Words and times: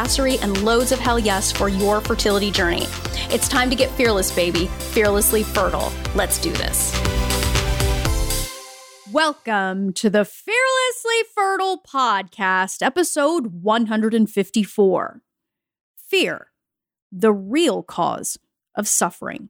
badassery, 0.00 0.42
and 0.42 0.62
loads 0.62 0.92
of 0.92 0.98
hell 0.98 1.18
yes 1.18 1.52
for 1.52 1.68
your 1.68 2.00
fertility 2.00 2.50
journey. 2.50 2.86
It's 3.30 3.48
time 3.48 3.70
to 3.70 3.76
get 3.76 3.90
fearless, 3.92 4.34
baby, 4.34 4.66
fearlessly 4.66 5.42
fertile. 5.42 5.92
Let's 6.14 6.38
do 6.38 6.52
this. 6.52 6.92
Welcome 9.12 9.92
to 9.94 10.08
the 10.08 10.24
Fearlessly 10.24 11.28
Fertile 11.34 11.82
Podcast, 11.82 12.82
episode 12.82 13.48
154 13.62 15.22
Fear, 15.96 16.46
the 17.12 17.32
real 17.32 17.82
cause 17.82 18.38
of 18.74 18.86
suffering. 18.88 19.48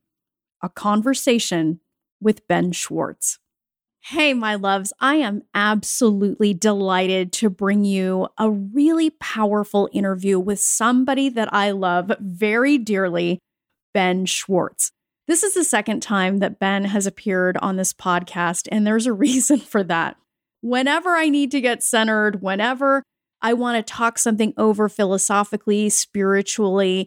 A 0.62 0.68
conversation 0.68 1.80
with 2.20 2.46
Ben 2.48 2.72
Schwartz. 2.72 3.38
Hey, 4.02 4.32
my 4.32 4.54
loves, 4.54 4.94
I 4.98 5.16
am 5.16 5.42
absolutely 5.54 6.54
delighted 6.54 7.32
to 7.34 7.50
bring 7.50 7.84
you 7.84 8.28
a 8.38 8.50
really 8.50 9.10
powerful 9.10 9.90
interview 9.92 10.38
with 10.38 10.58
somebody 10.58 11.28
that 11.28 11.52
I 11.52 11.72
love 11.72 12.10
very 12.18 12.78
dearly, 12.78 13.40
Ben 13.92 14.24
Schwartz. 14.24 14.90
This 15.28 15.42
is 15.42 15.52
the 15.52 15.64
second 15.64 16.00
time 16.00 16.38
that 16.38 16.58
Ben 16.58 16.86
has 16.86 17.06
appeared 17.06 17.58
on 17.58 17.76
this 17.76 17.92
podcast, 17.92 18.68
and 18.72 18.86
there's 18.86 19.06
a 19.06 19.12
reason 19.28 19.58
for 19.58 19.84
that. 19.84 20.16
Whenever 20.62 21.10
I 21.10 21.28
need 21.28 21.50
to 21.52 21.60
get 21.60 21.82
centered, 21.82 22.40
whenever 22.42 23.02
I 23.42 23.52
want 23.52 23.86
to 23.86 23.92
talk 23.92 24.18
something 24.18 24.54
over 24.56 24.88
philosophically, 24.88 25.90
spiritually, 25.90 27.06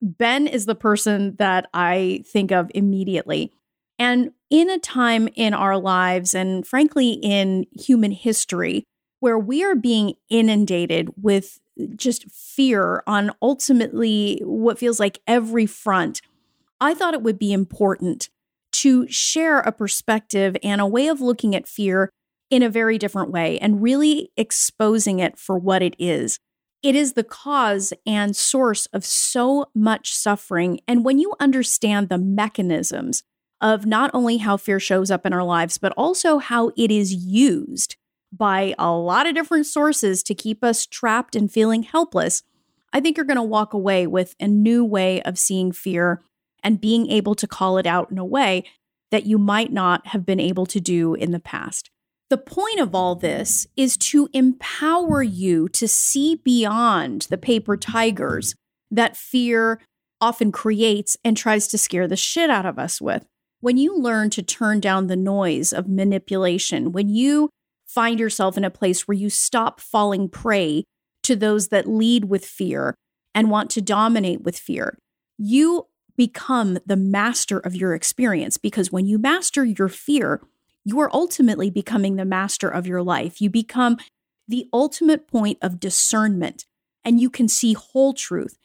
Ben 0.00 0.46
is 0.46 0.66
the 0.66 0.74
person 0.76 1.34
that 1.38 1.68
I 1.74 2.22
think 2.32 2.52
of 2.52 2.70
immediately. 2.74 3.52
And 3.98 4.30
in 4.50 4.70
a 4.70 4.78
time 4.78 5.28
in 5.34 5.54
our 5.54 5.76
lives, 5.78 6.34
and 6.34 6.66
frankly, 6.66 7.12
in 7.22 7.66
human 7.72 8.12
history, 8.12 8.84
where 9.20 9.38
we 9.38 9.64
are 9.64 9.74
being 9.74 10.14
inundated 10.28 11.10
with 11.20 11.58
just 11.96 12.30
fear 12.30 13.02
on 13.06 13.32
ultimately 13.42 14.40
what 14.44 14.78
feels 14.78 14.98
like 14.98 15.20
every 15.26 15.66
front, 15.66 16.20
I 16.80 16.94
thought 16.94 17.14
it 17.14 17.22
would 17.22 17.38
be 17.38 17.52
important 17.52 18.28
to 18.72 19.08
share 19.08 19.58
a 19.60 19.72
perspective 19.72 20.56
and 20.62 20.80
a 20.80 20.86
way 20.86 21.08
of 21.08 21.20
looking 21.20 21.54
at 21.54 21.68
fear 21.68 22.10
in 22.50 22.62
a 22.62 22.70
very 22.70 22.98
different 22.98 23.30
way 23.30 23.58
and 23.58 23.82
really 23.82 24.30
exposing 24.36 25.18
it 25.18 25.38
for 25.38 25.58
what 25.58 25.82
it 25.82 25.94
is. 25.98 26.38
It 26.82 26.94
is 26.94 27.14
the 27.14 27.24
cause 27.24 27.92
and 28.06 28.36
source 28.36 28.86
of 28.86 29.04
so 29.04 29.66
much 29.74 30.14
suffering. 30.14 30.80
And 30.86 31.04
when 31.04 31.18
you 31.18 31.34
understand 31.40 32.08
the 32.08 32.18
mechanisms 32.18 33.24
of 33.60 33.86
not 33.86 34.10
only 34.14 34.38
how 34.38 34.56
fear 34.56 34.78
shows 34.78 35.10
up 35.10 35.26
in 35.26 35.32
our 35.32 35.44
lives, 35.44 35.78
but 35.78 35.92
also 35.96 36.38
how 36.38 36.70
it 36.76 36.90
is 36.90 37.12
used 37.12 37.96
by 38.32 38.74
a 38.78 38.92
lot 38.92 39.26
of 39.26 39.34
different 39.34 39.66
sources 39.66 40.22
to 40.22 40.34
keep 40.34 40.62
us 40.62 40.86
trapped 40.86 41.34
and 41.34 41.50
feeling 41.50 41.82
helpless, 41.82 42.42
I 42.92 43.00
think 43.00 43.16
you're 43.16 43.26
going 43.26 43.36
to 43.36 43.42
walk 43.42 43.72
away 43.72 44.06
with 44.06 44.34
a 44.40 44.46
new 44.48 44.84
way 44.84 45.22
of 45.22 45.38
seeing 45.38 45.72
fear 45.72 46.22
and 46.62 46.80
being 46.80 47.10
able 47.10 47.34
to 47.36 47.46
call 47.46 47.78
it 47.78 47.86
out 47.86 48.10
in 48.10 48.18
a 48.18 48.24
way 48.24 48.64
that 49.10 49.26
you 49.26 49.38
might 49.38 49.72
not 49.72 50.08
have 50.08 50.26
been 50.26 50.40
able 50.40 50.66
to 50.66 50.80
do 50.80 51.14
in 51.14 51.30
the 51.30 51.40
past. 51.40 51.90
The 52.30 52.38
point 52.38 52.78
of 52.78 52.94
all 52.94 53.14
this 53.14 53.66
is 53.76 53.96
to 53.98 54.28
empower 54.34 55.22
you 55.22 55.68
to 55.70 55.88
see 55.88 56.34
beyond 56.34 57.22
the 57.30 57.38
paper 57.38 57.76
tigers 57.76 58.54
that 58.90 59.16
fear 59.16 59.80
often 60.20 60.52
creates 60.52 61.16
and 61.24 61.36
tries 61.36 61.68
to 61.68 61.78
scare 61.78 62.06
the 62.06 62.16
shit 62.16 62.50
out 62.50 62.66
of 62.66 62.78
us 62.78 63.00
with. 63.00 63.24
When 63.60 63.76
you 63.76 63.96
learn 63.96 64.30
to 64.30 64.42
turn 64.42 64.78
down 64.80 65.06
the 65.06 65.16
noise 65.16 65.72
of 65.72 65.88
manipulation, 65.88 66.92
when 66.92 67.08
you 67.08 67.50
find 67.86 68.20
yourself 68.20 68.56
in 68.56 68.64
a 68.64 68.70
place 68.70 69.08
where 69.08 69.16
you 69.16 69.30
stop 69.30 69.80
falling 69.80 70.28
prey 70.28 70.84
to 71.24 71.34
those 71.34 71.68
that 71.68 71.88
lead 71.88 72.26
with 72.26 72.44
fear 72.44 72.94
and 73.34 73.50
want 73.50 73.70
to 73.70 73.82
dominate 73.82 74.42
with 74.42 74.56
fear, 74.56 74.96
you 75.36 75.86
become 76.16 76.78
the 76.86 76.96
master 76.96 77.58
of 77.58 77.74
your 77.74 77.94
experience 77.94 78.56
because 78.56 78.92
when 78.92 79.06
you 79.06 79.18
master 79.18 79.64
your 79.64 79.88
fear, 79.88 80.40
you 80.84 81.00
are 81.00 81.10
ultimately 81.12 81.70
becoming 81.70 82.16
the 82.16 82.24
master 82.24 82.68
of 82.68 82.86
your 82.86 83.02
life. 83.02 83.40
You 83.40 83.50
become 83.50 83.98
the 84.46 84.68
ultimate 84.72 85.26
point 85.26 85.58
of 85.62 85.80
discernment 85.80 86.64
and 87.04 87.20
you 87.20 87.28
can 87.28 87.48
see 87.48 87.72
whole 87.72 88.14
truth, 88.14 88.56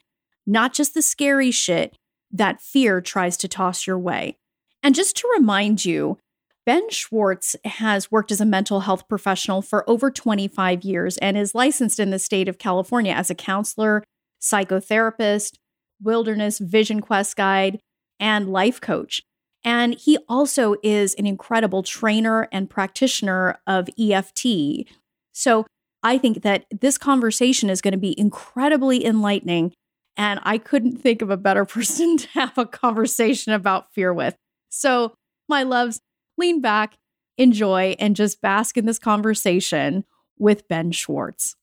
not 0.46 0.74
just 0.74 0.94
the 0.94 1.02
scary 1.02 1.52
shit 1.52 1.98
that 2.32 2.62
fear 2.62 3.02
tries 3.02 3.38
to 3.38 3.48
toss 3.48 3.86
your 3.86 4.00
way. 4.00 4.38
And 4.84 4.94
just 4.94 5.16
to 5.18 5.32
remind 5.36 5.86
you, 5.86 6.18
Ben 6.66 6.90
Schwartz 6.90 7.56
has 7.66 8.12
worked 8.12 8.32
as 8.32 8.42
a 8.42 8.46
mental 8.46 8.82
health 8.82 9.08
professional 9.08 9.62
for 9.62 9.90
over 9.90 10.12
25 10.12 10.84
years 10.84 11.18
and 11.18 11.38
is 11.38 11.56
licensed 11.56 12.00
in 12.00 12.10
the 12.10 12.20
state 12.20 12.48
of 12.48 12.58
California 12.58 13.14
as 13.14 13.30
a 13.30 13.36
counselor, 13.36 14.04
psychotherapist, 14.42 15.56
wilderness 16.02 16.60
vision 16.60 17.00
quest 17.00 17.36
guide, 17.36 17.80
and 18.20 18.52
life 18.52 18.80
coach. 18.80 19.22
And 19.64 19.96
he 19.96 20.18
also 20.28 20.76
is 20.84 21.14
an 21.16 21.26
incredible 21.26 21.84
trainer 21.84 22.50
and 22.52 22.70
practitioner 22.70 23.60
of 23.66 23.90
EFT. 23.98 24.88
So 25.34 25.66
I 26.02 26.18
think 26.18 26.44
that 26.44 26.66
this 26.70 26.98
conversation 26.98 27.70
is 27.70 27.82
going 27.82 27.94
to 27.94 27.98
be 27.98 28.18
incredibly 28.20 29.06
enlightening. 29.06 29.74
And 30.18 30.40
I 30.44 30.58
couldn't 30.58 30.98
think 30.98 31.22
of 31.22 31.30
a 31.30 31.38
better 31.38 31.66
person 31.66 32.18
to 32.18 32.28
have 32.30 32.58
a 32.58 32.66
conversation 32.66 33.54
about 33.54 33.94
fear 33.94 34.14
with. 34.14 34.36
So, 34.74 35.16
my 35.48 35.62
loves, 35.62 36.02
lean 36.36 36.60
back, 36.60 36.98
enjoy, 37.38 37.96
and 38.00 38.16
just 38.16 38.42
bask 38.42 38.76
in 38.76 38.88
this 38.88 38.98
conversation 38.98 40.04
with 40.40 40.68
Ben 40.68 40.92
Schwartz. 40.92 41.56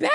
Ben! 0.00 0.10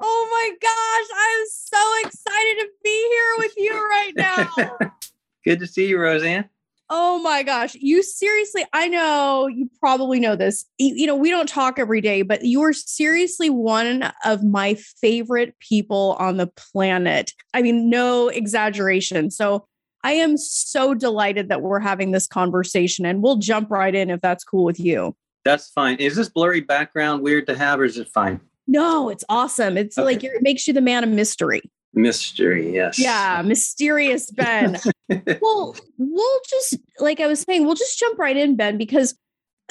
Oh 0.00 0.28
my 0.30 0.50
gosh, 0.60 1.18
I'm 1.18 1.46
so 1.48 2.08
excited 2.08 2.62
to 2.62 2.68
be 2.82 3.08
here 3.10 3.34
with 3.38 3.52
you 3.56 3.88
right 3.88 4.12
now. 4.16 4.90
Good 5.44 5.60
to 5.60 5.68
see 5.68 5.88
you, 5.88 6.00
Roseanne. 6.00 6.48
Oh 6.90 7.22
my 7.22 7.44
gosh. 7.44 7.74
You 7.76 8.02
seriously, 8.02 8.64
I 8.72 8.88
know 8.88 9.46
you 9.46 9.70
probably 9.78 10.18
know 10.18 10.34
this. 10.36 10.66
You, 10.78 10.94
you, 10.96 11.06
know, 11.06 11.16
we 11.16 11.30
don't 11.30 11.48
talk 11.48 11.78
every 11.78 12.00
day, 12.00 12.22
but 12.22 12.44
you 12.44 12.60
are 12.62 12.72
seriously 12.72 13.50
one 13.50 14.12
of 14.24 14.42
my 14.42 14.74
favorite 14.74 15.58
people 15.60 16.16
on 16.18 16.36
the 16.36 16.48
planet. 16.48 17.32
I 17.54 17.62
mean, 17.62 17.88
no 17.88 18.28
exaggeration. 18.28 19.30
So 19.30 19.66
I 20.04 20.12
am 20.12 20.36
so 20.36 20.94
delighted 20.94 21.48
that 21.48 21.62
we're 21.62 21.80
having 21.80 22.12
this 22.12 22.26
conversation 22.26 23.06
and 23.06 23.22
we'll 23.22 23.38
jump 23.38 23.70
right 23.70 23.94
in 23.94 24.10
if 24.10 24.20
that's 24.20 24.44
cool 24.44 24.64
with 24.64 24.78
you. 24.78 25.16
That's 25.44 25.70
fine. 25.70 25.96
Is 25.96 26.14
this 26.14 26.28
blurry 26.28 26.60
background 26.60 27.22
weird 27.22 27.46
to 27.46 27.56
have 27.56 27.80
or 27.80 27.84
is 27.84 27.98
it 27.98 28.08
fine? 28.08 28.40
No, 28.66 29.08
it's 29.08 29.24
awesome. 29.28 29.76
It's 29.76 29.98
okay. 29.98 30.04
like 30.04 30.22
it 30.22 30.42
makes 30.42 30.66
you 30.66 30.74
the 30.74 30.80
man 30.82 31.04
of 31.04 31.10
mystery. 31.10 31.62
Mystery, 31.94 32.74
yes. 32.74 32.98
Yeah, 32.98 33.42
mysterious 33.44 34.30
Ben. 34.30 34.78
well, 35.40 35.76
we'll 35.98 36.40
just 36.48 36.76
like 36.98 37.20
I 37.20 37.26
was 37.26 37.40
saying, 37.40 37.64
we'll 37.64 37.74
just 37.74 37.98
jump 37.98 38.18
right 38.18 38.36
in, 38.36 38.56
Ben, 38.56 38.76
because 38.76 39.16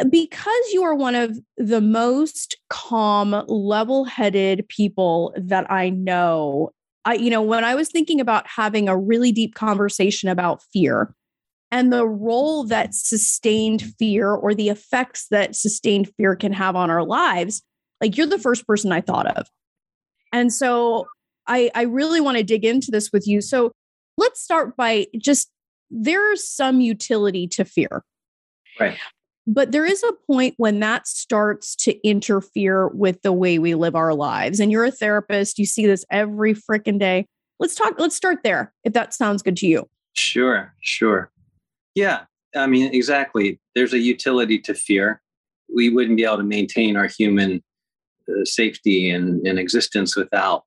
because 0.10 0.64
you 0.72 0.84
are 0.84 0.96
one 0.96 1.16
of 1.16 1.38
the 1.58 1.82
most 1.82 2.58
calm, 2.70 3.44
level-headed 3.48 4.68
people 4.68 5.34
that 5.38 5.70
I 5.72 5.90
know. 5.90 6.72
I, 7.06 7.16
you 7.16 7.30
know, 7.30 7.42
when 7.42 7.64
I 7.64 7.76
was 7.76 7.90
thinking 7.90 8.22
about 8.22 8.48
having 8.48 8.88
a 8.88 8.98
really 8.98 9.32
deep 9.32 9.56
conversation 9.56 10.30
about 10.30 10.64
fear 10.72 11.14
and 11.72 11.92
the 11.92 12.08
role 12.08 12.64
that 12.66 12.94
sustained 12.94 13.82
fear 14.00 14.32
or 14.32 14.54
the 14.54 14.70
effects 14.70 15.28
that 15.32 15.56
sustained 15.56 16.10
fear 16.16 16.36
can 16.36 16.54
have 16.54 16.76
on 16.76 16.90
our 16.90 17.04
lives, 17.04 17.62
like 18.00 18.18
you're 18.18 18.28
the 18.28 18.40
first 18.40 18.66
person 18.68 18.92
I 18.92 19.02
thought 19.02 19.28
of. 19.38 19.48
And 20.32 20.54
so 20.54 21.08
I, 21.48 21.72
I 21.76 21.84
really 21.84 22.22
want 22.22 22.38
to 22.38 22.44
dig 22.44 22.64
into 22.64 22.92
this 22.92 23.12
with 23.12 23.28
you. 23.28 23.42
So 23.42 23.72
let's 24.18 24.42
start 24.42 24.78
by 24.78 25.08
just 25.18 25.50
there's 25.90 26.48
some 26.48 26.80
utility 26.80 27.48
to 27.48 27.66
fear. 27.66 28.04
Right. 28.80 28.98
But 29.46 29.72
there 29.72 29.86
is 29.86 30.04
a 30.04 30.14
point 30.26 30.56
when 30.58 30.80
that 30.80 31.08
starts 31.08 31.76
to 31.78 32.08
interfere 32.08 32.88
with 32.88 33.22
the 33.24 33.34
way 33.34 33.60
we 33.60 33.76
live 33.76 33.96
our 33.96 34.14
lives. 34.14 34.60
And 34.60 34.72
you're 34.72 34.86
a 34.86 34.92
therapist, 34.92 35.60
you 35.60 35.66
see 35.66 35.86
this 35.86 36.06
every 36.10 36.54
freaking 36.54 36.98
day. 36.98 37.28
Let's 37.60 37.76
talk, 37.76 38.00
let's 38.00 38.16
start 38.16 38.40
there, 38.44 38.74
if 38.84 38.94
that 38.94 39.14
sounds 39.14 39.42
good 39.42 39.58
to 39.58 39.68
you. 39.68 39.90
Sure, 40.14 40.74
sure. 40.82 41.30
Yeah. 41.96 42.22
I 42.56 42.68
mean, 42.68 42.94
exactly. 42.94 43.60
There's 43.76 43.94
a 43.94 44.00
utility 44.00 44.60
to 44.60 44.74
fear. 44.74 45.22
We 45.74 45.90
wouldn't 45.90 46.18
be 46.18 46.24
able 46.24 46.38
to 46.38 46.44
maintain 46.44 46.96
our 46.96 47.08
human 47.08 47.62
uh, 48.30 48.46
safety 48.46 49.10
and, 49.10 49.46
and 49.46 49.60
existence 49.60 50.16
without 50.16 50.64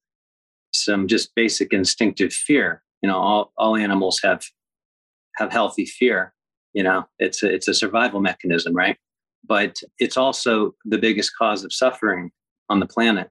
some 0.73 1.07
just 1.07 1.35
basic 1.35 1.73
instinctive 1.73 2.33
fear. 2.33 2.83
You 3.03 3.09
know, 3.09 3.19
all, 3.19 3.53
all 3.57 3.77
animals 3.77 4.21
have 4.23 4.45
have 5.37 5.53
healthy 5.53 5.85
fear. 5.85 6.33
You 6.77 6.83
know, 6.83 7.07
it's 7.19 7.43
a, 7.43 7.51
it's 7.51 7.69
a 7.69 7.73
survival 7.73 8.21
mechanism, 8.21 8.75
right? 8.75 8.99
But 9.49 9.77
it's 9.99 10.19
also 10.19 10.75
the 10.85 10.99
biggest 10.99 11.33
cause 11.39 11.65
of 11.65 11.73
suffering 11.73 12.33
on 12.69 12.81
the 12.81 12.87
planet. 12.87 13.31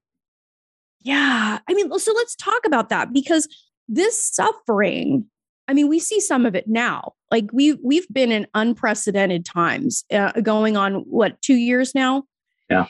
Yeah. 1.01 1.59
I 1.69 1.73
mean, 1.75 1.95
so 1.99 2.11
let's 2.13 2.35
talk 2.35 2.65
about 2.65 2.89
that 2.89 3.13
because 3.13 3.47
this 3.87 4.19
suffering, 4.19 5.25
I 5.67 5.75
mean, 5.75 5.87
we 5.87 5.99
see 5.99 6.19
some 6.19 6.47
of 6.47 6.55
it 6.55 6.67
now. 6.67 7.13
Like 7.29 7.45
we 7.53 7.73
we've 7.83 8.07
been 8.11 8.31
in 8.31 8.47
unprecedented 8.55 9.45
times 9.45 10.05
uh, 10.11 10.31
going 10.41 10.75
on 10.75 11.03
what, 11.07 11.39
2 11.43 11.53
years 11.53 11.93
now? 11.93 12.23
Yeah. 12.67 12.87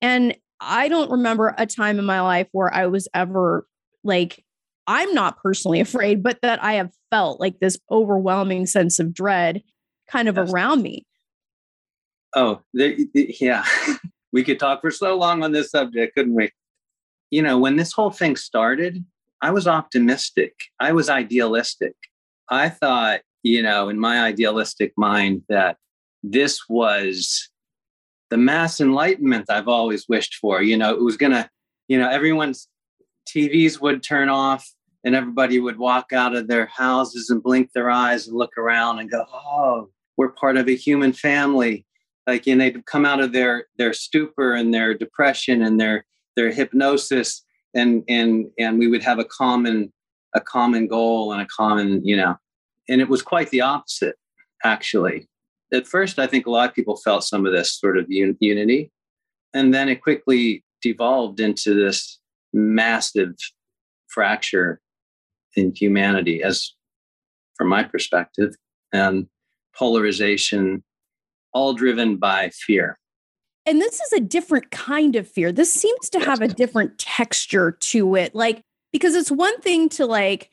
And 0.00 0.36
I 0.60 0.86
don't 0.86 1.10
remember 1.10 1.52
a 1.58 1.66
time 1.66 1.98
in 1.98 2.04
my 2.04 2.20
life 2.20 2.46
where 2.52 2.72
I 2.72 2.86
was 2.86 3.08
ever 3.12 3.66
like 4.04 4.44
I'm 4.86 5.12
not 5.14 5.42
personally 5.42 5.80
afraid, 5.88 6.22
but 6.22 6.38
that 6.42 6.62
I 6.62 6.74
have 6.74 6.92
felt 7.10 7.40
like 7.40 7.58
this 7.58 7.76
overwhelming 7.90 8.66
sense 8.66 9.00
of 9.00 9.12
dread 9.12 9.64
kind 10.10 10.28
of 10.28 10.36
yes. 10.36 10.52
around 10.52 10.82
me. 10.82 11.06
Oh, 12.34 12.60
yeah. 12.74 13.64
we 14.32 14.44
could 14.44 14.58
talk 14.58 14.80
for 14.80 14.90
so 14.90 15.16
long 15.16 15.42
on 15.42 15.52
this 15.52 15.70
subject, 15.70 16.14
couldn't 16.14 16.34
we? 16.34 16.50
You 17.30 17.42
know, 17.42 17.58
when 17.58 17.76
this 17.76 17.92
whole 17.92 18.10
thing 18.10 18.36
started, 18.36 19.04
I 19.40 19.50
was 19.50 19.66
optimistic. 19.66 20.54
I 20.78 20.92
was 20.92 21.08
idealistic. 21.08 21.94
I 22.50 22.68
thought, 22.68 23.20
you 23.42 23.62
know, 23.62 23.88
in 23.88 23.98
my 23.98 24.20
idealistic 24.22 24.92
mind, 24.96 25.42
that 25.48 25.76
this 26.22 26.68
was 26.68 27.48
the 28.28 28.36
mass 28.36 28.80
enlightenment 28.80 29.50
I've 29.50 29.68
always 29.68 30.08
wished 30.08 30.36
for. 30.36 30.62
You 30.62 30.76
know, 30.76 30.92
it 30.92 31.00
was 31.00 31.16
going 31.16 31.32
to, 31.32 31.48
you 31.88 31.98
know, 31.98 32.08
everyone's 32.08 32.68
TVs 33.28 33.80
would 33.80 34.02
turn 34.02 34.28
off 34.28 34.68
and 35.04 35.14
everybody 35.14 35.58
would 35.58 35.78
walk 35.78 36.12
out 36.12 36.34
of 36.34 36.48
their 36.48 36.66
houses 36.66 37.30
and 37.30 37.42
blink 37.42 37.72
their 37.72 37.90
eyes 37.90 38.28
and 38.28 38.36
look 38.36 38.56
around 38.58 38.98
and 38.98 39.10
go, 39.10 39.24
oh, 39.32 39.88
we're 40.20 40.28
part 40.32 40.58
of 40.58 40.68
a 40.68 40.76
human 40.76 41.14
family. 41.14 41.86
Like, 42.26 42.46
and 42.46 42.60
they'd 42.60 42.84
come 42.84 43.06
out 43.06 43.20
of 43.20 43.32
their 43.32 43.64
their 43.78 43.94
stupor 43.94 44.52
and 44.52 44.72
their 44.74 44.92
depression 44.92 45.62
and 45.62 45.80
their 45.80 46.04
their 46.36 46.52
hypnosis, 46.52 47.42
and 47.74 48.04
and 48.06 48.46
and 48.58 48.78
we 48.78 48.86
would 48.86 49.02
have 49.02 49.18
a 49.18 49.24
common 49.24 49.90
a 50.34 50.40
common 50.40 50.86
goal 50.86 51.32
and 51.32 51.40
a 51.40 51.46
common, 51.46 52.04
you 52.04 52.18
know, 52.18 52.36
and 52.86 53.00
it 53.00 53.08
was 53.08 53.22
quite 53.22 53.48
the 53.48 53.62
opposite, 53.62 54.16
actually. 54.62 55.26
At 55.72 55.86
first, 55.86 56.18
I 56.18 56.26
think 56.26 56.46
a 56.46 56.50
lot 56.50 56.68
of 56.68 56.74
people 56.74 56.98
felt 56.98 57.24
some 57.24 57.46
of 57.46 57.52
this 57.52 57.78
sort 57.80 57.96
of 57.96 58.04
un- 58.10 58.36
unity, 58.40 58.92
and 59.54 59.72
then 59.72 59.88
it 59.88 60.02
quickly 60.02 60.62
devolved 60.82 61.40
into 61.40 61.72
this 61.72 62.20
massive 62.52 63.32
fracture 64.08 64.82
in 65.56 65.72
humanity 65.74 66.42
as 66.42 66.74
from 67.56 67.68
my 67.68 67.84
perspective 67.84 68.54
and 68.92 69.26
polarization 69.76 70.82
all 71.52 71.74
driven 71.74 72.16
by 72.16 72.50
fear. 72.50 72.98
And 73.66 73.80
this 73.80 74.00
is 74.00 74.12
a 74.12 74.20
different 74.20 74.70
kind 74.70 75.16
of 75.16 75.28
fear. 75.28 75.52
This 75.52 75.72
seems 75.72 76.08
to 76.10 76.20
have 76.20 76.40
a 76.40 76.48
different 76.48 76.98
texture 76.98 77.72
to 77.80 78.14
it 78.14 78.34
like 78.34 78.62
because 78.92 79.14
it's 79.14 79.30
one 79.30 79.60
thing 79.60 79.88
to 79.90 80.06
like 80.06 80.50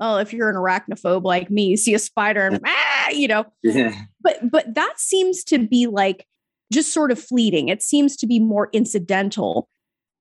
oh 0.00 0.16
if 0.16 0.32
you're 0.32 0.50
an 0.50 0.56
arachnophobe 0.56 1.24
like 1.24 1.50
me 1.50 1.66
you 1.66 1.76
see 1.76 1.94
a 1.94 1.98
spider 1.98 2.46
and 2.46 2.60
ah, 2.64 3.08
you 3.10 3.28
know? 3.28 3.44
Yeah. 3.62 3.94
but 4.20 4.50
but 4.50 4.74
that 4.74 4.94
seems 4.98 5.44
to 5.44 5.58
be 5.58 5.86
like 5.86 6.26
just 6.74 6.92
sort 6.92 7.12
of 7.12 7.18
fleeting. 7.18 7.68
It 7.68 7.82
seems 7.82 8.16
to 8.16 8.26
be 8.26 8.38
more 8.38 8.68
incidental. 8.72 9.68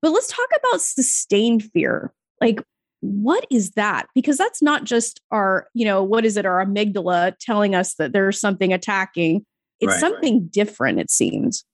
But 0.02 0.12
let's 0.12 0.28
talk 0.28 0.50
about 0.58 0.82
sustained 0.82 1.64
fear. 1.74 2.14
Like, 2.42 2.62
what 3.04 3.46
is 3.52 3.72
that? 3.72 4.08
Because 4.16 4.38
that's 4.38 4.62
not 4.62 4.86
just 4.86 5.20
our, 5.30 5.68
you 5.74 5.84
know, 5.84 6.02
what 6.02 6.26
is 6.26 6.38
it, 6.38 6.46
our 6.46 6.66
amygdala 6.66 7.34
telling 7.40 7.76
us 7.76 7.96
that 7.96 8.14
there's 8.14 8.40
something 8.40 8.72
attacking. 8.72 9.46
It's 9.80 9.92
right, 9.92 10.00
something 10.00 10.40
right. 10.40 10.52
different, 10.52 11.00
it 11.00 11.12
seems. 11.12 11.66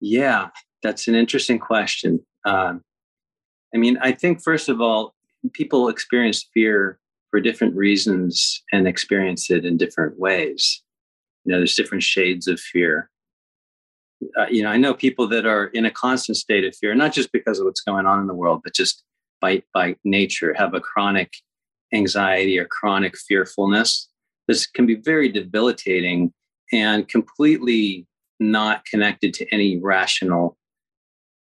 Yeah, 0.00 0.48
that's 0.82 1.08
an 1.08 1.14
interesting 1.14 1.58
question. 1.58 2.20
Um, 2.44 2.82
I 3.74 3.78
mean, 3.78 3.98
I 4.02 4.12
think, 4.12 4.42
first 4.42 4.68
of 4.68 4.80
all, 4.80 5.14
people 5.52 5.88
experience 5.88 6.46
fear 6.52 6.98
for 7.30 7.40
different 7.40 7.74
reasons 7.74 8.62
and 8.72 8.86
experience 8.86 9.50
it 9.50 9.64
in 9.64 9.76
different 9.76 10.18
ways. 10.18 10.82
You 11.44 11.52
know, 11.52 11.58
there's 11.58 11.76
different 11.76 12.02
shades 12.02 12.46
of 12.46 12.60
fear 12.60 13.10
uh, 14.38 14.46
you 14.50 14.62
know, 14.62 14.68
I 14.68 14.76
know 14.76 14.94
people 14.94 15.26
that 15.28 15.46
are 15.46 15.66
in 15.68 15.86
a 15.86 15.90
constant 15.90 16.36
state 16.36 16.64
of 16.64 16.76
fear, 16.76 16.94
not 16.94 17.12
just 17.12 17.32
because 17.32 17.58
of 17.58 17.64
what's 17.64 17.80
going 17.80 18.06
on 18.06 18.20
in 18.20 18.26
the 18.26 18.34
world, 18.34 18.60
but 18.62 18.74
just 18.74 19.02
by 19.40 19.62
by 19.74 19.96
nature 20.04 20.54
have 20.54 20.74
a 20.74 20.80
chronic 20.80 21.32
anxiety 21.92 22.58
or 22.58 22.66
chronic 22.66 23.16
fearfulness. 23.16 24.08
This 24.48 24.66
can 24.66 24.86
be 24.86 24.96
very 24.96 25.28
debilitating 25.28 26.32
and 26.72 27.08
completely 27.08 28.06
not 28.38 28.84
connected 28.84 29.34
to 29.34 29.54
any 29.54 29.78
rational 29.78 30.56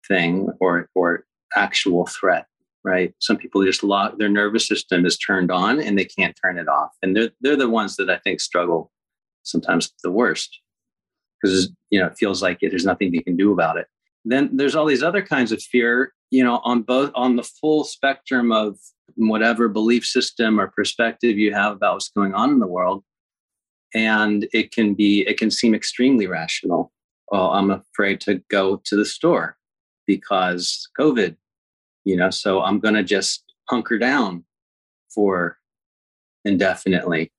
thing 0.08 0.50
or 0.60 0.90
or 0.96 1.26
actual 1.56 2.06
threat 2.08 2.46
right? 2.86 3.14
Some 3.20 3.38
people 3.38 3.64
just 3.66 3.84
lock 3.84 4.18
their 4.18 4.30
nervous 4.30 4.66
system 4.66 5.06
is 5.06 5.18
turned 5.18 5.52
on 5.52 5.82
and 5.82 6.00
they 6.00 6.06
can't 6.06 6.38
turn 6.42 6.58
it 6.58 6.68
off. 6.68 6.92
And 7.02 7.16
they're 7.16 7.30
they're 7.42 7.56
the 7.56 7.70
ones 7.70 7.96
that 7.98 8.10
i 8.10 8.18
think 8.18 8.40
struggle 8.40 8.92
sometimes 9.44 9.92
the 10.04 10.12
worst 10.12 10.60
because 11.42 11.70
you 11.90 12.00
know 12.00 12.08
it 12.08 12.18
feels 12.18 12.42
like 12.42 12.60
there's 12.62 12.86
nothing 12.86 13.14
you 13.14 13.24
can 13.24 13.38
do 13.38 13.52
about 13.52 13.78
it. 13.78 13.88
Then 14.26 14.56
there's 14.56 14.76
all 14.76 14.86
these 14.86 15.04
other 15.04 15.22
kinds 15.22 15.52
of 15.52 15.62
fear 15.62 16.14
you 16.32 16.44
know 16.44 16.60
on 16.64 16.82
both 16.82 17.12
on 17.16 17.36
the 17.36 17.44
full 17.44 17.84
spectrum 17.84 18.52
of 18.52 18.78
whatever 19.16 19.68
belief 19.68 20.06
system 20.06 20.60
or 20.60 20.68
perspective 20.68 21.38
you 21.38 21.54
have 21.54 21.74
about 21.74 21.94
what's 21.94 22.10
going 22.10 22.34
on 22.34 22.52
in 22.52 22.60
the 22.60 22.68
world 22.68 23.04
and 23.94 24.48
it 24.54 24.72
can 24.72 24.94
be 24.94 25.22
it 25.28 25.38
can 25.38 25.52
seem 25.52 25.74
extremely 25.74 26.28
rational 26.28 26.92
well 27.32 27.52
i'm 27.52 27.72
afraid 27.72 28.22
to 28.22 28.42
go 28.50 28.82
to 28.86 28.96
the 28.96 29.06
store 29.06 29.58
because 30.06 30.88
covid 31.00 31.36
you 32.06 32.16
know 32.16 32.30
so 32.30 32.62
i'm 32.62 32.80
going 32.80 32.94
to 32.94 33.04
just 33.04 33.44
hunker 33.70 33.98
down 33.98 34.44
for 35.14 35.58
indefinitely 36.46 37.32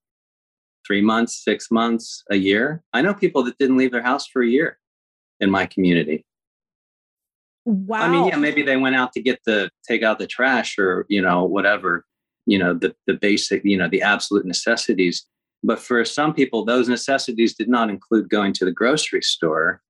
three 0.87 1.01
months, 1.01 1.45
six 1.45 1.71
months, 1.71 2.25
a 2.31 2.37
year. 2.37 2.83
I 2.93 3.03
know 3.03 3.15
people 3.15 3.45
that 3.45 3.59
didn't 3.59 3.77
leave 3.77 3.93
their 3.93 4.03
house 4.03 4.27
for 4.27 4.43
a 4.43 4.49
year 4.49 4.79
in 5.39 5.49
my 5.49 5.67
community. 5.67 6.25
Wow. 7.65 8.01
I 8.01 8.09
mean, 8.09 8.27
yeah, 8.27 8.37
maybe 8.37 8.63
they 8.63 8.77
went 8.77 8.97
out 8.97 9.13
to 9.13 9.23
get 9.23 9.41
the 9.45 9.71
take 9.87 10.03
out 10.03 10.19
the 10.19 10.27
trash 10.27 10.79
or, 10.79 11.07
you 11.09 11.21
know, 11.21 11.45
whatever, 11.45 12.05
you 12.47 12.59
know, 12.59 12.75
the 12.75 12.95
the 13.07 13.15
basic, 13.15 13.65
you 13.65 13.77
know, 13.77 13.89
the 13.89 14.03
absolute 14.03 14.47
necessities. 14.47 15.27
But 15.63 15.79
for 15.79 16.05
some 16.05 16.33
people, 16.33 16.65
those 16.65 16.89
necessities 16.89 17.55
did 17.55 17.69
not 17.69 17.91
include 17.91 18.31
going 18.31 18.55
to 18.55 18.65
the 18.65 18.73
grocery 18.73 19.23
store. 19.23 19.83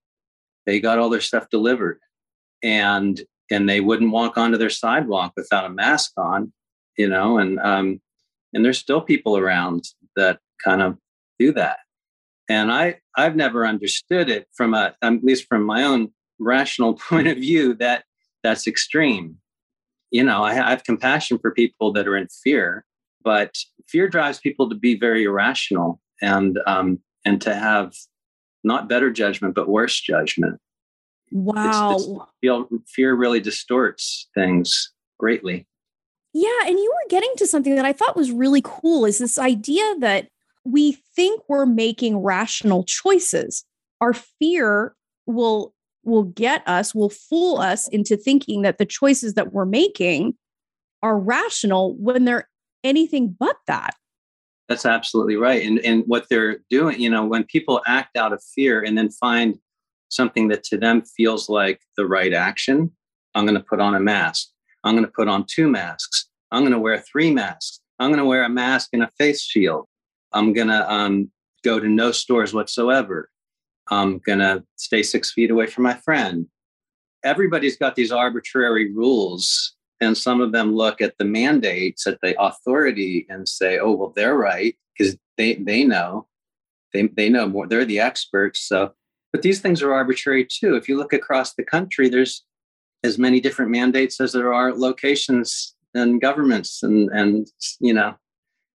They 0.67 0.81
got 0.81 0.99
all 0.99 1.11
their 1.11 1.21
stuff 1.21 1.49
delivered. 1.51 2.01
And 2.63 3.21
and 3.51 3.69
they 3.69 3.81
wouldn't 3.81 4.13
walk 4.13 4.37
onto 4.37 4.59
their 4.59 4.71
sidewalk 4.71 5.33
without 5.37 5.65
a 5.65 5.71
mask 5.71 6.13
on, 6.17 6.53
you 6.97 7.09
know, 7.09 7.39
and 7.39 7.59
um 7.61 8.01
and 8.53 8.65
there's 8.65 8.79
still 8.79 9.01
people 9.01 9.37
around 9.37 9.85
that 10.17 10.41
kind 10.63 10.83
of 10.83 10.99
do 11.39 11.53
that. 11.53 11.79
And 12.49 12.73
I, 12.73 12.97
I've 13.17 13.37
never 13.37 13.65
understood 13.65 14.29
it 14.29 14.49
from 14.53 14.75
a, 14.75 14.95
at 15.03 15.25
least 15.25 15.47
from 15.49 15.63
my 15.63 15.85
own 15.85 16.13
rational 16.41 16.95
point 17.09 17.29
of 17.29 17.37
view, 17.37 17.75
that 17.75 18.05
that's 18.43 18.67
extreme. 18.67 19.37
You 20.11 20.25
know, 20.25 20.43
I, 20.43 20.51
I 20.51 20.71
have 20.71 20.85
compassion 20.85 21.39
for 21.39 21.53
people 21.53 21.93
that 21.93 22.09
are 22.09 22.17
in 22.17 22.27
fear, 22.43 22.85
but 23.23 23.57
fear 23.87 24.09
drives 24.09 24.41
people 24.41 24.69
to 24.69 24.75
be 24.75 24.99
very 24.99 25.25
irrational 25.25 26.01
and 26.21 26.59
um, 26.67 26.99
and 27.25 27.41
to 27.43 27.55
have 27.55 27.93
not 28.65 28.89
better 28.89 29.11
judgment 29.11 29.55
but 29.55 29.69
worse 29.69 30.01
judgment. 30.01 30.61
Wow, 31.33 31.95
it's, 31.95 32.07
it's, 32.07 32.19
feel, 32.41 32.69
fear 32.89 33.15
really 33.15 33.41
distorts 33.41 34.29
things 34.35 34.93
greatly. 35.19 35.67
Yeah, 36.33 36.61
and 36.67 36.79
you 36.79 36.93
were 36.93 37.09
getting 37.09 37.33
to 37.37 37.47
something 37.47 37.75
that 37.77 37.85
I 37.85 37.93
thought 37.93 38.17
was 38.17 38.31
really 38.31 38.63
cool 38.65 39.05
is 39.05 39.19
this 39.19 39.39
idea 39.39 39.85
that 39.99 40.29
we 40.65 40.93
think 41.17 41.43
we're 41.49 41.67
making 41.67 42.19
rational 42.19 42.85
choices. 42.85 43.65
Our 44.01 44.13
fear 44.13 44.95
will 45.27 45.75
will 46.11 46.25
get 46.25 46.67
us, 46.67 46.95
will 46.95 47.11
fool 47.11 47.59
us 47.59 47.89
into 47.89 48.17
thinking 48.17 48.63
that 48.63 48.79
the 48.79 48.87
choices 48.87 49.35
that 49.35 49.53
we're 49.53 49.65
making 49.65 50.35
are 51.03 51.19
rational 51.19 51.95
when 51.97 52.25
they're 52.25 52.49
anything 52.85 53.35
but 53.39 53.57
that. 53.67 53.95
That's 54.69 54.87
absolutely 54.87 55.37
right. 55.37 55.67
And 55.67 55.81
and 55.81 56.05
what 56.07 56.27
they're 56.31 56.59
doing, 56.71 57.01
you 57.01 57.11
know, 57.11 57.25
when 57.25 57.45
people 57.45 57.83
act 57.87 58.17
out 58.17 58.33
of 58.33 58.43
fear 58.55 58.83
and 58.83 58.97
then 58.97 59.11
find 59.11 59.59
something 60.09 60.49
that 60.49 60.63
to 60.65 60.77
them 60.77 61.03
feels 61.03 61.49
like 61.49 61.81
the 61.97 62.07
right 62.07 62.33
action, 62.33 62.91
I'm 63.35 63.47
going 63.47 63.59
to 63.59 63.65
put 63.65 63.81
on 63.81 63.95
a 63.95 64.01
mask. 64.01 64.49
I'm 64.85 64.95
going 64.95 65.07
to 65.07 65.13
put 65.13 65.29
on 65.29 65.45
two 65.47 65.69
masks. 65.69 66.29
I'm 66.51 66.63
going 66.63 66.73
to 66.73 66.79
wear 66.79 66.99
three 67.01 67.33
masks. 67.33 67.81
I'm 67.99 68.11
going 68.11 68.19
to 68.19 68.25
wear 68.25 68.45
a 68.45 68.49
mask 68.49 68.91
and 68.93 69.03
a 69.03 69.11
face 69.19 69.43
shield. 69.43 69.87
I'm 70.33 70.53
going 70.53 70.69
to 70.69 70.93
um, 70.93 71.31
go 71.63 71.79
to 71.79 71.89
no 71.89 72.13
stores 72.13 72.55
whatsoever. 72.55 73.30
I'm 73.91 74.19
going 74.19 74.39
to 74.39 74.65
stay 74.77 75.03
six 75.03 75.33
feet 75.33 75.51
away 75.51 75.67
from 75.67 75.85
my 75.85 75.95
friend. 75.95 76.47
Everybody's 77.25 77.77
got 77.77 77.97
these 77.97 78.13
arbitrary 78.13 78.93
rules, 78.93 79.75
and 80.01 80.17
some 80.17 80.41
of 80.41 80.53
them 80.53 80.75
look 80.75 81.01
at 81.01 81.19
the 81.19 81.25
mandates, 81.25 82.07
at 82.07 82.19
the 82.23 82.41
authority, 82.41 83.27
and 83.29 83.49
say, 83.49 83.79
oh, 83.79 83.93
well, 83.93 84.13
they're 84.15 84.37
right 84.37 84.77
because 84.97 85.17
they, 85.37 85.55
they 85.55 85.85
know. 85.85 86.27
They, 86.95 87.09
they 87.09 87.29
know 87.29 87.47
more. 87.47 87.67
They're 87.67 87.85
the 87.85 88.01
experts. 88.01 88.67
So, 88.67 88.93
but 89.33 89.43
these 89.43 89.61
things 89.61 89.83
are 89.83 89.93
arbitrary 89.93 90.47
too. 90.47 90.75
If 90.75 90.89
you 90.89 90.97
look 90.97 91.13
across 91.13 91.55
the 91.55 91.63
country, 91.63 92.09
there's 92.09 92.45
as 93.05 93.19
many 93.19 93.41
different 93.41 93.71
mandates 93.71 94.21
as 94.21 94.33
there 94.33 94.53
are 94.53 94.75
locations 94.75 95.75
and 95.95 96.21
governments 96.21 96.83
and 96.83 97.11
and 97.11 97.47
you 97.81 97.93
know 97.93 98.15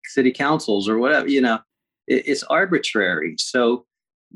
city 0.06 0.32
councils 0.32 0.88
or 0.90 0.98
whatever 0.98 1.28
you 1.28 1.42
know 1.42 1.60
it, 2.08 2.28
it's 2.28 2.44
arbitrary 2.44 3.36
so 3.38 3.86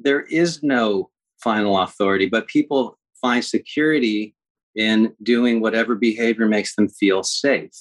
there 0.01 0.21
is 0.21 0.61
no 0.63 1.09
final 1.41 1.79
authority 1.79 2.25
but 2.25 2.47
people 2.47 2.97
find 3.21 3.43
security 3.43 4.35
in 4.75 5.13
doing 5.23 5.59
whatever 5.59 5.95
behavior 5.95 6.47
makes 6.47 6.75
them 6.75 6.87
feel 6.87 7.23
safe. 7.23 7.71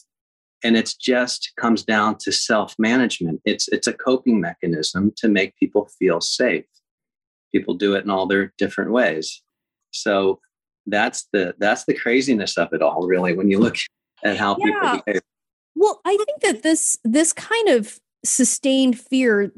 And 0.64 0.76
it's 0.76 0.94
just 0.94 1.52
comes 1.58 1.84
down 1.84 2.16
to 2.20 2.32
self-management. 2.32 3.40
It's 3.44 3.68
it's 3.68 3.86
a 3.86 3.92
coping 3.92 4.40
mechanism 4.40 5.12
to 5.18 5.28
make 5.28 5.56
people 5.56 5.88
feel 5.98 6.20
safe. 6.20 6.64
People 7.54 7.74
do 7.74 7.94
it 7.94 8.04
in 8.04 8.10
all 8.10 8.26
their 8.26 8.52
different 8.58 8.90
ways. 8.90 9.42
So 9.92 10.40
that's 10.86 11.28
the 11.32 11.54
that's 11.58 11.84
the 11.84 11.94
craziness 11.94 12.58
of 12.58 12.72
it 12.72 12.82
all 12.82 13.06
really 13.06 13.34
when 13.34 13.48
you 13.50 13.60
look 13.60 13.76
at 14.24 14.36
how 14.36 14.56
yeah. 14.58 14.64
people 14.64 15.02
behave. 15.06 15.22
Well 15.76 16.00
i 16.04 16.16
think 16.16 16.40
that 16.42 16.62
this 16.64 16.98
this 17.04 17.32
kind 17.32 17.68
of 17.68 18.00
sustained 18.24 18.98
fear 18.98 19.52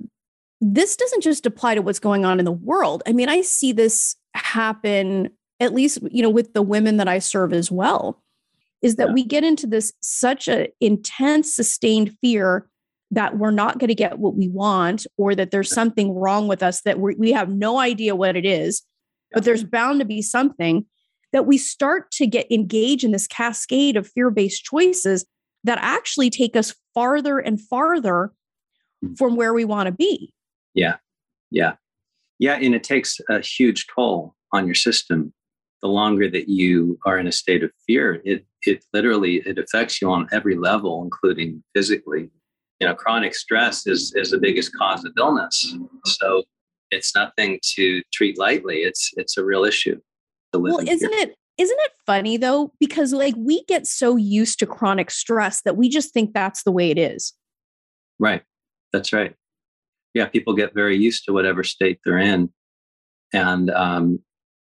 this 0.61 0.97
doesn't 0.97 1.23
just 1.23 1.47
apply 1.47 1.75
to 1.75 1.83
what's 1.83 1.99
going 1.99 2.25
on 2.25 2.39
in 2.39 2.45
the 2.45 2.53
world 2.53 3.03
i 3.07 3.13
mean 3.13 3.29
i 3.29 3.41
see 3.41 3.73
this 3.73 4.17
happen 4.35 5.29
at 5.59 5.75
least 5.75 5.99
you 6.11 6.23
know 6.23 6.31
with 6.31 6.53
the 6.53 6.63
women 6.63 6.97
that 6.97 7.09
i 7.09 7.19
serve 7.19 7.53
as 7.53 7.71
well 7.71 8.23
is 8.83 8.97
that 8.97 9.09
yeah. 9.09 9.15
we 9.15 9.25
get 9.25 9.45
into 9.45 9.67
this 9.67 9.93
such 10.01 10.49
a 10.49 10.69
intense 10.81 11.55
sustained 11.55 12.17
fear 12.21 12.67
that 13.13 13.39
we're 13.39 13.51
not 13.51 13.79
going 13.79 13.89
to 13.89 13.95
get 13.95 14.19
what 14.19 14.37
we 14.37 14.49
want 14.49 15.07
or 15.17 15.35
that 15.35 15.51
there's 15.51 15.75
something 15.75 16.15
wrong 16.15 16.47
with 16.47 16.63
us 16.63 16.83
that 16.83 17.01
we 17.01 17.33
have 17.33 17.49
no 17.49 17.79
idea 17.79 18.15
what 18.15 18.37
it 18.37 18.47
is 18.47 18.83
but 19.33 19.45
there's 19.45 19.65
bound 19.65 20.01
to 20.01 20.05
be 20.05 20.23
something 20.23 20.85
that 21.33 21.47
we 21.47 21.59
start 21.59 22.11
to 22.13 22.27
get 22.27 22.51
engaged 22.51 23.05
in 23.05 23.13
this 23.13 23.27
cascade 23.27 23.97
of 23.97 24.09
fear 24.09 24.31
based 24.31 24.65
choices 24.65 25.25
that 25.65 25.79
actually 25.81 26.31
take 26.31 26.57
us 26.57 26.75
farther 26.95 27.39
and 27.39 27.61
farther 27.61 28.33
hmm. 29.03 29.15
from 29.15 29.37
where 29.37 29.55
we 29.55 29.65
want 29.65 29.87
to 29.87 29.93
be. 29.93 30.33
Yeah. 30.75 30.97
Yeah. 31.51 31.75
Yeah. 32.39 32.55
And 32.55 32.75
it 32.75 32.85
takes 32.85 33.21
a 33.29 33.41
huge 33.41 33.87
toll 33.95 34.35
on 34.53 34.67
your 34.67 34.75
system. 34.75 35.33
The 35.83 35.89
longer 35.89 36.29
that 36.31 36.49
you 36.49 36.99
are 37.07 37.19
in 37.19 37.27
a 37.27 37.33
state 37.33 37.65
of 37.65 37.71
fear, 37.87 38.21
it, 38.25 38.45
it 38.67 38.85
literally, 38.93 39.37
it 39.47 39.59
affects 39.59 40.03
you 40.03 40.11
on 40.11 40.29
every 40.31 40.57
level, 40.57 41.03
including 41.03 41.63
physically. 41.75 42.31
You 42.81 42.89
know, 42.89 42.95
chronic 42.95 43.35
stress 43.35 43.87
is, 43.87 44.13
is 44.15 44.31
the 44.31 44.39
biggest 44.39 44.77
cause 44.77 45.05
of 45.05 45.13
illness. 45.19 45.75
So 46.07 46.43
it's 46.91 47.15
nothing 47.15 47.61
to 47.77 48.03
treat 48.13 48.39
lightly. 48.39 48.79
It's, 48.79 49.11
it's 49.17 49.37
a 49.39 49.45
real 49.45 49.65
issue 49.65 50.01
well 50.59 50.81
isn't 50.81 51.13
it 51.15 51.35
isn't 51.59 51.79
it 51.81 51.93
funny 52.07 52.37
though 52.37 52.73
because 52.81 53.13
like 53.13 53.35
we 53.37 53.65
get 53.65 53.87
so 53.87 54.17
used 54.17 54.59
to 54.59 54.67
chronic 54.67 55.11
stress 55.11 55.63
that 55.63 55.77
we 55.77 55.89
just 55.89 56.13
think 56.13 56.33
that's 56.33 56.63
the 56.63 56.73
way 56.73 56.91
it 56.91 56.99
is 56.99 57.35
right 58.19 58.43
that's 58.93 59.13
right 59.13 59.35
yeah 60.15 60.27
people 60.27 60.55
get 60.55 60.75
very 60.75 60.97
used 60.97 61.25
to 61.25 61.33
whatever 61.33 61.63
state 61.65 61.99
they're 62.05 62.19
in 62.19 62.51
and 63.33 63.71
um 63.71 64.19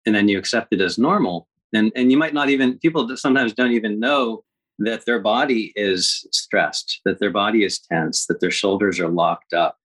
and 0.05 0.15
then 0.15 0.29
you 0.29 0.39
accept 0.39 0.73
it 0.73 0.81
as 0.81 0.99
normal 0.99 1.49
and 1.73 1.93
and 1.97 2.11
you 2.11 2.19
might 2.19 2.35
not 2.35 2.49
even 2.49 2.79
people 2.79 3.17
sometimes 3.17 3.53
don't 3.53 3.73
even 3.73 3.99
know 4.01 4.43
that 4.79 5.05
their 5.07 5.21
body 5.21 5.73
is 5.77 6.27
stressed 6.33 7.01
that 7.05 7.19
their 7.19 7.31
body 7.31 7.65
is 7.65 7.81
tense 7.81 8.27
that 8.27 8.41
their 8.41 8.51
shoulders 8.51 9.01
are 9.01 9.09
locked 9.09 9.53
up 9.53 9.77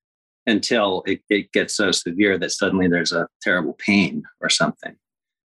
until 0.48 1.04
it, 1.06 1.22
it 1.30 1.52
gets 1.52 1.76
so 1.76 1.92
severe 1.92 2.38
that 2.38 2.52
suddenly 2.52 2.88
there's 2.88 3.12
a 3.12 3.28
terrible 3.42 3.74
pain 3.74 4.24
or 4.42 4.50
something 4.50 4.96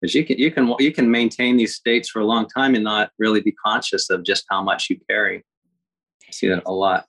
because 0.01 0.15
you 0.15 0.25
can 0.25 0.39
you 0.39 0.51
can 0.51 0.75
you 0.79 0.93
can 0.93 1.11
maintain 1.11 1.57
these 1.57 1.75
states 1.75 2.09
for 2.09 2.21
a 2.21 2.25
long 2.25 2.47
time 2.47 2.75
and 2.75 2.85
not 2.85 3.11
really 3.19 3.41
be 3.41 3.53
conscious 3.53 4.11
of 4.11 4.25
just 4.25 4.45
how 4.49 4.63
much 4.63 4.89
you 4.91 4.99
carry. 5.09 5.45
I 6.27 6.31
see 6.31 6.49
that 6.49 6.63
a 6.67 6.73
lot. 6.73 7.07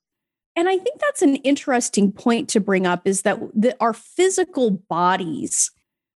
And 0.56 0.68
I 0.68 0.77
think 0.77 1.00
that's 1.00 1.22
an 1.22 1.38
interesting 1.38 2.12
point 2.12 2.50
to 2.50 2.60
bring 2.60 2.86
up 2.86 3.01
is 3.06 3.22
that 3.22 3.39
the, 3.53 3.75
our 3.79 3.94
physical 3.94 4.72
bodies 4.72 5.72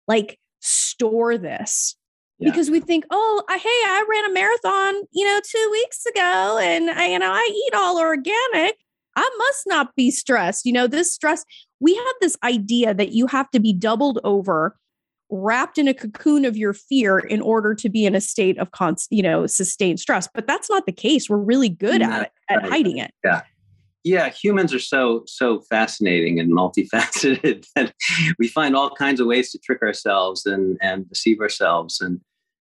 like 0.08 0.40
store 0.60 1.38
this 1.38 1.96
yeah. 2.40 2.50
because 2.50 2.70
we 2.70 2.80
think, 2.80 3.06
oh, 3.12 3.44
I, 3.48 3.58
hey, 3.58 3.68
I 3.68 4.06
ran 4.10 4.26
a 4.30 4.34
marathon, 4.34 5.04
you 5.12 5.26
know, 5.26 5.40
two 5.44 5.70
weeks 5.72 6.06
ago, 6.06 6.60
and 6.62 6.90
I, 6.90 7.08
you 7.08 7.20
know, 7.20 7.32
I 7.32 7.50
eat 7.68 7.76
all 7.76 8.00
organic. 8.00 8.78
I 9.16 9.30
must 9.38 9.64
not 9.68 9.96
be 9.96 10.10
stressed. 10.10 10.66
You 10.66 10.74
know, 10.74 10.88
this 10.88 11.14
stress. 11.14 11.46
We 11.80 11.96
have 11.96 12.16
this 12.22 12.38
idea 12.44 12.94
that 12.94 13.12
you 13.12 13.28
have 13.28 13.50
to 13.52 13.60
be 13.60 13.74
doubled 13.74 14.20
over 14.24 14.78
wrapped 15.32 15.78
in 15.78 15.88
a 15.88 15.94
cocoon 15.94 16.46
of 16.46 16.58
your 16.58 16.74
fear 16.74 17.18
in 17.18 17.42
order 17.42 17.74
to 17.74 17.90
be 17.90 18.06
in 18.06 18.14
a 18.16 18.22
state 18.22 18.58
of 18.58 18.72
constant, 18.72 19.16
you 19.16 19.24
know, 19.24 19.48
sustained 19.48 20.00
stress. 20.00 20.28
But 20.34 20.46
that's 20.46 20.70
not 20.70 20.86
the 20.86 20.92
case. 20.92 21.30
We're 21.30 21.38
really 21.38 21.70
good 21.70 22.02
at 22.02 22.24
it, 22.24 22.32
at 22.50 22.70
hiding 22.70 22.98
it. 22.98 23.14
Yeah. 23.24 23.42
Yeah, 24.04 24.30
humans 24.30 24.74
are 24.74 24.80
so 24.80 25.24
so 25.28 25.62
fascinating 25.70 26.40
and 26.40 26.52
multifaceted 26.52 27.66
that 27.76 27.94
we 28.40 28.48
find 28.48 28.76
all 28.76 28.90
kinds 28.90 29.20
of 29.20 29.28
ways 29.28 29.52
to 29.52 29.60
trick 29.60 29.82
ourselves 29.82 30.46
and 30.46 30.78
and 30.82 31.08
deceive 31.08 31.40
ourselves. 31.40 32.02
And 32.02 32.20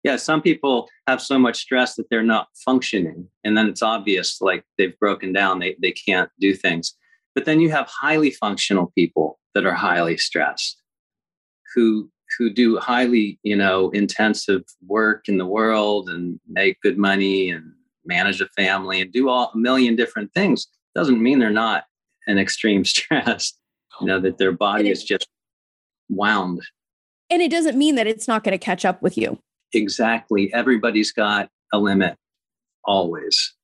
yeah, 0.04 0.16
some 0.16 0.42
people 0.42 0.88
have 1.06 1.22
so 1.22 1.38
much 1.38 1.56
stress 1.56 1.94
that 1.94 2.10
they're 2.10 2.22
not 2.22 2.48
functioning, 2.64 3.28
and 3.44 3.56
then 3.56 3.68
it's 3.68 3.82
obvious 3.82 4.40
like 4.40 4.64
they've 4.76 4.98
broken 4.98 5.32
down. 5.32 5.58
They 5.58 5.76
they 5.80 5.92
can't 5.92 6.30
do 6.38 6.54
things. 6.54 6.94
But 7.34 7.46
then 7.46 7.60
you 7.60 7.70
have 7.70 7.88
highly 7.88 8.30
functional 8.32 8.92
people 8.94 9.38
that 9.54 9.64
are 9.64 9.74
highly 9.74 10.18
stressed, 10.18 10.82
who 11.74 12.10
who 12.38 12.50
do 12.50 12.78
highly, 12.78 13.38
you 13.42 13.56
know, 13.56 13.90
intensive 13.90 14.62
work 14.86 15.28
in 15.28 15.38
the 15.38 15.46
world 15.46 16.08
and 16.10 16.38
make 16.48 16.80
good 16.82 16.98
money 16.98 17.50
and 17.50 17.72
manage 18.04 18.40
a 18.40 18.48
family 18.48 19.00
and 19.00 19.12
do 19.12 19.28
all 19.28 19.50
a 19.54 19.56
million 19.56 19.96
different 19.96 20.32
things 20.34 20.66
doesn't 20.94 21.22
mean 21.22 21.38
they're 21.38 21.50
not 21.50 21.84
in 22.26 22.38
extreme 22.38 22.84
stress. 22.84 23.54
You 24.00 24.06
know, 24.06 24.20
that 24.20 24.38
their 24.38 24.52
body 24.52 24.88
it, 24.88 24.92
is 24.92 25.04
just 25.04 25.28
wound. 26.08 26.62
And 27.30 27.42
it 27.42 27.50
doesn't 27.50 27.76
mean 27.76 27.94
that 27.96 28.06
it's 28.06 28.26
not 28.26 28.42
going 28.42 28.58
to 28.58 28.64
catch 28.64 28.84
up 28.84 29.02
with 29.02 29.16
you. 29.16 29.38
Exactly. 29.72 30.52
Everybody's 30.52 31.12
got 31.12 31.48
a 31.72 31.78
limit 31.78 32.16
always. 32.84 33.54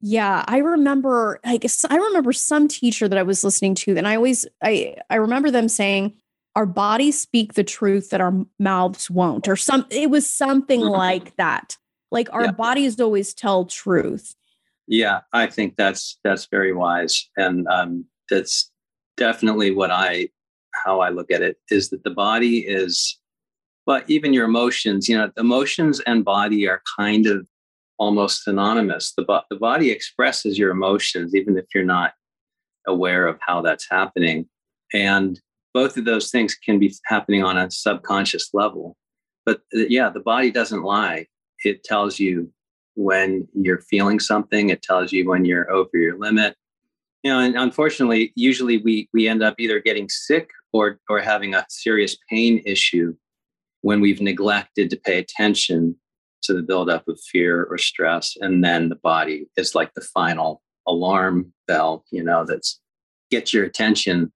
Yeah, 0.00 0.44
I 0.46 0.58
remember 0.58 1.40
I 1.44 1.56
guess 1.56 1.84
I 1.88 1.96
remember 1.96 2.32
some 2.32 2.68
teacher 2.68 3.08
that 3.08 3.18
I 3.18 3.22
was 3.22 3.42
listening 3.42 3.74
to 3.76 3.96
and 3.96 4.06
I 4.06 4.16
always 4.16 4.46
I 4.62 4.96
I 5.08 5.16
remember 5.16 5.50
them 5.50 5.68
saying 5.68 6.14
our 6.54 6.66
bodies 6.66 7.20
speak 7.20 7.54
the 7.54 7.64
truth 7.64 8.10
that 8.10 8.20
our 8.20 8.34
mouths 8.58 9.10
won't 9.10 9.48
or 9.48 9.56
some 9.56 9.86
it 9.90 10.10
was 10.10 10.28
something 10.28 10.80
mm-hmm. 10.80 10.90
like 10.90 11.36
that 11.36 11.78
like 12.10 12.32
our 12.32 12.44
yeah. 12.44 12.52
bodies 12.52 13.00
always 13.00 13.32
tell 13.32 13.64
truth 13.64 14.34
yeah 14.86 15.20
i 15.32 15.46
think 15.46 15.74
that's 15.76 16.18
that's 16.24 16.46
very 16.50 16.72
wise 16.72 17.28
and 17.36 17.66
um 17.68 18.04
that's 18.30 18.70
definitely 19.16 19.70
what 19.70 19.90
i 19.90 20.28
how 20.84 21.00
i 21.00 21.08
look 21.08 21.30
at 21.30 21.42
it 21.42 21.56
is 21.70 21.90
that 21.90 22.04
the 22.04 22.10
body 22.10 22.58
is 22.58 23.18
but 23.84 24.08
even 24.08 24.32
your 24.32 24.44
emotions 24.44 25.08
you 25.08 25.16
know 25.16 25.30
emotions 25.36 26.00
and 26.00 26.24
body 26.24 26.68
are 26.68 26.82
kind 26.98 27.26
of 27.26 27.46
almost 27.98 28.44
synonymous 28.44 29.12
the, 29.16 29.24
bo- 29.24 29.42
the 29.50 29.56
body 29.56 29.90
expresses 29.90 30.58
your 30.58 30.70
emotions 30.70 31.34
even 31.34 31.56
if 31.56 31.64
you're 31.74 31.84
not 31.84 32.12
aware 32.86 33.26
of 33.26 33.38
how 33.40 33.60
that's 33.62 33.88
happening 33.90 34.46
and 34.92 35.40
both 35.76 35.98
of 35.98 36.06
those 36.06 36.30
things 36.30 36.54
can 36.54 36.78
be 36.78 36.90
happening 37.04 37.44
on 37.44 37.58
a 37.58 37.70
subconscious 37.70 38.48
level. 38.54 38.96
But 39.44 39.58
uh, 39.76 39.84
yeah, 39.90 40.08
the 40.08 40.20
body 40.20 40.50
doesn't 40.50 40.82
lie. 40.82 41.26
It 41.64 41.84
tells 41.84 42.18
you 42.18 42.50
when 42.96 43.46
you're 43.54 43.80
feeling 43.80 44.18
something, 44.18 44.70
it 44.70 44.82
tells 44.82 45.12
you 45.12 45.28
when 45.28 45.44
you're 45.44 45.70
over 45.70 45.90
your 45.94 46.18
limit. 46.18 46.56
You 47.22 47.32
know, 47.32 47.40
and 47.40 47.56
unfortunately, 47.56 48.32
usually 48.34 48.78
we 48.78 49.08
we 49.12 49.28
end 49.28 49.42
up 49.42 49.54
either 49.58 49.80
getting 49.80 50.08
sick 50.08 50.50
or 50.72 50.98
or 51.08 51.20
having 51.20 51.54
a 51.54 51.66
serious 51.68 52.16
pain 52.28 52.62
issue 52.66 53.14
when 53.82 54.00
we've 54.00 54.20
neglected 54.20 54.90
to 54.90 54.96
pay 54.96 55.18
attention 55.18 55.96
to 56.42 56.54
the 56.54 56.62
buildup 56.62 57.06
of 57.08 57.20
fear 57.20 57.64
or 57.64 57.78
stress. 57.78 58.36
And 58.40 58.64
then 58.64 58.88
the 58.88 58.96
body 58.96 59.46
is 59.56 59.74
like 59.74 59.94
the 59.94 60.00
final 60.00 60.62
alarm 60.86 61.52
bell, 61.66 62.04
you 62.10 62.22
know, 62.22 62.44
that's 62.46 62.80
gets 63.30 63.52
your 63.52 63.64
attention 63.64 64.32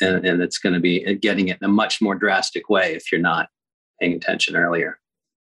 and, 0.00 0.26
and 0.26 0.42
it's 0.42 0.58
going 0.58 0.74
to 0.74 0.80
be 0.80 1.06
uh, 1.06 1.14
getting 1.20 1.48
it 1.48 1.58
in 1.60 1.64
a 1.64 1.72
much 1.72 2.02
more 2.02 2.14
drastic 2.14 2.68
way 2.68 2.94
if 2.94 3.10
you're 3.10 3.20
not 3.20 3.48
paying 4.00 4.12
attention 4.12 4.56
earlier. 4.56 4.98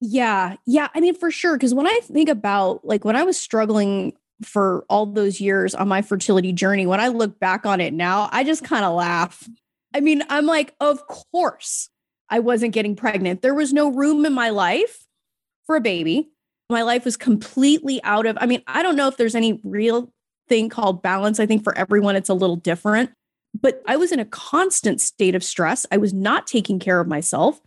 Yeah. 0.05 0.57
Yeah. 0.67 0.89
I 0.95 1.01
mean, 1.01 1.15
for 1.15 1.31
sure. 1.31 1.57
Because 1.57 1.75
when 1.75 1.87
I 1.87 2.01
think 2.03 2.29
about 2.29 2.85
like 2.85 3.05
when 3.05 3.15
I 3.15 3.23
was 3.23 3.39
struggling 3.39 4.15
for 4.43 4.85
all 4.89 5.07
those 5.07 5.41
years 5.41 5.75
on 5.75 5.87
my 5.87 6.03
fertility 6.03 6.53
journey, 6.53 6.87
when 6.87 6.99
I 6.99 7.09
look 7.09 7.39
back 7.39 7.65
on 7.65 7.81
it 7.81 7.95
now, 7.95 8.29
I 8.33 8.43
just 8.43 8.65
kind 8.65 8.85
of 8.85 8.95
laugh 8.95 9.49
I 9.95 10.01
mean, 10.01 10.23
I'm 10.29 10.47
like, 10.47 10.75
of 10.81 11.07
course 11.07 11.91
I 12.29 12.39
wasn't 12.39 12.73
getting 12.73 12.97
pregnant. 12.97 13.43
There 13.43 13.55
was 13.55 13.73
no 13.73 13.91
room 13.91 14.25
in 14.25 14.33
my 14.33 14.51
life 14.51 15.07
for 15.67 15.77
a 15.77 15.81
baby. 15.81 16.31
My 16.71 16.83
life 16.83 17.05
was 17.05 17.17
completely 17.17 18.03
out 18.03 18.27
of, 18.27 18.39
I 18.41 18.47
mean, 18.47 18.63
I 18.67 18.83
don't 18.83 18.97
know 18.97 19.09
if 19.09 19.17
there's 19.17 19.35
any 19.35 19.61
real 19.63 20.13
thing 20.49 20.69
called 20.69 21.03
balance. 21.03 21.39
I 21.39 21.47
think 21.47 21.63
for 21.63 21.77
everyone, 21.77 22.17
it's 22.17 22.31
a 22.31 22.35
little 22.35 22.57
different. 22.57 23.11
But 23.61 23.83
I 23.87 23.97
was 23.97 24.13
in 24.13 24.19
a 24.19 24.25
constant 24.25 25.01
state 25.03 25.35
of 25.35 25.45
stress. 25.45 25.85
I 25.93 25.99
was 25.99 26.15
not 26.15 26.47
taking 26.47 26.79
care 26.79 27.01
of 27.01 27.07
myself. 27.07 27.61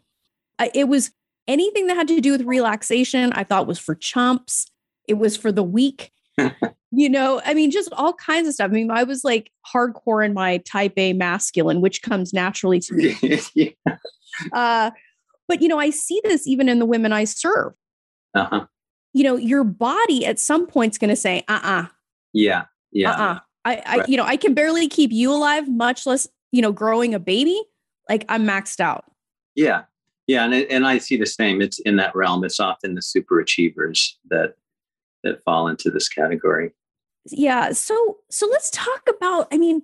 I, 0.58 0.72
it 0.74 0.88
was 0.88 1.12
anything 1.48 1.88
that 1.88 1.96
had 1.96 2.08
to 2.08 2.22
do 2.22 2.32
with 2.32 2.44
relaxation, 2.44 3.32
I 3.34 3.44
thought 3.44 3.68
was 3.68 3.80
for 3.80 3.96
chumps. 3.96 4.68
It 5.08 5.16
was 5.16 5.38
for 5.38 5.52
the 5.52 5.64
weak. 5.64 6.12
you 6.92 7.10
know, 7.10 7.42
I 7.46 7.54
mean, 7.54 7.72
just 7.72 7.92
all 7.94 8.14
kinds 8.14 8.48
of 8.48 8.54
stuff. 8.54 8.70
I 8.70 8.74
mean, 8.74 8.92
I 8.92 9.04
was 9.04 9.24
like 9.24 9.52
hardcore 9.74 10.25
in 10.25 10.34
my 10.34 10.58
type 10.60 10.94
A 10.98 11.14
masculine, 11.14 11.82
which 11.82 12.02
comes 12.02 12.34
naturally 12.34 12.80
to 12.82 12.94
me. 12.94 13.42
yeah. 13.54 13.98
uh, 14.54 14.92
but, 15.48 15.62
you 15.62 15.68
know, 15.68 15.80
I 15.80 15.92
see 15.92 16.22
this 16.24 16.48
even 16.48 16.68
in 16.68 16.80
the 16.80 16.86
women 16.86 17.14
I 17.14 17.24
serve. 17.24 17.74
Uh-huh. 18.34 18.66
You 19.14 19.24
know, 19.24 19.38
your 19.38 19.64
body 19.64 20.25
at 20.25 20.40
some 20.40 20.68
point 20.68 20.94
is 20.94 20.98
going 20.98 21.10
to 21.10 21.16
say, 21.16 21.44
uh 21.48 21.60
uh-uh. 21.64 21.82
uh 21.84 21.88
Yeah. 22.34 22.66
Yeah. 22.92 23.12
Uh 23.12 23.14
uh-uh. 23.14 23.34
uh 23.34 23.40
I, 23.66 23.75
I 23.86 23.98
right. 23.98 24.10
you 24.10 24.18
know, 24.18 24.24
I 24.24 24.38
can 24.38 24.54
barely 24.54 24.88
keep 24.88 25.12
you 25.12 25.32
alive, 25.32 25.70
much 25.70 26.06
less, 26.06 26.28
you 26.52 26.62
know, 26.62 26.72
growing 26.72 27.14
a 27.14 27.20
baby. 27.20 27.60
Like 28.10 28.25
I'm 28.30 28.46
maxed 28.46 28.80
out. 28.80 29.06
Yeah. 29.56 29.84
Yeah. 30.27 30.46
And, 30.46 30.53
and 30.53 30.88
I 30.88 30.98
see 30.98 31.17
the 31.17 31.25
same. 31.25 31.62
It's 31.62 31.79
in 31.79 31.98
that 31.98 32.15
realm. 32.15 32.44
It's 32.44 32.60
often 32.60 32.96
the 32.96 33.01
super 33.01 33.39
achievers 33.39 34.17
that, 34.29 34.55
that 35.24 35.44
fall 35.44 35.67
into 35.67 35.89
this 35.89 36.10
category. 36.10 36.72
Yeah. 37.27 37.72
So, 37.72 38.17
so 38.29 38.48
let's 38.48 38.70
talk 38.72 39.08
about, 39.08 39.48
I 39.51 39.58
mean, 39.58 39.82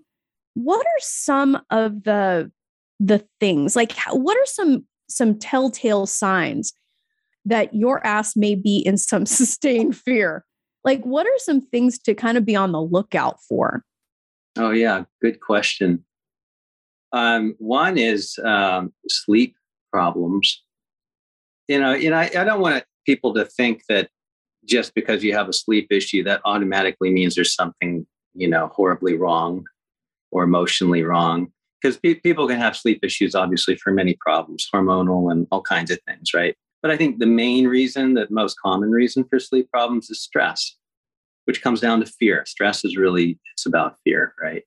what 0.53 0.85
are 0.85 0.99
some 0.99 1.61
of 1.69 2.03
the, 2.03 2.51
the 2.99 3.25
things 3.39 3.75
like, 3.75 3.93
what 4.09 4.37
are 4.37 4.45
some, 4.45 4.85
some 5.09 5.37
telltale 5.37 6.05
signs 6.05 6.73
that 7.45 7.73
your 7.73 8.05
ass 8.05 8.35
may 8.35 8.55
be 8.55 8.79
in 8.79 8.97
some 8.97 9.25
sustained 9.27 9.95
fear? 9.95 10.45
Like, 10.83 11.03
what 11.03 11.27
are 11.27 11.37
some 11.37 11.61
things 11.61 11.99
to 11.99 12.15
kind 12.15 12.37
of 12.37 12.45
be 12.45 12.55
on 12.55 12.71
the 12.71 12.81
lookout 12.81 13.37
for? 13.47 13.83
Oh, 14.57 14.71
yeah, 14.71 15.03
good 15.21 15.39
question. 15.39 16.03
Um, 17.13 17.55
one 17.59 17.97
is 17.97 18.39
um, 18.43 18.93
sleep 19.07 19.55
problems. 19.91 20.63
You 21.67 21.79
know, 21.79 21.97
know, 21.97 22.15
I, 22.15 22.29
I 22.37 22.43
don't 22.43 22.61
want 22.61 22.83
people 23.05 23.33
to 23.35 23.45
think 23.45 23.83
that 23.89 24.09
just 24.65 24.93
because 24.93 25.23
you 25.23 25.33
have 25.33 25.49
a 25.49 25.53
sleep 25.53 25.87
issue, 25.91 26.23
that 26.23 26.41
automatically 26.45 27.11
means 27.11 27.35
there's 27.35 27.55
something, 27.55 28.05
you 28.33 28.47
know, 28.47 28.67
horribly 28.67 29.15
wrong 29.15 29.65
or 30.31 30.43
emotionally 30.43 31.03
wrong. 31.03 31.51
Because 31.81 31.97
pe- 31.97 32.15
people 32.15 32.47
can 32.47 32.59
have 32.59 32.77
sleep 32.77 32.99
issues, 33.03 33.33
obviously, 33.33 33.75
for 33.75 33.91
many 33.91 34.15
problems, 34.21 34.67
hormonal 34.73 35.31
and 35.31 35.47
all 35.51 35.63
kinds 35.63 35.89
of 35.89 35.99
things, 36.07 36.33
right? 36.33 36.55
But 36.81 36.91
I 36.91 36.97
think 36.97 37.19
the 37.19 37.25
main 37.25 37.67
reason, 37.67 38.13
the 38.13 38.27
most 38.29 38.59
common 38.59 38.91
reason 38.91 39.23
for 39.23 39.39
sleep 39.39 39.69
problems 39.71 40.09
is 40.09 40.21
stress, 40.21 40.75
which 41.45 41.61
comes 41.61 41.81
down 41.81 41.99
to 41.99 42.05
fear. 42.05 42.43
Stress 42.45 42.85
is 42.85 42.97
really, 42.97 43.39
it's 43.53 43.65
about 43.65 43.97
fear, 44.03 44.33
right? 44.41 44.63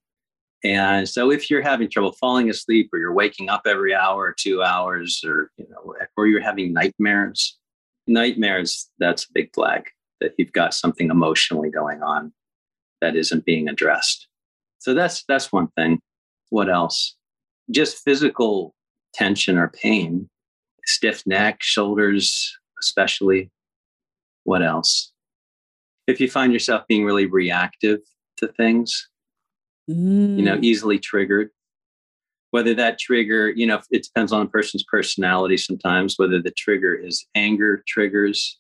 And 0.65 1.07
so 1.07 1.31
if 1.31 1.51
you're 1.51 1.63
having 1.63 1.91
trouble 1.91 2.13
falling 2.13 2.49
asleep 2.49 2.89
or 2.93 2.99
you're 2.99 3.13
waking 3.13 3.51
up 3.51 3.63
every 3.67 3.95
hour 3.95 4.23
or 4.23 4.35
two 4.37 4.63
hours 4.63 5.23
or, 5.25 5.51
you 5.59 5.67
know, 5.69 5.95
or 6.17 6.27
you're 6.27 6.41
having 6.41 6.73
nightmares, 6.73 7.59
nightmares, 8.07 8.91
that's 8.99 9.25
a 9.25 9.33
big 9.35 9.55
flag 9.55 9.85
that 10.21 10.33
you've 10.39 10.53
got 10.53 10.73
something 10.73 11.11
emotionally 11.11 11.71
going 11.71 12.03
on 12.03 12.33
that 13.03 13.15
isn't 13.15 13.45
being 13.45 13.69
addressed. 13.69 14.27
So 14.79 14.95
that's 14.95 15.25
that's 15.29 15.53
one 15.53 15.69
thing. 15.77 16.01
What 16.49 16.71
else? 16.71 17.17
Just 17.71 18.03
physical 18.03 18.75
tension 19.13 19.59
or 19.59 19.69
pain 19.69 20.29
stiff 20.87 21.27
neck, 21.27 21.63
shoulders, 21.63 22.57
especially. 22.81 23.51
What 24.45 24.63
else? 24.63 25.13
If 26.07 26.21
you 26.21 26.31
find 26.31 26.53
yourself 26.53 26.87
being 26.87 27.05
really 27.05 27.27
reactive 27.27 28.01
to 28.39 28.49
things, 28.49 29.09
mm. 29.91 30.39
you 30.39 30.45
know, 30.45 30.57
mm. 30.57 30.65
easily 30.65 30.99
triggered, 30.99 31.51
whether 32.51 32.75
that 32.75 32.99
trigger, 32.99 33.51
you 33.51 33.67
know, 33.67 33.81
it 33.91 34.05
depends 34.05 34.33
on 34.33 34.43
a 34.43 34.49
person's 34.49 34.85
personality 34.85 35.57
sometimes, 35.57 36.15
whether 36.17 36.41
the 36.41 36.53
trigger 36.53 36.95
is 36.95 37.27
anger 37.35 37.83
triggers 37.87 38.59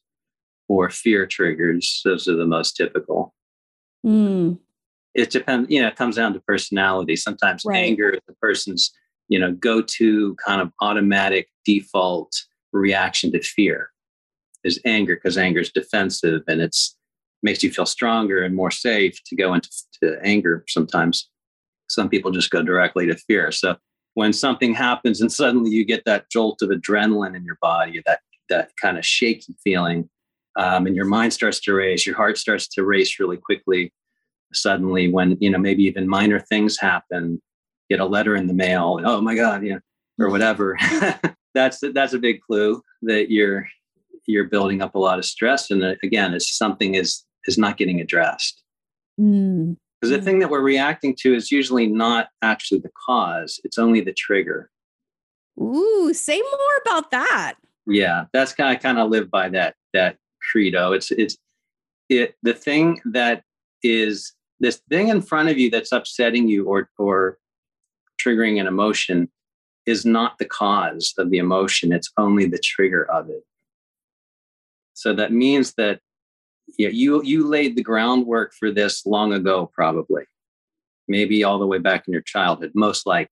or 0.68 0.90
fear 0.90 1.26
triggers. 1.26 2.00
Those 2.04 2.28
are 2.28 2.36
the 2.36 2.46
most 2.46 2.72
typical. 2.76 3.34
Mm. 4.04 4.58
It 5.14 5.30
depends, 5.30 5.70
you 5.70 5.80
know, 5.80 5.88
it 5.88 5.96
comes 5.96 6.16
down 6.16 6.32
to 6.34 6.40
personality. 6.40 7.16
Sometimes 7.16 7.62
right. 7.64 7.76
anger 7.76 8.10
is 8.10 8.20
the 8.26 8.34
person's 8.34 8.92
you 9.28 9.38
know 9.38 9.52
go 9.52 9.82
to 9.82 10.34
kind 10.44 10.60
of 10.60 10.72
automatic 10.80 11.48
default 11.64 12.32
reaction 12.72 13.32
to 13.32 13.40
fear 13.40 13.90
is 14.64 14.80
anger 14.84 15.14
because 15.14 15.38
anger 15.38 15.60
is 15.60 15.70
defensive 15.70 16.42
and 16.48 16.60
it's 16.60 16.96
makes 17.44 17.62
you 17.62 17.70
feel 17.70 17.86
stronger 17.86 18.42
and 18.42 18.54
more 18.54 18.70
safe 18.70 19.18
to 19.24 19.36
go 19.36 19.54
into 19.54 19.70
to 20.02 20.18
anger 20.22 20.64
sometimes 20.68 21.30
some 21.88 22.08
people 22.08 22.30
just 22.30 22.50
go 22.50 22.62
directly 22.62 23.06
to 23.06 23.16
fear 23.16 23.52
so 23.52 23.76
when 24.14 24.32
something 24.32 24.74
happens 24.74 25.20
and 25.20 25.32
suddenly 25.32 25.70
you 25.70 25.84
get 25.84 26.02
that 26.04 26.28
jolt 26.30 26.60
of 26.62 26.70
adrenaline 26.70 27.36
in 27.36 27.44
your 27.44 27.58
body 27.60 28.02
that 28.06 28.20
that 28.48 28.70
kind 28.80 28.98
of 28.98 29.06
shaky 29.06 29.54
feeling 29.62 30.08
um, 30.56 30.86
and 30.86 30.96
your 30.96 31.04
mind 31.04 31.32
starts 31.32 31.60
to 31.60 31.72
race 31.72 32.06
your 32.06 32.16
heart 32.16 32.36
starts 32.36 32.66
to 32.66 32.84
race 32.84 33.20
really 33.20 33.36
quickly 33.36 33.92
suddenly 34.52 35.10
when 35.10 35.36
you 35.40 35.50
know 35.50 35.58
maybe 35.58 35.84
even 35.84 36.08
minor 36.08 36.40
things 36.40 36.78
happen 36.78 37.40
get 37.88 38.00
a 38.00 38.04
letter 38.04 38.36
in 38.36 38.46
the 38.46 38.54
mail. 38.54 39.00
Oh 39.04 39.20
my 39.20 39.34
God, 39.34 39.64
yeah, 39.64 39.78
or 40.18 40.30
whatever. 40.30 40.76
that's 41.54 41.80
that's 41.92 42.12
a 42.12 42.18
big 42.18 42.40
clue 42.40 42.82
that 43.02 43.30
you're 43.30 43.66
you're 44.26 44.44
building 44.44 44.80
up 44.82 44.94
a 44.94 44.98
lot 44.98 45.18
of 45.18 45.24
stress, 45.24 45.70
and 45.70 45.84
uh, 45.84 45.94
again, 46.02 46.34
it's 46.34 46.56
something 46.56 46.94
is 46.94 47.24
is 47.46 47.58
not 47.58 47.76
getting 47.76 48.00
addressed. 48.00 48.62
Because 49.16 49.30
mm. 49.30 49.76
the 50.02 50.22
thing 50.22 50.38
that 50.40 50.50
we're 50.50 50.60
reacting 50.60 51.14
to 51.20 51.34
is 51.34 51.52
usually 51.52 51.86
not 51.86 52.28
actually 52.42 52.80
the 52.80 52.90
cause; 53.06 53.60
it's 53.64 53.78
only 53.78 54.00
the 54.00 54.12
trigger. 54.12 54.70
Ooh, 55.60 56.12
say 56.12 56.40
more 56.40 56.76
about 56.84 57.10
that. 57.12 57.54
Yeah, 57.86 58.24
that's 58.32 58.52
kind 58.52 58.76
of 58.76 58.82
kind 58.82 58.98
of 58.98 59.10
live 59.10 59.30
by 59.30 59.48
that 59.50 59.76
that 59.92 60.16
credo. 60.50 60.92
It's 60.92 61.10
it's 61.10 61.36
it 62.08 62.34
the 62.42 62.54
thing 62.54 63.00
that 63.12 63.42
is 63.82 64.32
this 64.60 64.80
thing 64.88 65.08
in 65.08 65.20
front 65.20 65.48
of 65.48 65.58
you 65.58 65.70
that's 65.70 65.92
upsetting 65.92 66.48
you 66.48 66.64
or 66.64 66.88
or 66.98 67.38
triggering 68.20 68.60
an 68.60 68.66
emotion 68.66 69.28
is 69.86 70.04
not 70.04 70.38
the 70.38 70.44
cause 70.44 71.12
of 71.18 71.30
the 71.30 71.38
emotion, 71.38 71.92
it's 71.92 72.10
only 72.16 72.46
the 72.46 72.58
trigger 72.58 73.04
of 73.10 73.28
it. 73.28 73.44
So 74.94 75.12
that 75.14 75.32
means 75.32 75.74
that 75.74 76.00
know, 76.78 76.90
you, 76.92 77.22
you 77.24 77.46
laid 77.46 77.76
the 77.76 77.82
groundwork 77.82 78.52
for 78.58 78.70
this 78.70 79.06
long 79.06 79.32
ago, 79.32 79.70
probably, 79.72 80.24
maybe 81.08 81.44
all 81.44 81.58
the 81.58 81.66
way 81.66 81.78
back 81.78 82.06
in 82.06 82.12
your 82.12 82.22
childhood, 82.22 82.72
most 82.74 83.06
likely. 83.06 83.30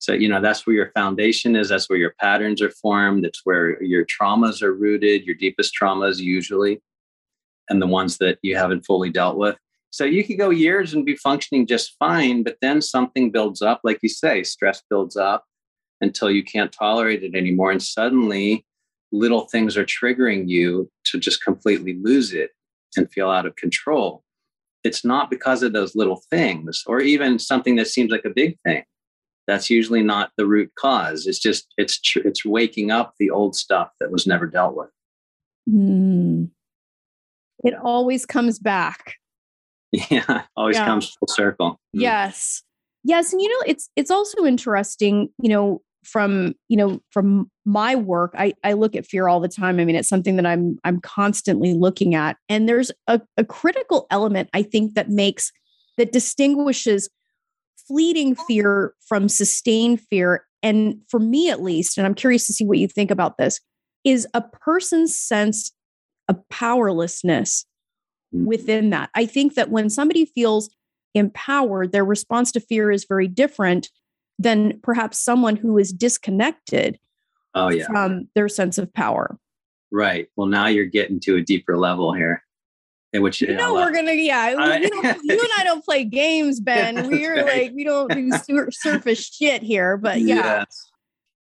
So, 0.00 0.12
you 0.12 0.28
know, 0.28 0.40
that's 0.40 0.66
where 0.66 0.76
your 0.76 0.92
foundation 0.92 1.56
is. 1.56 1.70
That's 1.70 1.90
where 1.90 1.98
your 1.98 2.14
patterns 2.20 2.62
are 2.62 2.70
formed. 2.70 3.24
That's 3.24 3.40
where 3.44 3.82
your 3.82 4.04
traumas 4.06 4.62
are 4.62 4.72
rooted, 4.72 5.24
your 5.24 5.34
deepest 5.34 5.74
traumas, 5.80 6.18
usually, 6.18 6.80
and 7.68 7.82
the 7.82 7.86
ones 7.86 8.18
that 8.18 8.38
you 8.42 8.56
haven't 8.56 8.86
fully 8.86 9.10
dealt 9.10 9.36
with. 9.36 9.56
So 9.90 10.04
you 10.04 10.22
could 10.22 10.38
go 10.38 10.50
years 10.50 10.94
and 10.94 11.04
be 11.04 11.16
functioning 11.16 11.66
just 11.66 11.96
fine, 11.98 12.42
but 12.42 12.58
then 12.60 12.80
something 12.80 13.32
builds 13.32 13.62
up, 13.62 13.80
like 13.82 13.98
you 14.02 14.08
say, 14.08 14.44
stress 14.44 14.82
builds 14.88 15.16
up 15.16 15.46
until 16.00 16.30
you 16.30 16.44
can't 16.44 16.70
tolerate 16.70 17.24
it 17.24 17.34
anymore. 17.34 17.72
And 17.72 17.82
suddenly 17.82 18.66
little 19.12 19.46
things 19.48 19.76
are 19.76 19.84
triggering 19.84 20.48
you 20.48 20.90
to 21.04 21.18
just 21.18 21.42
completely 21.42 21.98
lose 22.02 22.32
it 22.34 22.50
and 22.96 23.10
feel 23.10 23.30
out 23.30 23.46
of 23.46 23.56
control. 23.56 24.22
It's 24.84 25.04
not 25.04 25.30
because 25.30 25.62
of 25.62 25.72
those 25.72 25.96
little 25.96 26.22
things 26.30 26.82
or 26.86 27.00
even 27.00 27.38
something 27.38 27.76
that 27.76 27.88
seems 27.88 28.10
like 28.10 28.24
a 28.24 28.30
big 28.30 28.58
thing. 28.64 28.84
That's 29.46 29.70
usually 29.70 30.02
not 30.02 30.30
the 30.36 30.46
root 30.46 30.70
cause. 30.78 31.26
It's 31.26 31.38
just 31.38 31.66
it's 31.78 32.00
it's 32.16 32.44
waking 32.44 32.90
up 32.90 33.14
the 33.18 33.30
old 33.30 33.56
stuff 33.56 33.90
that 33.98 34.12
was 34.12 34.26
never 34.26 34.46
dealt 34.46 34.76
with. 34.76 34.90
Mm. 35.68 36.50
It 37.64 37.74
always 37.74 38.26
comes 38.26 38.58
back. 38.58 39.14
Yeah, 40.10 40.42
always 40.54 40.76
yeah. 40.76 40.84
comes 40.84 41.16
full 41.18 41.28
circle. 41.28 41.80
Mm. 41.96 42.02
Yes. 42.02 42.62
Yes, 43.04 43.32
and 43.32 43.40
you 43.40 43.48
know 43.48 43.62
it's 43.66 43.88
it's 43.96 44.10
also 44.10 44.44
interesting, 44.44 45.30
you 45.40 45.48
know, 45.48 45.80
from, 46.10 46.54
you 46.68 46.76
know, 46.76 47.00
from 47.10 47.50
my 47.64 47.94
work, 47.94 48.34
I 48.36 48.54
I 48.64 48.72
look 48.72 48.96
at 48.96 49.06
fear 49.06 49.28
all 49.28 49.40
the 49.40 49.48
time. 49.48 49.78
I 49.78 49.84
mean, 49.84 49.96
it's 49.96 50.08
something 50.08 50.36
that 50.36 50.46
I'm 50.46 50.78
I'm 50.84 51.00
constantly 51.00 51.74
looking 51.74 52.14
at. 52.14 52.36
And 52.48 52.68
there's 52.68 52.90
a, 53.06 53.20
a 53.36 53.44
critical 53.44 54.06
element 54.10 54.48
I 54.54 54.62
think 54.62 54.94
that 54.94 55.10
makes 55.10 55.52
that 55.96 56.12
distinguishes 56.12 57.08
fleeting 57.86 58.34
fear 58.34 58.94
from 59.06 59.28
sustained 59.28 60.00
fear 60.10 60.44
and 60.62 60.96
for 61.08 61.18
me 61.18 61.48
at 61.48 61.62
least 61.62 61.96
and 61.96 62.06
i'm 62.06 62.14
curious 62.14 62.46
to 62.46 62.52
see 62.52 62.66
what 62.66 62.76
you 62.76 62.86
think 62.86 63.10
about 63.10 63.38
this 63.38 63.60
is 64.04 64.26
a 64.34 64.42
person's 64.42 65.18
sense 65.18 65.72
of 66.28 66.36
powerlessness 66.50 67.64
within 68.32 68.90
that. 68.90 69.10
I 69.14 69.26
think 69.26 69.54
that 69.54 69.70
when 69.70 69.90
somebody 69.90 70.26
feels 70.26 70.70
empowered, 71.14 71.92
their 71.92 72.04
response 72.04 72.52
to 72.52 72.60
fear 72.60 72.90
is 72.90 73.06
very 73.08 73.28
different 73.28 73.90
than 74.38 74.78
perhaps 74.82 75.18
someone 75.18 75.56
who 75.56 75.78
is 75.78 75.92
disconnected 75.92 76.98
oh 77.54 77.70
yeah. 77.70 77.86
from 77.86 78.28
their 78.34 78.48
sense 78.48 78.78
of 78.78 78.92
power. 78.92 79.38
Right. 79.90 80.28
Well 80.36 80.46
now 80.46 80.66
you're 80.66 80.84
getting 80.84 81.20
to 81.20 81.36
a 81.36 81.42
deeper 81.42 81.76
level 81.76 82.12
here 82.12 82.42
in 83.12 83.22
which 83.22 83.40
you 83.40 83.54
uh, 83.54 83.56
know 83.56 83.74
we're 83.74 83.92
gonna 83.92 84.12
yeah 84.12 84.54
I, 84.58 84.76
you 84.78 84.90
and 85.02 85.50
i 85.58 85.64
don't 85.64 85.84
play 85.84 86.04
games 86.04 86.60
ben. 86.68 87.08
we're 87.08 87.36
right. 87.36 87.62
like 87.62 87.72
we 87.74 87.84
don't 87.84 88.12
do 88.12 88.30
sur- 88.32 88.70
surface 88.70 89.24
shit 89.26 89.62
here 89.62 89.96
but 89.96 90.20
yeah. 90.20 90.34
Yes. 90.34 90.90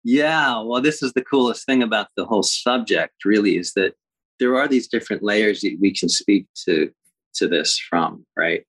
yeah 0.03 0.61
well 0.61 0.81
this 0.81 1.03
is 1.03 1.13
the 1.13 1.23
coolest 1.23 1.65
thing 1.65 1.83
about 1.83 2.07
the 2.15 2.25
whole 2.25 2.43
subject 2.43 3.25
really 3.25 3.57
is 3.57 3.73
that 3.73 3.95
there 4.39 4.55
are 4.55 4.67
these 4.67 4.87
different 4.87 5.23
layers 5.23 5.61
that 5.61 5.77
we 5.81 5.93
can 5.93 6.09
speak 6.09 6.47
to 6.65 6.91
to 7.35 7.47
this 7.47 7.77
from 7.77 8.25
right 8.35 8.65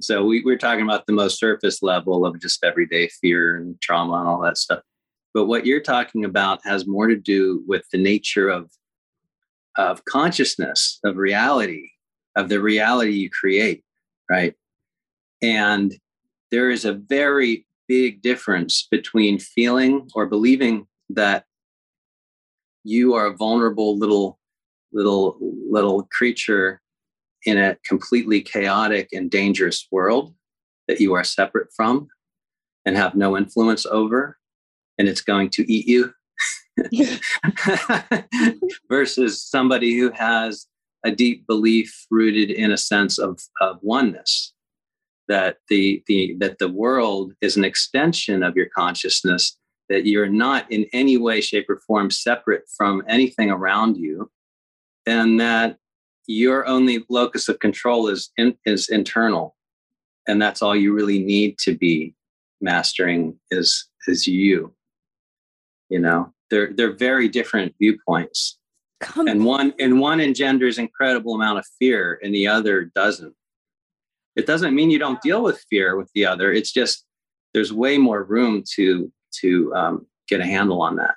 so 0.00 0.24
we, 0.24 0.42
we're 0.44 0.58
talking 0.58 0.84
about 0.84 1.06
the 1.06 1.12
most 1.12 1.38
surface 1.38 1.82
level 1.82 2.26
of 2.26 2.40
just 2.40 2.62
everyday 2.64 3.08
fear 3.20 3.56
and 3.56 3.80
trauma 3.80 4.14
and 4.14 4.28
all 4.28 4.40
that 4.40 4.58
stuff 4.58 4.80
but 5.32 5.46
what 5.46 5.66
you're 5.66 5.80
talking 5.80 6.24
about 6.24 6.60
has 6.64 6.86
more 6.86 7.08
to 7.08 7.16
do 7.16 7.62
with 7.66 7.84
the 7.92 7.98
nature 7.98 8.48
of 8.48 8.70
of 9.76 10.04
consciousness 10.04 11.00
of 11.04 11.16
reality 11.16 11.88
of 12.36 12.48
the 12.48 12.60
reality 12.60 13.12
you 13.12 13.30
create, 13.30 13.84
right? 14.28 14.54
And 15.42 15.94
there 16.50 16.70
is 16.70 16.84
a 16.84 16.92
very 16.92 17.66
big 17.86 18.22
difference 18.22 18.86
between 18.90 19.38
feeling 19.38 20.08
or 20.14 20.26
believing 20.26 20.86
that 21.10 21.44
you 22.82 23.14
are 23.14 23.26
a 23.26 23.36
vulnerable 23.36 23.98
little 23.98 24.38
little 24.92 25.36
little 25.40 26.08
creature 26.12 26.80
in 27.44 27.58
a 27.58 27.76
completely 27.86 28.40
chaotic 28.40 29.08
and 29.12 29.30
dangerous 29.30 29.86
world 29.90 30.34
that 30.88 31.00
you 31.00 31.14
are 31.14 31.24
separate 31.24 31.68
from 31.74 32.08
and 32.84 32.96
have 32.96 33.14
no 33.14 33.36
influence 33.36 33.86
over 33.86 34.38
and 34.98 35.08
it's 35.08 35.20
going 35.20 35.50
to 35.50 35.72
eat 35.72 35.86
you. 35.86 36.12
Versus 38.88 39.42
somebody 39.42 39.96
who 39.98 40.10
has 40.10 40.66
a 41.04 41.10
deep 41.10 41.46
belief 41.46 42.06
rooted 42.10 42.50
in 42.50 42.72
a 42.72 42.76
sense 42.76 43.18
of, 43.18 43.40
of 43.60 43.78
oneness 43.82 44.52
that 45.28 45.58
the, 45.68 46.02
the 46.06 46.36
that 46.40 46.58
the 46.58 46.68
world 46.68 47.32
is 47.40 47.56
an 47.56 47.64
extension 47.64 48.42
of 48.42 48.56
your 48.56 48.66
consciousness 48.76 49.56
that 49.88 50.06
you're 50.06 50.28
not 50.28 50.70
in 50.70 50.86
any 50.92 51.16
way 51.16 51.40
shape 51.40 51.68
or 51.68 51.80
form 51.86 52.10
separate 52.10 52.64
from 52.76 53.02
anything 53.08 53.50
around 53.50 53.96
you 53.96 54.30
and 55.06 55.40
that 55.40 55.76
your 56.26 56.66
only 56.66 57.04
locus 57.08 57.48
of 57.48 57.58
control 57.58 58.08
is 58.08 58.30
in, 58.36 58.56
is 58.64 58.88
internal. 58.88 59.56
And 60.26 60.40
that's 60.40 60.62
all 60.62 60.74
you 60.74 60.94
really 60.94 61.18
need 61.18 61.58
to 61.58 61.76
be 61.76 62.14
mastering 62.60 63.38
is 63.50 63.88
is 64.06 64.26
you. 64.26 64.74
You 65.90 65.98
know 65.98 66.32
they're 66.50 66.72
they're 66.72 66.96
very 66.96 67.28
different 67.28 67.74
viewpoints. 67.78 68.58
Come 69.00 69.28
and 69.28 69.44
one 69.44 69.74
and 69.78 70.00
one 70.00 70.20
engenders 70.20 70.78
incredible 70.78 71.34
amount 71.34 71.58
of 71.58 71.66
fear 71.78 72.18
and 72.22 72.34
the 72.34 72.46
other 72.46 72.90
doesn't. 72.94 73.34
It 74.36 74.46
doesn't 74.46 74.74
mean 74.74 74.90
you 74.90 74.98
don't 74.98 75.20
deal 75.20 75.42
with 75.42 75.64
fear 75.70 75.96
with 75.96 76.10
the 76.14 76.26
other. 76.26 76.52
It's 76.52 76.72
just 76.72 77.04
there's 77.52 77.72
way 77.72 77.98
more 77.98 78.24
room 78.24 78.64
to 78.76 79.12
to 79.40 79.74
um, 79.74 80.06
get 80.28 80.40
a 80.40 80.46
handle 80.46 80.80
on 80.80 80.96
that 80.96 81.16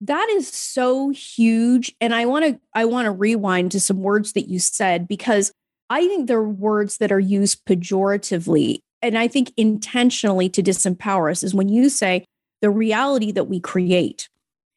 that 0.00 0.28
is 0.30 0.48
so 0.48 1.10
huge 1.10 1.94
and 2.00 2.14
i 2.14 2.24
want 2.24 2.44
to 2.44 2.58
i 2.74 2.84
want 2.84 3.06
to 3.06 3.10
rewind 3.10 3.70
to 3.70 3.80
some 3.80 4.02
words 4.02 4.32
that 4.32 4.48
you 4.48 4.58
said 4.58 5.06
because 5.06 5.52
i 5.88 6.06
think 6.06 6.26
they're 6.26 6.42
words 6.42 6.98
that 6.98 7.12
are 7.12 7.20
used 7.20 7.64
pejoratively 7.66 8.78
and 9.02 9.18
i 9.18 9.28
think 9.28 9.52
intentionally 9.56 10.48
to 10.48 10.62
disempower 10.62 11.30
us 11.30 11.42
is 11.42 11.54
when 11.54 11.68
you 11.68 11.88
say 11.88 12.24
the 12.62 12.70
reality 12.70 13.32
that 13.32 13.44
we 13.44 13.60
create 13.60 14.28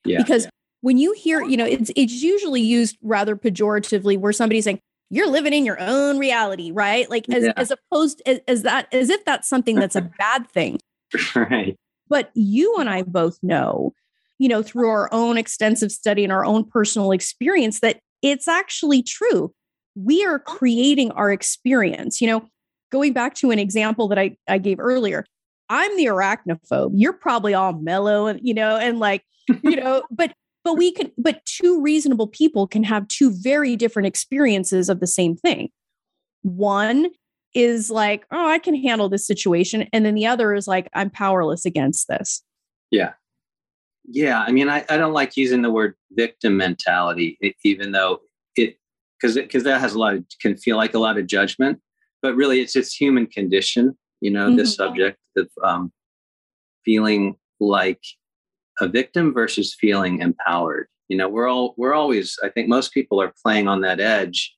yeah, 0.05 0.17
because 0.17 0.45
yeah 0.45 0.49
when 0.83 0.97
you 0.97 1.13
hear, 1.13 1.41
you 1.41 1.55
know, 1.55 1.65
it's 1.65 1.91
it's 1.95 2.21
usually 2.21 2.59
used 2.59 2.97
rather 3.01 3.37
pejoratively 3.37 4.17
where 4.17 4.33
somebody's 4.33 4.65
saying, 4.65 4.81
you're 5.09 5.29
living 5.29 5.53
in 5.53 5.65
your 5.65 5.79
own 5.79 6.19
reality, 6.19 6.71
right? 6.71 7.09
Like 7.09 7.29
as, 7.29 7.45
yeah. 7.45 7.53
as 7.55 7.71
opposed 7.71 8.21
as, 8.25 8.41
as 8.49 8.63
that 8.63 8.93
as 8.93 9.09
if 9.09 9.23
that's 9.23 9.47
something 9.47 9.77
that's 9.77 9.95
a 9.95 10.01
bad 10.17 10.49
thing. 10.49 10.79
right. 11.35 11.77
But 12.09 12.31
you 12.33 12.75
and 12.79 12.89
I 12.89 13.03
both 13.03 13.39
know, 13.41 13.93
you 14.39 14.49
know, 14.49 14.63
through 14.63 14.89
our 14.89 15.09
own 15.13 15.37
extensive 15.37 15.91
study 15.91 16.23
and 16.23 16.33
our 16.33 16.45
own 16.45 16.65
personal 16.65 17.11
experience 17.11 17.79
that 17.81 17.99
it's 18.21 18.47
actually 18.47 19.03
true. 19.03 19.53
We 19.95 20.25
are 20.25 20.43
oh. 20.47 20.53
creating 20.53 21.11
our 21.11 21.31
experience. 21.31 22.21
You 22.21 22.27
know, 22.27 22.47
going 22.91 23.13
back 23.13 23.35
to 23.35 23.51
an 23.51 23.59
example 23.59 24.07
that 24.09 24.19
I, 24.19 24.37
I 24.47 24.57
gave 24.57 24.79
earlier, 24.79 25.25
I'm 25.69 25.95
the 25.97 26.05
arachnophobe. 26.05 26.91
You're 26.93 27.13
probably 27.13 27.53
all 27.53 27.73
mellow 27.73 28.27
and, 28.27 28.39
you 28.43 28.53
know, 28.53 28.77
and 28.77 28.99
like, 28.99 29.23
you 29.63 29.75
know, 29.75 30.03
but 30.11 30.33
but 30.63 30.75
we 30.77 30.91
can 30.91 31.11
but 31.17 31.43
two 31.45 31.81
reasonable 31.81 32.27
people 32.27 32.67
can 32.67 32.83
have 32.83 33.07
two 33.07 33.31
very 33.31 33.75
different 33.75 34.07
experiences 34.07 34.89
of 34.89 34.99
the 34.99 35.07
same 35.07 35.35
thing 35.35 35.69
one 36.41 37.07
is 37.53 37.89
like 37.89 38.25
oh 38.31 38.47
i 38.47 38.57
can 38.57 38.75
handle 38.75 39.09
this 39.09 39.25
situation 39.27 39.87
and 39.93 40.05
then 40.05 40.15
the 40.15 40.25
other 40.25 40.53
is 40.53 40.67
like 40.67 40.89
i'm 40.93 41.09
powerless 41.09 41.65
against 41.65 42.07
this 42.07 42.41
yeah 42.91 43.13
yeah 44.05 44.41
i 44.41 44.51
mean 44.51 44.69
i, 44.69 44.83
I 44.89 44.97
don't 44.97 45.13
like 45.13 45.37
using 45.37 45.61
the 45.61 45.71
word 45.71 45.95
victim 46.11 46.57
mentality 46.57 47.37
even 47.63 47.91
though 47.91 48.21
it 48.55 48.77
because 49.19 49.35
because 49.35 49.63
that 49.63 49.81
has 49.81 49.93
a 49.93 49.99
lot 49.99 50.15
of 50.15 50.25
can 50.41 50.57
feel 50.57 50.77
like 50.77 50.93
a 50.93 50.99
lot 50.99 51.17
of 51.17 51.27
judgment 51.27 51.79
but 52.21 52.35
really 52.35 52.61
it's 52.61 52.75
it's 52.75 52.93
human 52.93 53.27
condition 53.27 53.97
you 54.21 54.31
know 54.31 54.47
mm-hmm. 54.47 54.57
this 54.57 54.75
subject 54.75 55.17
of 55.37 55.49
um, 55.63 55.91
feeling 56.85 57.35
like 57.59 58.01
a 58.79 58.87
victim 58.87 59.33
versus 59.33 59.75
feeling 59.79 60.19
empowered. 60.21 60.87
You 61.09 61.17
know 61.17 61.29
we're 61.29 61.47
all 61.47 61.75
we're 61.77 61.93
always 61.93 62.39
i 62.43 62.49
think 62.49 62.67
most 62.67 62.93
people 62.93 63.21
are 63.21 63.33
playing 63.43 63.67
on 63.67 63.81
that 63.81 63.99
edge. 63.99 64.55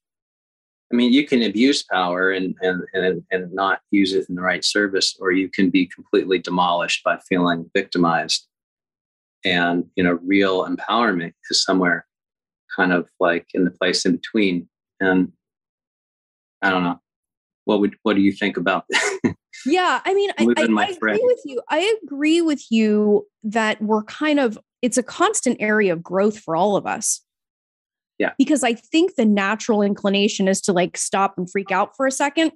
I 0.94 0.96
mean 0.96 1.12
you 1.12 1.26
can 1.26 1.42
abuse 1.42 1.84
power 1.84 2.32
and 2.32 2.56
and 2.62 2.84
and, 2.94 3.24
and 3.32 3.52
not 3.54 3.80
use 3.92 4.14
it 4.14 4.30
in 4.30 4.36
the 4.36 4.42
right 4.42 4.64
service 4.64 5.18
or 5.20 5.32
you 5.32 5.50
can 5.50 5.70
be 5.70 5.88
completely 5.88 6.40
demolished 6.40 7.04
by 7.04 7.18
feeling 7.28 7.70
victimized 7.74 8.48
and 9.46 9.86
you 9.96 10.04
know 10.04 10.20
real 10.26 10.66
empowerment 10.66 11.34
is 11.50 11.64
somewhere 11.64 12.06
kind 12.76 12.92
of 12.92 13.08
like 13.20 13.48
in 13.54 13.64
the 13.64 13.72
place 13.72 14.06
in 14.06 14.14
between. 14.18 14.68
And 15.00 15.32
i 16.62 16.70
don't 16.70 16.84
know. 16.84 17.00
What 17.66 17.80
would 17.80 17.96
what 18.04 18.16
do 18.16 18.22
you 18.22 18.32
think 18.32 18.58
about 18.58 18.86
yeah 19.66 20.00
i 20.06 20.14
mean 20.14 20.30
I, 20.38 20.44
I, 20.58 20.68
I 20.68 20.88
agree 20.90 21.20
with 21.24 21.42
you 21.46 21.62
i 21.70 21.98
agree 22.04 22.42
with 22.42 22.64
you 22.70 23.26
that 23.44 23.82
we're 23.82 24.04
kind 24.04 24.40
of 24.40 24.60
it's 24.84 24.98
a 24.98 25.04
constant 25.04 25.58
area 25.60 25.92
of 25.92 26.04
growth 26.04 26.38
for 26.38 26.56
all 26.56 26.76
of 26.76 26.86
us. 26.86 27.22
Yeah. 28.20 28.34
Because 28.38 28.64
i 28.64 28.74
think 28.74 29.16
the 29.16 29.26
natural 29.26 29.82
inclination 29.82 30.48
is 30.48 30.62
to 30.62 30.74
like 30.74 30.98
stop 30.98 31.36
and 31.38 31.50
freak 31.50 31.72
out 31.72 31.96
for 31.96 32.06
a 32.06 32.12
second. 32.12 32.52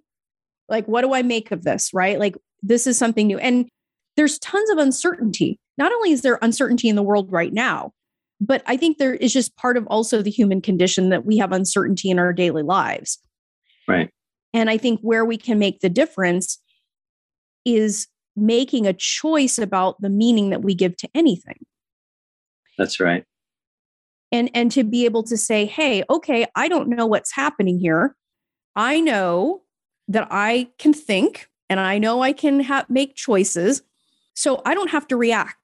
Like 0.68 0.88
what 0.88 1.02
do 1.02 1.14
i 1.14 1.24
make 1.24 1.52
of 1.52 1.64
this 1.64 1.92
right? 1.94 2.20
Like 2.20 2.38
this 2.62 2.86
is 2.86 2.98
something 2.98 3.28
new. 3.28 3.40
And 3.40 3.68
there's 4.16 4.38
tons 4.40 4.70
of 4.70 4.78
uncertainty 4.78 5.60
not 5.80 5.92
only 5.92 6.12
is 6.12 6.22
there 6.22 6.38
uncertainty 6.44 6.90
in 6.90 6.96
the 6.96 7.04
world 7.04 7.32
right 7.32 7.54
now 7.54 7.92
but 8.40 8.62
i 8.68 8.78
think 8.78 8.98
there 8.98 9.16
is 9.16 9.34
just 9.34 9.56
part 9.56 9.78
of 9.78 9.88
also 9.88 10.22
the 10.22 10.30
human 10.30 10.62
condition 10.62 11.10
that 11.10 11.26
we 11.26 11.38
have 11.38 11.52
uncertainty 11.52 12.12
in 12.12 12.20
our 12.20 12.34
daily 12.34 12.62
lives 12.62 13.18
right 13.88 14.12
and 14.54 14.70
I 14.70 14.78
think 14.78 15.00
where 15.02 15.26
we 15.26 15.38
can 15.38 15.60
make 15.60 15.80
the 15.80 15.90
difference 15.90 16.60
is 17.66 18.08
making 18.36 18.88
a 18.88 18.94
choice 18.94 19.58
about 19.58 20.02
the 20.02 20.10
meaning 20.10 20.50
that 20.50 20.62
we 20.62 20.74
give 20.74 20.96
to 20.98 21.10
anything. 21.14 21.66
That's 22.78 23.00
right. 23.00 23.24
And 24.32 24.50
and 24.54 24.72
to 24.72 24.84
be 24.84 25.06
able 25.06 25.24
to 25.24 25.38
say, 25.38 25.66
"Hey, 25.66 26.04
okay, 26.10 26.46
I 26.56 26.68
don't 26.68 26.90
know 26.90 27.06
what's 27.06 27.34
happening 27.34 27.80
here. 27.80 28.16
I 28.76 29.02
know 29.02 29.64
that 30.08 30.28
I 30.32 30.70
can 30.78 30.94
think 30.94 31.50
and 31.70 31.80
I 31.80 31.98
know 31.98 32.22
I 32.22 32.34
can 32.34 32.62
ha- 32.62 32.86
make 32.90 33.16
choices. 33.16 33.82
So 34.36 34.62
I 34.66 34.74
don't 34.74 34.90
have 34.90 35.08
to 35.10 35.18
react. 35.18 35.58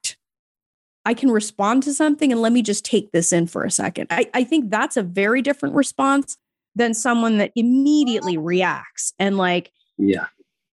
I 1.05 1.13
can 1.13 1.29
respond 1.29 1.83
to 1.83 1.93
something 1.93 2.31
and 2.31 2.41
let 2.41 2.51
me 2.51 2.61
just 2.61 2.83
take 2.83 3.11
this 3.11 3.31
in 3.31 3.47
for 3.47 3.63
a 3.63 3.71
second. 3.71 4.07
I, 4.09 4.29
I 4.33 4.43
think 4.43 4.71
that's 4.71 4.97
a 4.97 5.03
very 5.03 5.41
different 5.41 5.75
response 5.75 6.37
than 6.75 6.93
someone 6.93 7.37
that 7.37 7.51
immediately 7.55 8.37
reacts 8.37 9.13
and 9.19 9.37
like 9.37 9.71
yeah. 9.97 10.25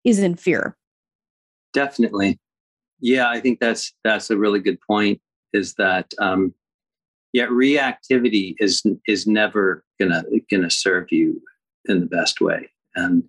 is 0.04 0.18
in 0.18 0.36
fear. 0.36 0.76
Definitely. 1.72 2.38
Yeah 3.00 3.28
i 3.28 3.40
think 3.40 3.60
that's 3.60 3.92
that's 4.02 4.30
a 4.30 4.36
really 4.36 4.58
good 4.58 4.78
point 4.80 5.20
is 5.52 5.74
that 5.74 6.12
um 6.18 6.52
yeah 7.32 7.46
reactivity 7.46 8.54
is 8.58 8.82
is 9.06 9.26
never 9.26 9.84
gonna 10.00 10.24
gonna 10.50 10.70
serve 10.70 11.12
you 11.12 11.40
in 11.84 12.00
the 12.00 12.06
best 12.06 12.40
way. 12.40 12.68
And 12.96 13.22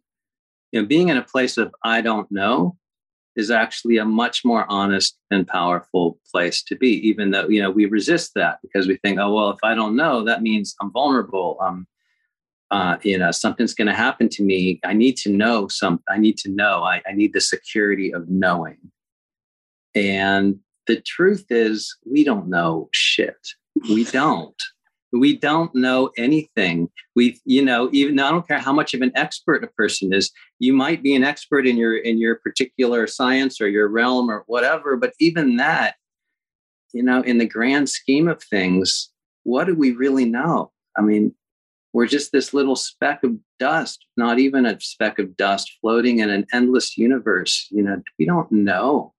you 0.71 0.81
know 0.81 0.88
being 0.88 1.09
in 1.09 1.17
a 1.17 1.23
place 1.23 1.57
of 1.57 1.73
i 1.83 2.01
don't 2.01 2.31
know 2.31 2.77
is 3.35 3.51
actually 3.51 3.97
a 3.97 4.05
much 4.05 4.43
more 4.43 4.65
honest 4.69 5.17
and 5.31 5.47
powerful 5.47 6.19
place 6.31 6.63
to 6.63 6.75
be 6.75 6.89
even 7.07 7.31
though 7.31 7.47
you 7.47 7.61
know 7.61 7.71
we 7.71 7.85
resist 7.85 8.33
that 8.35 8.59
because 8.61 8.87
we 8.87 8.97
think 8.97 9.19
oh 9.19 9.33
well 9.33 9.49
if 9.49 9.59
i 9.63 9.73
don't 9.73 9.95
know 9.95 10.23
that 10.23 10.41
means 10.41 10.75
i'm 10.81 10.91
vulnerable 10.91 11.57
um 11.61 11.87
uh, 12.71 12.97
you 13.01 13.17
know 13.17 13.31
something's 13.31 13.73
going 13.73 13.87
to 13.87 13.93
happen 13.95 14.29
to 14.29 14.43
me 14.43 14.79
i 14.83 14.93
need 14.93 15.17
to 15.17 15.31
know 15.31 15.67
some 15.67 15.99
i 16.07 16.17
need 16.17 16.37
to 16.37 16.49
know 16.51 16.83
I, 16.83 17.01
I 17.07 17.13
need 17.13 17.33
the 17.33 17.41
security 17.41 18.13
of 18.13 18.29
knowing 18.29 18.77
And 19.95 20.59
the 20.87 21.01
truth 21.01 21.45
is, 21.49 21.95
we 22.05 22.23
don't 22.23 22.47
know 22.47 22.89
shit. 22.91 23.37
We 23.89 24.03
don't. 24.05 24.55
We 25.11 25.37
don't 25.37 25.73
know 25.73 26.11
anything. 26.17 26.89
We, 27.15 27.39
you 27.45 27.63
know, 27.63 27.89
even 27.91 28.19
I 28.19 28.29
don't 28.29 28.47
care 28.47 28.59
how 28.59 28.73
much 28.73 28.93
of 28.93 29.01
an 29.01 29.11
expert 29.15 29.63
a 29.63 29.67
person 29.67 30.13
is. 30.13 30.31
You 30.59 30.73
might 30.73 31.01
be 31.01 31.15
an 31.15 31.23
expert 31.23 31.65
in 31.65 31.77
your 31.77 31.97
in 31.97 32.19
your 32.19 32.35
particular 32.35 33.07
science 33.07 33.59
or 33.59 33.67
your 33.67 33.87
realm 33.87 34.29
or 34.29 34.43
whatever, 34.47 34.97
but 34.97 35.13
even 35.19 35.57
that, 35.57 35.95
you 36.93 37.03
know, 37.03 37.21
in 37.21 37.39
the 37.39 37.47
grand 37.47 37.89
scheme 37.89 38.27
of 38.27 38.43
things, 38.43 39.09
what 39.43 39.65
do 39.65 39.75
we 39.75 39.91
really 39.91 40.25
know? 40.25 40.71
I 40.97 41.01
mean, 41.01 41.33
we're 41.93 42.07
just 42.07 42.31
this 42.31 42.53
little 42.53 42.75
speck 42.75 43.23
of 43.23 43.35
dust, 43.57 44.05
not 44.15 44.37
even 44.39 44.65
a 44.65 44.79
speck 44.79 45.17
of 45.17 45.35
dust 45.37 45.77
floating 45.81 46.19
in 46.19 46.29
an 46.29 46.45
endless 46.53 46.97
universe. 46.97 47.67
You 47.71 47.83
know, 47.83 48.01
we 48.17 48.25
don't 48.25 48.51
know. 48.51 49.13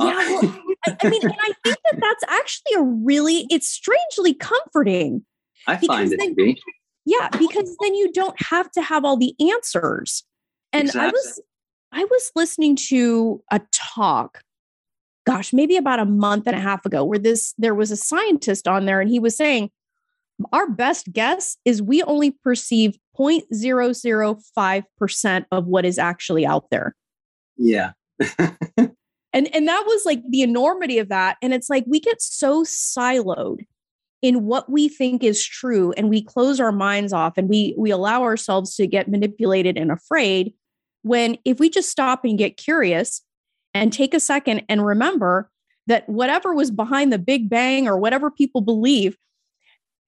Yeah, 0.00 0.40
well, 0.42 0.64
I, 0.86 0.96
I 1.02 1.08
mean, 1.08 1.22
and 1.22 1.32
I 1.32 1.52
think 1.64 1.78
that 1.84 1.98
that's 2.00 2.24
actually 2.28 2.74
a 2.76 2.82
really, 2.82 3.46
it's 3.50 3.68
strangely 3.68 4.34
comforting. 4.34 5.24
I 5.66 5.76
find 5.76 6.12
it 6.12 6.18
then, 6.18 6.28
to 6.30 6.34
be. 6.34 6.60
Yeah, 7.04 7.28
because 7.32 7.76
then 7.80 7.94
you 7.94 8.12
don't 8.12 8.40
have 8.42 8.70
to 8.72 8.82
have 8.82 9.04
all 9.04 9.16
the 9.16 9.34
answers. 9.40 10.24
And 10.72 10.88
exactly. 10.88 11.08
I 11.08 11.10
was, 11.10 11.40
I 11.92 12.04
was 12.04 12.32
listening 12.34 12.76
to 12.88 13.42
a 13.50 13.60
talk, 13.72 14.42
gosh, 15.26 15.52
maybe 15.52 15.76
about 15.76 15.98
a 15.98 16.04
month 16.04 16.46
and 16.46 16.54
a 16.56 16.60
half 16.60 16.86
ago, 16.86 17.04
where 17.04 17.18
this 17.18 17.52
there 17.58 17.74
was 17.74 17.90
a 17.90 17.96
scientist 17.96 18.68
on 18.68 18.86
there, 18.86 19.00
and 19.00 19.10
he 19.10 19.18
was 19.18 19.36
saying, 19.36 19.70
our 20.52 20.70
best 20.70 21.12
guess 21.12 21.56
is 21.64 21.82
we 21.82 22.04
only 22.04 22.30
perceive 22.30 22.96
0.005% 23.18 25.44
of 25.50 25.66
what 25.66 25.84
is 25.84 25.98
actually 25.98 26.46
out 26.46 26.70
there. 26.70 26.94
Yeah. 27.56 27.94
and 28.38 28.89
and 29.32 29.54
and 29.54 29.68
that 29.68 29.84
was 29.86 30.04
like 30.04 30.22
the 30.28 30.42
enormity 30.42 30.98
of 30.98 31.08
that. 31.08 31.36
And 31.42 31.54
it's 31.54 31.70
like 31.70 31.84
we 31.86 32.00
get 32.00 32.20
so 32.20 32.64
siloed 32.64 33.66
in 34.22 34.44
what 34.44 34.70
we 34.70 34.88
think 34.88 35.22
is 35.22 35.44
true 35.44 35.92
and 35.96 36.10
we 36.10 36.22
close 36.22 36.60
our 36.60 36.72
minds 36.72 37.12
off 37.12 37.38
and 37.38 37.48
we 37.48 37.74
we 37.78 37.90
allow 37.90 38.22
ourselves 38.22 38.74
to 38.76 38.86
get 38.86 39.08
manipulated 39.08 39.78
and 39.78 39.90
afraid 39.90 40.52
when 41.02 41.38
if 41.44 41.58
we 41.58 41.70
just 41.70 41.90
stop 41.90 42.24
and 42.24 42.38
get 42.38 42.56
curious 42.56 43.22
and 43.72 43.92
take 43.92 44.12
a 44.12 44.20
second 44.20 44.62
and 44.68 44.84
remember 44.84 45.50
that 45.86 46.08
whatever 46.08 46.52
was 46.54 46.70
behind 46.70 47.12
the 47.12 47.18
big 47.18 47.48
bang 47.48 47.88
or 47.88 47.96
whatever 47.96 48.30
people 48.30 48.60
believe 48.60 49.16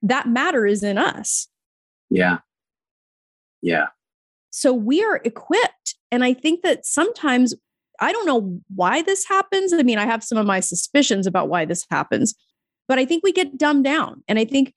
that 0.03 0.29
matter 0.29 0.67
is 0.67 0.83
in 0.83 0.99
us. 0.99 1.49
Yeah. 2.11 2.39
Yeah. 3.63 3.87
So 4.51 4.73
we 4.73 5.03
are 5.03 5.21
equipped. 5.25 5.95
And 6.11 6.23
i 6.23 6.35
think 6.35 6.63
that 6.63 6.85
sometimes 6.85 7.55
I 8.03 8.13
don't 8.13 8.27
know 8.27 8.61
why 8.75 9.03
this 9.03 9.25
happens. 9.27 9.73
I 9.73 9.83
mean, 9.83 9.99
I 9.99 10.07
have 10.07 10.25
some 10.25 10.37
of 10.37 10.47
my 10.47 10.61
suspicions 10.61 11.27
about 11.27 11.49
why 11.49 11.65
this 11.65 11.87
happens, 11.91 12.35
but 12.89 12.99
I 12.99 13.05
think 13.05 13.23
we 13.23 13.33
get 13.33 13.57
dumbed 13.57 13.85
down. 13.85 14.25
And 14.27 14.39
I 14.39 14.45
think 14.45 14.75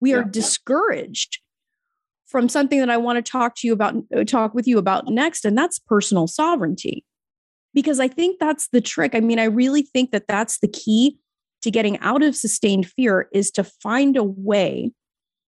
we 0.00 0.12
are 0.12 0.24
discouraged 0.24 1.38
from 2.26 2.48
something 2.48 2.80
that 2.80 2.90
I 2.90 2.96
want 2.96 3.24
to 3.24 3.30
talk 3.30 3.54
to 3.56 3.66
you 3.66 3.72
about, 3.72 3.94
uh, 4.14 4.24
talk 4.24 4.52
with 4.52 4.66
you 4.66 4.78
about 4.78 5.06
next, 5.06 5.44
and 5.44 5.56
that's 5.56 5.78
personal 5.78 6.26
sovereignty. 6.26 7.04
Because 7.72 8.00
I 8.00 8.08
think 8.08 8.38
that's 8.40 8.68
the 8.68 8.80
trick. 8.80 9.14
I 9.14 9.20
mean, 9.20 9.38
I 9.38 9.44
really 9.44 9.82
think 9.82 10.10
that 10.10 10.26
that's 10.26 10.58
the 10.58 10.68
key 10.68 11.18
to 11.62 11.70
getting 11.70 11.98
out 12.00 12.22
of 12.22 12.34
sustained 12.34 12.88
fear 12.88 13.28
is 13.32 13.50
to 13.52 13.64
find 13.64 14.16
a 14.16 14.24
way. 14.24 14.90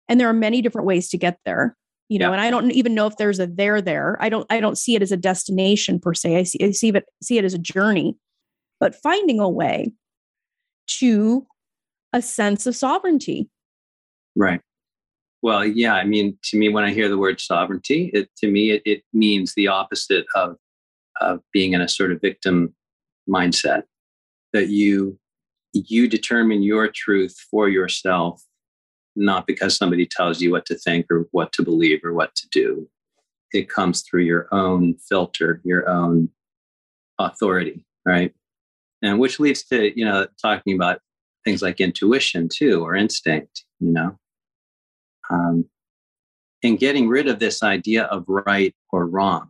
And 0.09 0.21
there 0.21 0.29
are 0.29 0.35
many 0.35 0.61
different 0.61 0.87
ways 0.87 1.09
to 1.11 1.19
get 1.19 1.39
there 1.45 1.77
you 2.09 2.19
know 2.19 2.29
yeah. 2.29 2.33
and 2.33 2.41
i 2.41 2.51
don't 2.51 2.71
even 2.73 2.95
know 2.95 3.07
if 3.07 3.17
there's 3.17 3.41
a 3.41 3.47
there 3.47 3.81
there. 3.81 4.17
I 4.21 4.29
don't 4.29 4.47
i 4.51 4.61
don't 4.61 4.79
see 4.79 4.95
it 4.95 5.03
as 5.03 5.13
a 5.13 5.17
destination 5.17 5.99
per 6.01 6.15
se. 6.15 6.37
I 6.37 6.43
see, 6.45 6.59
I 6.63 6.71
see 6.71 6.89
it 6.89 7.05
see 7.23 7.39
it 7.39 7.45
as 7.45 7.55
a 7.55 7.59
journey. 7.59 8.17
But 8.79 8.95
finding 8.95 9.41
a 9.41 9.49
way 9.49 9.93
to 10.99 11.47
a 12.13 12.21
sense 12.21 12.67
of 12.67 12.77
sovereignty. 12.77 13.49
Right. 14.35 14.61
Well 15.43 15.65
yeah 15.65 15.95
i 15.95 16.05
mean 16.05 16.39
to 16.45 16.59
me 16.59 16.69
when 16.69 16.85
i 16.85 16.93
hear 16.93 17.09
the 17.09 17.19
word 17.19 17.41
sovereignty 17.41 18.11
it 18.13 18.29
to 18.39 18.51
me 18.51 18.71
it, 18.71 18.83
it 18.85 19.03
means 19.13 19.55
the 19.55 19.69
opposite 19.69 20.27
of 20.35 20.57
of 21.21 21.41
being 21.53 21.73
in 21.73 21.81
a 21.81 21.89
sort 21.89 22.13
of 22.13 22.21
victim 22.21 22.75
mindset 23.29 23.83
that 24.53 24.69
you 24.69 25.19
you 25.73 26.09
determine 26.09 26.63
your 26.63 26.89
truth 26.89 27.37
for 27.51 27.69
yourself 27.69 28.43
not 29.17 29.47
because 29.47 29.77
somebody 29.77 30.07
tells 30.07 30.41
you 30.41 30.51
what 30.51 30.67
to 30.67 30.77
think 30.77 31.07
or 31.11 31.27
what 31.33 31.53
to 31.53 31.63
believe 31.63 32.01
or 32.05 32.13
what 32.13 32.35
to 32.37 32.47
do. 32.51 32.89
It 33.53 33.69
comes 33.69 34.03
through 34.03 34.23
your 34.23 34.49
own 34.53 34.97
filter, 35.09 35.61
your 35.65 35.89
own 35.89 36.29
authority, 37.19 37.85
right? 38.05 38.33
And 39.03 39.19
which 39.19 39.41
leads 39.41 39.63
to, 39.65 39.99
you 39.99 40.05
know, 40.05 40.27
talking 40.41 40.75
about 40.75 41.01
things 41.45 41.63
like 41.63 41.81
intuition 41.81 42.49
too, 42.53 42.85
or 42.85 42.95
instinct, 42.95 43.65
you 43.81 43.93
know. 43.93 44.19
Um, 45.31 45.67
and 46.63 46.79
getting 46.79 47.09
rid 47.09 47.29
of 47.29 47.39
this 47.39 47.63
idea 47.63 48.05
of 48.05 48.25
right 48.27 48.75
or 48.91 49.07
wrong. 49.07 49.49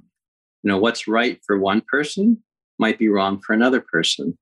You 0.62 0.68
know, 0.70 0.78
what's 0.78 1.08
right 1.08 1.40
for 1.46 1.58
one 1.58 1.80
person 1.80 2.42
might 2.78 2.98
be 2.98 3.08
wrong 3.08 3.40
for 3.40 3.52
another 3.52 3.80
person. 3.80 4.36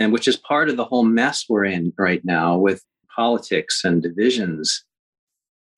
And 0.00 0.12
which 0.12 0.28
is 0.28 0.36
part 0.36 0.68
of 0.68 0.76
the 0.76 0.84
whole 0.84 1.04
mess 1.04 1.44
we're 1.48 1.64
in 1.64 1.92
right 1.96 2.24
now 2.24 2.56
with 2.56 2.82
politics 3.14 3.82
and 3.84 4.02
divisions. 4.02 4.84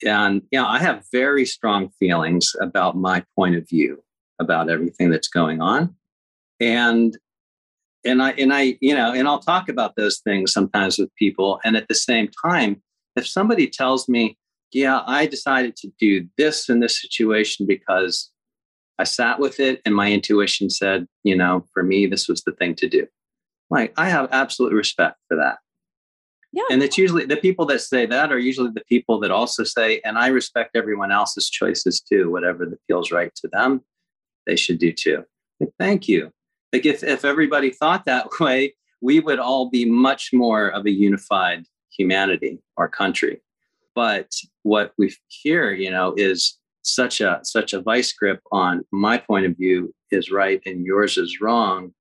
And 0.05 0.43
yeah, 0.51 0.67
I 0.67 0.79
have 0.79 1.05
very 1.13 1.47
strong 1.47 1.91
feelings 1.99 2.53
about 2.61 2.97
my 2.97 3.25
point 3.35 3.57
of 3.57 3.69
view 3.69 4.03
about 4.39 4.69
everything 4.69 5.11
that's 5.11 5.29
going 5.29 5.61
on. 5.61 5.95
And 6.61 7.17
and 8.05 8.23
I 8.23 8.31
and 8.33 8.53
I, 8.53 8.77
you 8.81 8.95
know, 8.95 9.13
and 9.13 9.27
I'll 9.27 9.41
talk 9.41 9.69
about 9.69 9.97
those 9.97 10.21
things 10.21 10.53
sometimes 10.53 10.99
with 10.99 11.15
people. 11.17 11.61
And 11.65 11.77
at 11.77 11.89
the 11.89 11.95
same 11.95 12.29
time, 12.45 12.83
if 13.17 13.27
somebody 13.27 13.69
tells 13.69 14.09
me, 14.09 14.37
yeah, 14.73 15.03
I 15.07 15.27
decided 15.27 15.77
to 15.77 15.91
do 15.99 16.27
this 16.37 16.69
in 16.69 16.81
this 16.81 17.01
situation 17.01 17.67
because 17.67 18.31
I 18.99 19.05
sat 19.05 19.39
with 19.41 19.61
it 19.61 19.81
and 19.85 19.95
my 19.95 20.11
intuition 20.11 20.71
said, 20.71 21.07
you 21.23 21.37
know, 21.37 21.67
for 21.73 21.83
me, 21.83 22.07
this 22.07 22.29
was 22.29 22.43
the 22.43 22.53
thing 22.53 22.75
to 22.77 22.89
do. 22.89 23.07
Like, 23.71 23.93
I 23.97 24.09
have 24.09 24.29
absolute 24.33 24.73
respect 24.73 25.17
for 25.29 25.37
that. 25.37 25.59
Yeah. 26.57 26.63
And 26.71 26.83
it's 26.83 26.97
usually 26.97 27.27
the 27.27 27.37
people 27.37 27.67
that 27.67 27.83
say 27.83 28.07
that 28.07 28.33
are 28.33 28.39
usually 28.39 28.71
the 28.71 28.85
people 28.89 29.21
that 29.21 29.31
also 29.31 29.63
say, 29.63 30.01
and 30.07 30.17
I 30.17 30.29
respect 30.29 30.75
everyone 30.75 31.13
else's 31.13 31.51
choices 31.51 32.01
too, 32.01 32.31
whatever 32.31 32.65
that 32.65 32.79
feels 32.87 33.13
right 33.13 33.31
to 33.37 33.49
them, 33.53 33.83
they 34.47 34.57
should 34.57 34.79
do 34.79 34.91
too. 34.91 35.25
Thank 35.79 36.09
you. 36.09 36.33
Like 36.73 36.87
if, 36.87 37.05
if 37.05 37.27
everybody 37.27 37.71
thought 37.71 38.07
that 38.07 38.29
way, 38.41 38.75
we 39.03 39.21
would 39.21 39.39
all 39.39 39.69
be 39.69 39.85
much 39.85 40.31
more 40.33 40.69
of 40.69 40.87
a 40.87 40.91
unified 40.91 41.67
humanity 41.95 42.59
or 42.79 42.89
country. 42.89 43.43
But 43.95 44.33
what 44.63 44.95
we 44.97 45.15
hear, 45.29 45.73
you 45.73 45.91
know, 45.91 46.15
is 46.17 46.59
such 46.81 47.21
a 47.21 47.41
such 47.43 47.75
a 47.75 47.83
vice 47.83 48.13
grip 48.13 48.41
on 48.51 48.83
my 48.93 49.19
point 49.19 49.45
of 49.45 49.57
view 49.59 49.93
is 50.11 50.31
right 50.31 50.63
and 50.65 50.87
yours 50.87 51.19
is 51.19 51.39
wrong. 51.39 51.93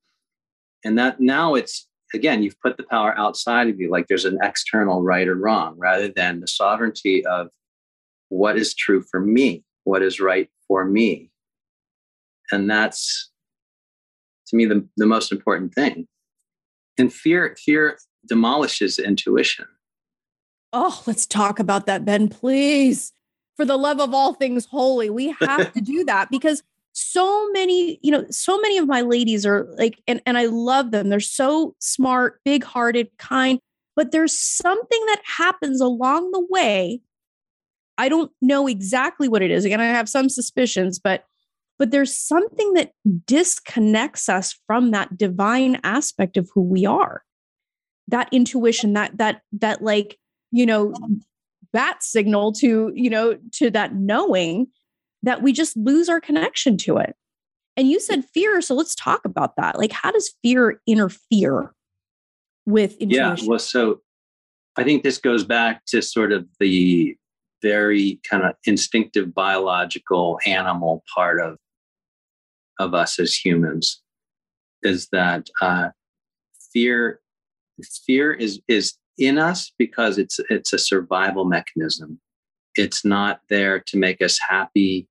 And 0.86 0.98
that 0.98 1.20
now 1.20 1.56
it's 1.56 1.88
again, 2.14 2.44
you've 2.44 2.60
put 2.62 2.78
the 2.78 2.84
power 2.84 3.18
outside 3.18 3.70
of 3.70 3.80
you, 3.80 3.90
like 3.90 4.08
there's 4.08 4.26
an 4.26 4.40
external 4.42 5.02
right 5.02 5.28
or 5.28 5.36
wrong, 5.36 5.76
rather 5.78 6.08
than 6.08 6.40
the 6.40 6.48
sovereignty 6.48 7.26
of 7.26 7.50
what 8.30 8.58
is 8.58 8.74
true 8.74 9.02
for 9.02 9.20
me, 9.20 9.64
what 9.84 10.02
is 10.02 10.20
right 10.20 10.50
for 10.68 10.86
me. 10.86 11.32
And 12.52 12.70
that's 12.70 13.32
to 14.48 14.56
me 14.56 14.66
the, 14.66 14.88
the 14.98 15.06
most 15.06 15.32
important 15.32 15.74
thing. 15.74 16.08
And 16.98 17.12
fear, 17.12 17.56
fear 17.60 17.98
demolishes 18.28 19.00
intuition. 19.00 19.66
Oh, 20.72 21.04
let's 21.06 21.26
talk 21.26 21.60
about 21.60 21.86
that, 21.86 22.06
Ben, 22.06 22.28
please. 22.28 23.14
For 23.56 23.66
the 23.66 23.78
love 23.78 24.02
of 24.02 24.14
all 24.14 24.34
things 24.34 24.66
holy, 24.66 25.10
we 25.10 25.36
have 25.40 25.74
to 25.74 25.82
do 25.82 26.04
that 26.06 26.30
because 26.30 26.64
so 26.98 27.52
many 27.52 28.00
you 28.02 28.10
know 28.10 28.26
so 28.30 28.58
many 28.60 28.78
of 28.78 28.88
my 28.88 29.02
ladies 29.02 29.46
are 29.46 29.68
like 29.78 30.02
and, 30.08 30.22
and 30.26 30.38
i 30.38 30.46
love 30.46 30.92
them. 30.92 31.10
They're 31.10 31.20
so 31.20 31.76
smart 31.80 32.40
big 32.46 32.64
hearted 32.64 33.10
kind 33.18 33.60
but 33.96 34.12
there's 34.12 34.38
something 34.38 35.06
that 35.08 35.22
happens 35.24 35.80
along 35.80 36.32
the 36.32 36.46
way. 36.50 37.00
I 37.98 38.10
don't 38.10 38.30
know 38.42 38.68
exactly 38.68 39.30
what 39.30 39.42
it 39.42 39.52
is. 39.52 39.66
Again 39.66 39.82
i 39.82 39.86
have 39.86 40.08
some 40.08 40.30
suspicions 40.30 40.98
but 40.98 41.26
but 41.78 41.92
there's 41.92 42.18
something 42.18 42.74
that 42.74 42.92
disconnects 43.26 44.30
us 44.30 44.58
from 44.66 44.92
that 44.92 45.18
divine 45.18 45.82
aspect 45.84 46.38
of 46.38 46.50
who 46.54 46.62
we 46.62 46.86
are. 46.86 47.24
That 48.08 48.30
intuition 48.32 48.94
that 48.94 49.18
that 49.18 49.42
that 49.52 49.82
like 49.82 50.18
you 50.52 50.66
know 50.66 50.94
bat 51.74 52.04
signal 52.04 52.54
to 52.54 52.94
you 52.96 53.10
know 53.10 53.38
to 53.54 53.70
that 53.72 53.96
knowing 53.96 54.68
that 55.26 55.42
we 55.42 55.52
just 55.52 55.76
lose 55.76 56.08
our 56.08 56.22
connection 56.22 56.78
to 56.78 56.98
it. 56.98 57.16
And 57.76 57.90
you 57.90 58.00
said 58.00 58.24
fear. 58.24 58.62
So 58.62 58.74
let's 58.74 58.96
talk 58.96 59.26
about 59.26 59.58
that. 59.58 59.78
Like, 59.78 59.92
how 59.92 60.12
does 60.12 60.34
fear 60.42 60.80
interfere 60.88 61.74
with 62.66 62.96
intuition? 62.98 63.38
Yeah. 63.38 63.50
Well, 63.50 63.60
so 63.60 64.02
I 64.78 64.84
think 64.84 65.04
this 65.04 65.18
goes 65.18 65.44
back 65.44 65.86
to 65.88 66.02
sort 66.02 66.32
of 66.32 66.48
the 66.60 67.18
very 67.62 68.20
kind 68.30 68.44
of 68.44 68.54
instinctive 68.66 69.34
biological 69.34 70.40
animal 70.46 71.04
part 71.14 71.42
of 71.42 71.58
of 72.78 72.94
us 72.94 73.20
as 73.20 73.34
humans 73.34 74.02
is 74.84 75.08
that 75.12 75.50
uh, 75.62 75.90
fear 76.74 77.20
fear 78.06 78.34
is 78.34 78.62
is 78.68 78.94
in 79.18 79.38
us 79.38 79.72
because 79.78 80.18
it's 80.18 80.40
it's 80.50 80.74
a 80.74 80.78
survival 80.78 81.46
mechanism. 81.46 82.20
It's 82.76 83.06
not 83.06 83.40
there 83.50 83.80
to 83.88 83.98
make 83.98 84.22
us 84.22 84.38
happy 84.50 85.08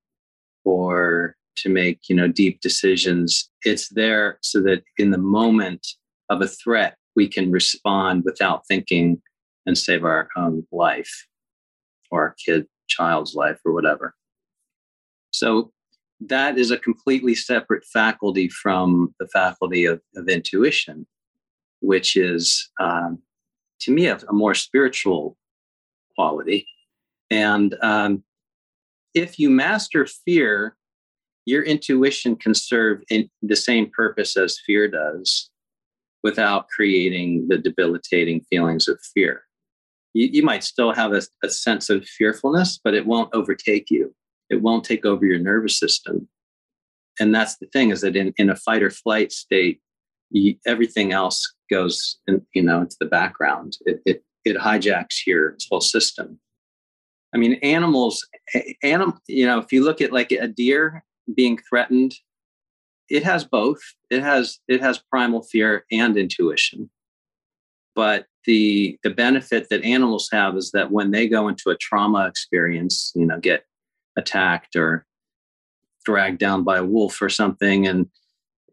or 0.64 1.36
to 1.56 1.68
make 1.68 2.00
you 2.08 2.16
know 2.16 2.28
deep 2.28 2.60
decisions. 2.60 3.50
It's 3.62 3.88
there 3.88 4.38
so 4.42 4.60
that 4.62 4.82
in 4.98 5.10
the 5.10 5.18
moment 5.18 5.86
of 6.30 6.40
a 6.40 6.48
threat 6.48 6.96
we 7.16 7.28
can 7.28 7.50
respond 7.50 8.24
without 8.24 8.66
thinking 8.66 9.22
and 9.66 9.78
save 9.78 10.04
our 10.04 10.28
own 10.36 10.66
life 10.72 11.26
or 12.10 12.22
our 12.22 12.34
kid 12.44 12.66
child's 12.88 13.34
life 13.34 13.58
or 13.64 13.72
whatever. 13.72 14.14
So 15.30 15.72
that 16.20 16.58
is 16.58 16.70
a 16.70 16.78
completely 16.78 17.34
separate 17.34 17.84
faculty 17.84 18.48
from 18.48 19.14
the 19.18 19.28
faculty 19.28 19.84
of, 19.84 20.00
of 20.16 20.28
intuition, 20.28 21.06
which 21.80 22.16
is, 22.16 22.70
um, 22.80 23.18
to 23.80 23.92
me, 23.92 24.06
a, 24.06 24.16
a, 24.28 24.32
more 24.32 24.54
spiritual 24.54 25.36
quality. 26.14 26.66
And 27.30 27.76
um, 27.82 28.22
if 29.14 29.38
you 29.38 29.50
master 29.50 30.06
fear, 30.06 30.76
your 31.46 31.62
intuition 31.62 32.36
can 32.36 32.54
serve 32.54 33.02
in 33.10 33.28
the 33.42 33.56
same 33.56 33.90
purpose 33.90 34.36
as 34.36 34.58
fear 34.66 34.88
does 34.88 35.50
without 36.22 36.68
creating 36.68 37.46
the 37.48 37.58
debilitating 37.58 38.40
feelings 38.50 38.88
of 38.88 38.98
fear. 39.14 39.42
You, 40.14 40.28
you 40.32 40.42
might 40.42 40.64
still 40.64 40.92
have 40.92 41.12
a, 41.12 41.22
a 41.42 41.50
sense 41.50 41.90
of 41.90 42.06
fearfulness, 42.06 42.80
but 42.82 42.94
it 42.94 43.06
won't 43.06 43.34
overtake 43.34 43.90
you. 43.90 44.14
It 44.48 44.62
won't 44.62 44.84
take 44.84 45.04
over 45.04 45.24
your 45.26 45.38
nervous 45.38 45.78
system. 45.78 46.28
And 47.20 47.34
that's 47.34 47.56
the 47.58 47.66
thing 47.66 47.90
is 47.90 48.00
that 48.00 48.16
in, 48.16 48.32
in 48.38 48.50
a 48.50 48.56
fight 48.56 48.82
or 48.82 48.90
flight 48.90 49.32
state 49.32 49.80
you, 50.30 50.56
everything 50.66 51.12
else 51.12 51.54
goes 51.70 52.18
in, 52.26 52.44
you 52.54 52.62
know 52.62 52.80
into 52.80 52.96
the 52.98 53.06
background. 53.06 53.76
It, 53.86 54.00
it 54.04 54.24
it 54.44 54.56
hijacks 54.56 55.26
your 55.26 55.56
whole 55.70 55.80
system 55.80 56.38
i 57.34 57.38
mean 57.38 57.54
animals 57.54 58.26
animal 58.82 59.18
you 59.26 59.46
know 59.46 59.58
if 59.58 59.72
you 59.72 59.84
look 59.84 60.00
at 60.00 60.12
like 60.12 60.30
a 60.32 60.48
deer 60.48 61.04
being 61.34 61.58
threatened 61.68 62.14
it 63.08 63.24
has 63.24 63.44
both. 63.44 63.80
It 64.10 64.22
has 64.22 64.58
it 64.68 64.80
has 64.80 64.98
primal 64.98 65.42
fear 65.42 65.84
and 65.90 66.16
intuition. 66.16 66.90
But 67.94 68.26
the 68.46 68.98
the 69.02 69.10
benefit 69.10 69.68
that 69.70 69.84
animals 69.84 70.28
have 70.32 70.56
is 70.56 70.70
that 70.72 70.90
when 70.90 71.10
they 71.10 71.28
go 71.28 71.48
into 71.48 71.70
a 71.70 71.76
trauma 71.76 72.26
experience 72.26 73.12
you 73.14 73.24
know 73.24 73.38
get 73.38 73.64
attacked 74.16 74.76
or 74.76 75.06
dragged 76.04 76.38
down 76.38 76.62
by 76.62 76.78
a 76.78 76.84
wolf 76.84 77.22
or 77.22 77.30
something 77.30 77.86
and 77.86 78.06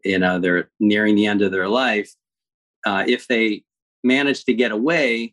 you 0.04 0.18
know 0.18 0.38
they're 0.38 0.70
nearing 0.78 1.14
the 1.14 1.26
end 1.26 1.40
of 1.40 1.52
their 1.52 1.68
life 1.68 2.12
uh, 2.84 3.04
if 3.08 3.26
they 3.28 3.62
manage 4.04 4.44
to 4.44 4.52
get 4.52 4.72
away 4.72 5.32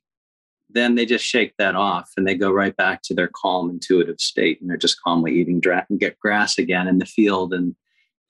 then 0.69 0.95
they 0.95 1.05
just 1.05 1.25
shake 1.25 1.53
that 1.57 1.75
off 1.75 2.11
and 2.15 2.27
they 2.27 2.35
go 2.35 2.51
right 2.51 2.75
back 2.75 3.01
to 3.03 3.13
their 3.13 3.29
calm 3.33 3.69
intuitive 3.69 4.19
state 4.19 4.61
and 4.61 4.69
they're 4.69 4.77
just 4.77 5.01
calmly 5.01 5.33
eating 5.33 5.59
dra- 5.59 5.85
and 5.89 5.99
get 5.99 6.19
grass 6.19 6.57
again 6.57 6.87
in 6.87 6.99
the 6.99 7.05
field 7.05 7.53
and 7.53 7.75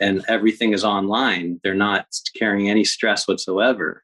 and 0.01 0.23
everything 0.27 0.73
is 0.73 0.83
online 0.83 1.59
they're 1.63 1.75
not 1.75 2.05
carrying 2.37 2.69
any 2.69 2.83
stress 2.85 3.27
whatsoever 3.27 4.03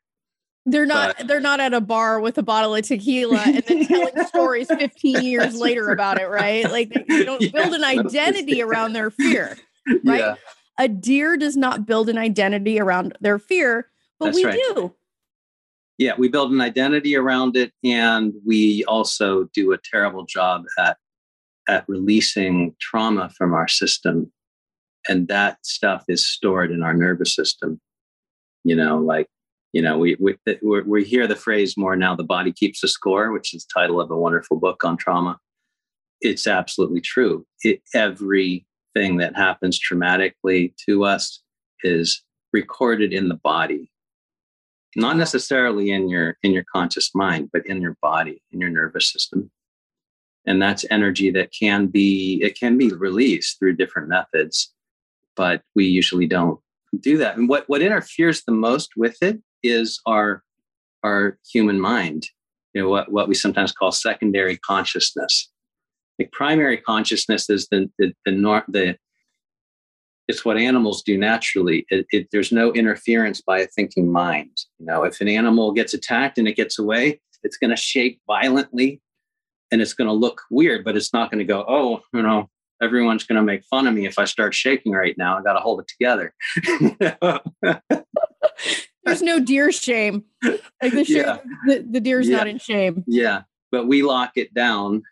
they're 0.66 0.86
not 0.86 1.16
but, 1.18 1.28
they're 1.28 1.40
not 1.40 1.60
at 1.60 1.74
a 1.74 1.82
bar 1.82 2.20
with 2.20 2.38
a 2.38 2.44
bottle 2.44 2.74
of 2.74 2.84
tequila 2.84 3.38
and 3.38 3.64
then 3.64 3.86
telling 3.88 4.26
stories 4.26 4.68
15 4.68 5.24
years 5.24 5.56
later 5.56 5.92
about 5.92 6.20
it, 6.20 6.26
right? 6.26 6.70
Like 6.72 6.90
they 6.90 7.24
don't 7.24 7.42
yeah, 7.42 7.50
build 7.52 7.74
an 7.74 7.84
identity 7.84 8.62
around 8.62 8.94
their 8.94 9.10
fear. 9.10 9.58
Right? 10.04 10.20
Yeah. 10.20 10.36
A 10.80 10.88
deer 10.88 11.38
does 11.38 11.56
not 11.56 11.86
build 11.86 12.10
an 12.10 12.18
identity 12.18 12.80
around 12.80 13.16
their 13.22 13.38
fear, 13.38 13.88
but 14.20 14.26
That's 14.26 14.38
we 14.38 14.46
right. 14.46 14.60
do. 14.74 14.96
Yeah, 15.98 16.14
we 16.18 16.28
build 16.28 16.52
an 16.52 16.60
identity 16.60 17.16
around 17.16 17.56
it 17.56 17.72
and 17.84 18.34
we 18.46 18.84
also 18.86 19.46
do 19.54 19.72
a 19.72 19.78
terrible 19.78 20.26
job 20.26 20.64
at 20.78 20.98
at 21.68 21.88
releasing 21.88 22.76
trauma 22.80 23.30
from 23.30 23.54
our 23.54 23.68
system. 23.68 24.32
And 25.08 25.28
that 25.28 25.58
stuff 25.66 26.04
is 26.08 26.28
stored 26.28 26.72
in 26.72 26.84
our 26.84 26.94
nervous 26.94 27.36
system. 27.36 27.80
You 28.64 28.76
know, 28.76 28.98
like 28.98 29.28
you 29.74 29.82
know, 29.82 29.98
we 29.98 30.16
we 30.20 30.38
we 30.86 31.04
hear 31.04 31.28
the 31.28 31.36
phrase 31.36 31.76
more 31.78 31.96
now. 31.96 32.16
The 32.16 32.24
body 32.24 32.54
keeps 32.54 32.82
the 32.82 32.88
score, 32.88 33.32
which 33.32 33.54
is 33.54 33.66
the 33.66 33.80
title 33.80 34.00
of 34.00 34.10
a 34.10 34.18
wonderful 34.18 34.58
book 34.58 34.84
on 34.86 34.96
trauma. 34.98 35.38
It's 36.22 36.48
absolutely 36.48 37.02
true. 37.02 37.46
It, 37.62 37.82
everything 37.94 39.18
that 39.18 39.36
happens 39.36 39.78
traumatically 39.78 40.74
to 40.88 41.04
us 41.04 41.42
is 41.84 42.24
recorded 42.54 43.12
in 43.12 43.28
the 43.28 43.36
body, 43.36 43.92
not 44.96 45.18
necessarily 45.18 45.92
in 45.92 46.10
your 46.10 46.38
in 46.44 46.52
your 46.52 46.66
conscious 46.72 47.14
mind, 47.14 47.50
but 47.52 47.66
in 47.66 47.82
your 47.82 47.98
body, 48.02 48.42
in 48.52 48.60
your 48.60 48.70
nervous 48.70 49.12
system. 49.12 49.52
And 50.48 50.62
that's 50.62 50.86
energy 50.92 51.32
that 51.32 51.52
can 51.52 51.88
be 51.88 52.40
it 52.44 52.58
can 52.58 52.78
be 52.78 52.90
released 52.90 53.60
through 53.60 53.76
different 53.76 54.10
methods, 54.10 54.74
but 55.36 55.62
we 55.76 55.86
usually 55.86 56.28
don't 56.28 56.60
do 57.00 57.18
that. 57.18 57.38
And 57.38 57.50
what 57.50 57.68
what 57.68 57.82
interferes 57.82 58.44
the 58.44 58.54
most 58.54 58.92
with 58.96 59.18
it 59.22 59.40
is 59.64 60.00
our 60.06 60.44
our 61.04 61.38
human 61.52 61.80
mind 61.80 62.28
you 62.76 62.82
know 62.82 62.90
what, 62.90 63.12
what 63.12 63.28
we 63.28 63.34
sometimes 63.34 63.72
call 63.72 63.92
secondary 63.92 64.58
consciousness 64.58 65.50
like 66.20 66.32
primary 66.32 66.78
consciousness 66.78 67.50
is 67.50 67.68
the 67.70 67.90
the 67.98 68.14
the, 68.26 68.32
nor- 68.32 68.66
the 68.68 68.98
it's 70.28 70.44
what 70.44 70.58
animals 70.58 71.04
do 71.04 71.18
naturally 71.18 71.86
it, 71.90 72.06
it, 72.12 72.28
there's 72.32 72.52
no 72.52 72.72
interference 72.74 73.42
by 73.42 73.60
a 73.60 73.68
thinking 73.68 74.12
mind 74.12 74.52
you 74.80 74.86
know 74.86 75.04
if 75.04 75.22
an 75.22 75.28
animal 75.28 75.72
gets 75.72 75.94
attacked 75.94 76.38
and 76.38 76.48
it 76.48 76.56
gets 76.56 76.80
away 76.80 77.20
it's 77.44 77.58
going 77.58 77.70
to 77.70 77.76
shake 77.76 78.20
violently 78.28 79.02
and 79.72 79.82
it's 79.82 79.94
going 79.94 80.08
to 80.08 80.14
look 80.14 80.42
weird 80.50 80.84
but 80.84 80.96
it's 80.96 81.14
not 81.14 81.32
going 81.32 81.40
to 81.40 81.46
go 81.46 81.66
oh 81.68 82.02
you 82.14 82.22
know 82.22 82.50
everyone's 82.82 83.24
going 83.24 83.38
to 83.38 83.44
make 83.44 83.64
fun 83.66 83.88
of 83.88 83.94
me 83.94 84.06
if 84.06 84.20
i 84.20 84.26
start 84.26 84.54
shaking 84.54 84.92
right 84.92 85.18
now 85.18 85.38
i 85.38 85.42
got 85.42 85.54
to 85.54 85.60
hold 85.60 85.80
it 85.80 85.88
together 85.88 86.34
There's 89.06 89.22
no 89.22 89.40
deer 89.40 89.72
shame. 89.72 90.24
Like 90.44 90.92
the, 90.94 91.06
shame, 91.06 91.18
yeah. 91.18 91.38
the, 91.68 91.86
the 91.90 92.00
deer's 92.00 92.28
yeah. 92.28 92.38
not 92.38 92.48
in 92.48 92.58
shame. 92.58 93.04
Yeah. 93.08 93.44
But 93.72 93.88
we 93.88 94.02
lock 94.02 94.32
it 94.36 94.54
down 94.54 95.04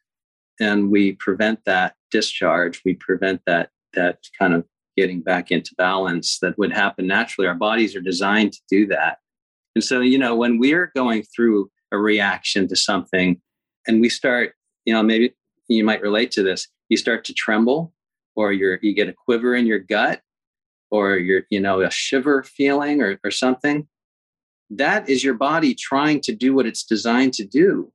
and 0.59 0.89
we 0.89 1.13
prevent 1.13 1.63
that 1.65 1.95
discharge. 2.11 2.81
We 2.83 2.95
prevent 2.95 3.41
that 3.45 3.69
that 3.93 4.19
kind 4.39 4.55
of 4.55 4.65
getting 4.95 5.21
back 5.21 5.51
into 5.51 5.75
balance 5.75 6.39
that 6.39 6.57
would 6.57 6.71
happen 6.71 7.07
naturally. 7.07 7.47
Our 7.47 7.55
bodies 7.55 7.95
are 7.95 8.01
designed 8.01 8.53
to 8.53 8.61
do 8.69 8.87
that. 8.87 9.17
And 9.75 9.83
so, 9.83 10.01
you 10.01 10.17
know, 10.17 10.35
when 10.35 10.59
we're 10.59 10.91
going 10.95 11.23
through 11.35 11.69
a 11.91 11.97
reaction 11.97 12.67
to 12.67 12.75
something 12.75 13.41
and 13.87 14.01
we 14.01 14.09
start, 14.09 14.53
you 14.85 14.93
know, 14.93 15.03
maybe 15.03 15.33
you 15.67 15.83
might 15.83 16.01
relate 16.01 16.31
to 16.31 16.43
this, 16.43 16.67
you 16.89 16.97
start 16.97 17.23
to 17.25 17.33
tremble 17.33 17.93
or 18.35 18.51
you're 18.51 18.79
you 18.81 18.93
get 18.93 19.09
a 19.09 19.13
quiver 19.13 19.55
in 19.55 19.65
your 19.65 19.79
gut 19.79 20.21
or 20.91 21.17
you're, 21.17 21.43
you 21.49 21.59
know, 21.59 21.81
a 21.81 21.89
shiver 21.89 22.43
feeling 22.43 23.01
or, 23.01 23.19
or 23.23 23.31
something, 23.31 23.87
that 24.69 25.09
is 25.09 25.23
your 25.23 25.33
body 25.33 25.73
trying 25.73 26.21
to 26.21 26.35
do 26.35 26.53
what 26.53 26.65
it's 26.65 26.83
designed 26.83 27.33
to 27.33 27.45
do 27.45 27.91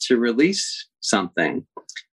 to 0.00 0.18
release 0.18 0.88
something. 1.00 1.66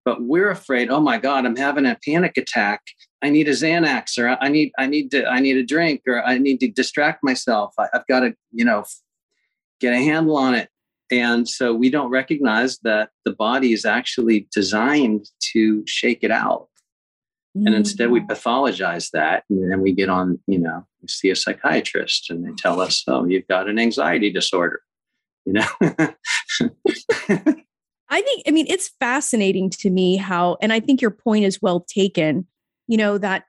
But 0.09 0.23
we're 0.23 0.49
afraid, 0.49 0.89
oh 0.89 1.01
my 1.01 1.19
God, 1.19 1.45
I'm 1.45 1.55
having 1.55 1.85
a 1.85 1.95
panic 2.03 2.35
attack. 2.35 2.81
I 3.21 3.29
need 3.29 3.47
a 3.47 3.51
Xanax 3.51 4.17
or 4.17 4.35
I 4.41 4.49
need, 4.49 4.71
I 4.79 4.87
need 4.87 5.11
to, 5.11 5.23
I 5.27 5.39
need 5.39 5.55
a 5.55 5.63
drink 5.63 6.01
or 6.07 6.23
I 6.25 6.39
need 6.39 6.59
to 6.61 6.67
distract 6.67 7.23
myself. 7.23 7.75
I, 7.77 7.89
I've 7.93 8.07
got 8.07 8.21
to, 8.21 8.33
you 8.51 8.65
know, 8.65 8.85
get 9.79 9.93
a 9.93 9.97
handle 9.97 10.35
on 10.35 10.55
it. 10.55 10.69
And 11.11 11.47
so 11.47 11.75
we 11.75 11.91
don't 11.91 12.09
recognize 12.09 12.79
that 12.79 13.11
the 13.23 13.33
body 13.33 13.71
is 13.71 13.85
actually 13.85 14.47
designed 14.51 15.29
to 15.53 15.83
shake 15.85 16.23
it 16.23 16.31
out. 16.31 16.69
And 17.53 17.75
instead, 17.75 18.09
we 18.09 18.21
mm. 18.21 18.27
pathologize 18.27 19.11
that. 19.11 19.43
And 19.51 19.71
then 19.71 19.81
we 19.81 19.93
get 19.93 20.09
on, 20.09 20.39
you 20.47 20.57
know, 20.57 20.87
we 21.03 21.07
see 21.07 21.29
a 21.29 21.35
psychiatrist 21.35 22.31
and 22.31 22.43
they 22.43 22.53
tell 22.57 22.81
us, 22.81 23.03
oh, 23.07 23.25
you've 23.25 23.47
got 23.47 23.69
an 23.69 23.77
anxiety 23.77 24.31
disorder, 24.31 24.81
you 25.45 25.53
know? 25.53 26.15
I 28.09 28.21
think, 28.21 28.43
I 28.47 28.51
mean, 28.51 28.65
it's 28.67 28.89
fascinating 28.99 29.69
to 29.71 29.89
me 29.89 30.17
how, 30.17 30.57
and 30.61 30.73
I 30.73 30.79
think 30.79 31.01
your 31.01 31.11
point 31.11 31.45
is 31.45 31.61
well 31.61 31.81
taken, 31.81 32.47
you 32.87 32.97
know, 32.97 33.17
that 33.17 33.45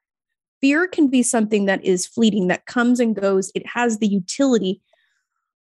fear 0.60 0.86
can 0.86 1.08
be 1.08 1.22
something 1.22 1.64
that 1.64 1.84
is 1.84 2.06
fleeting, 2.06 2.48
that 2.48 2.66
comes 2.66 3.00
and 3.00 3.16
goes. 3.16 3.50
It 3.54 3.66
has 3.66 3.98
the 3.98 4.06
utility. 4.06 4.80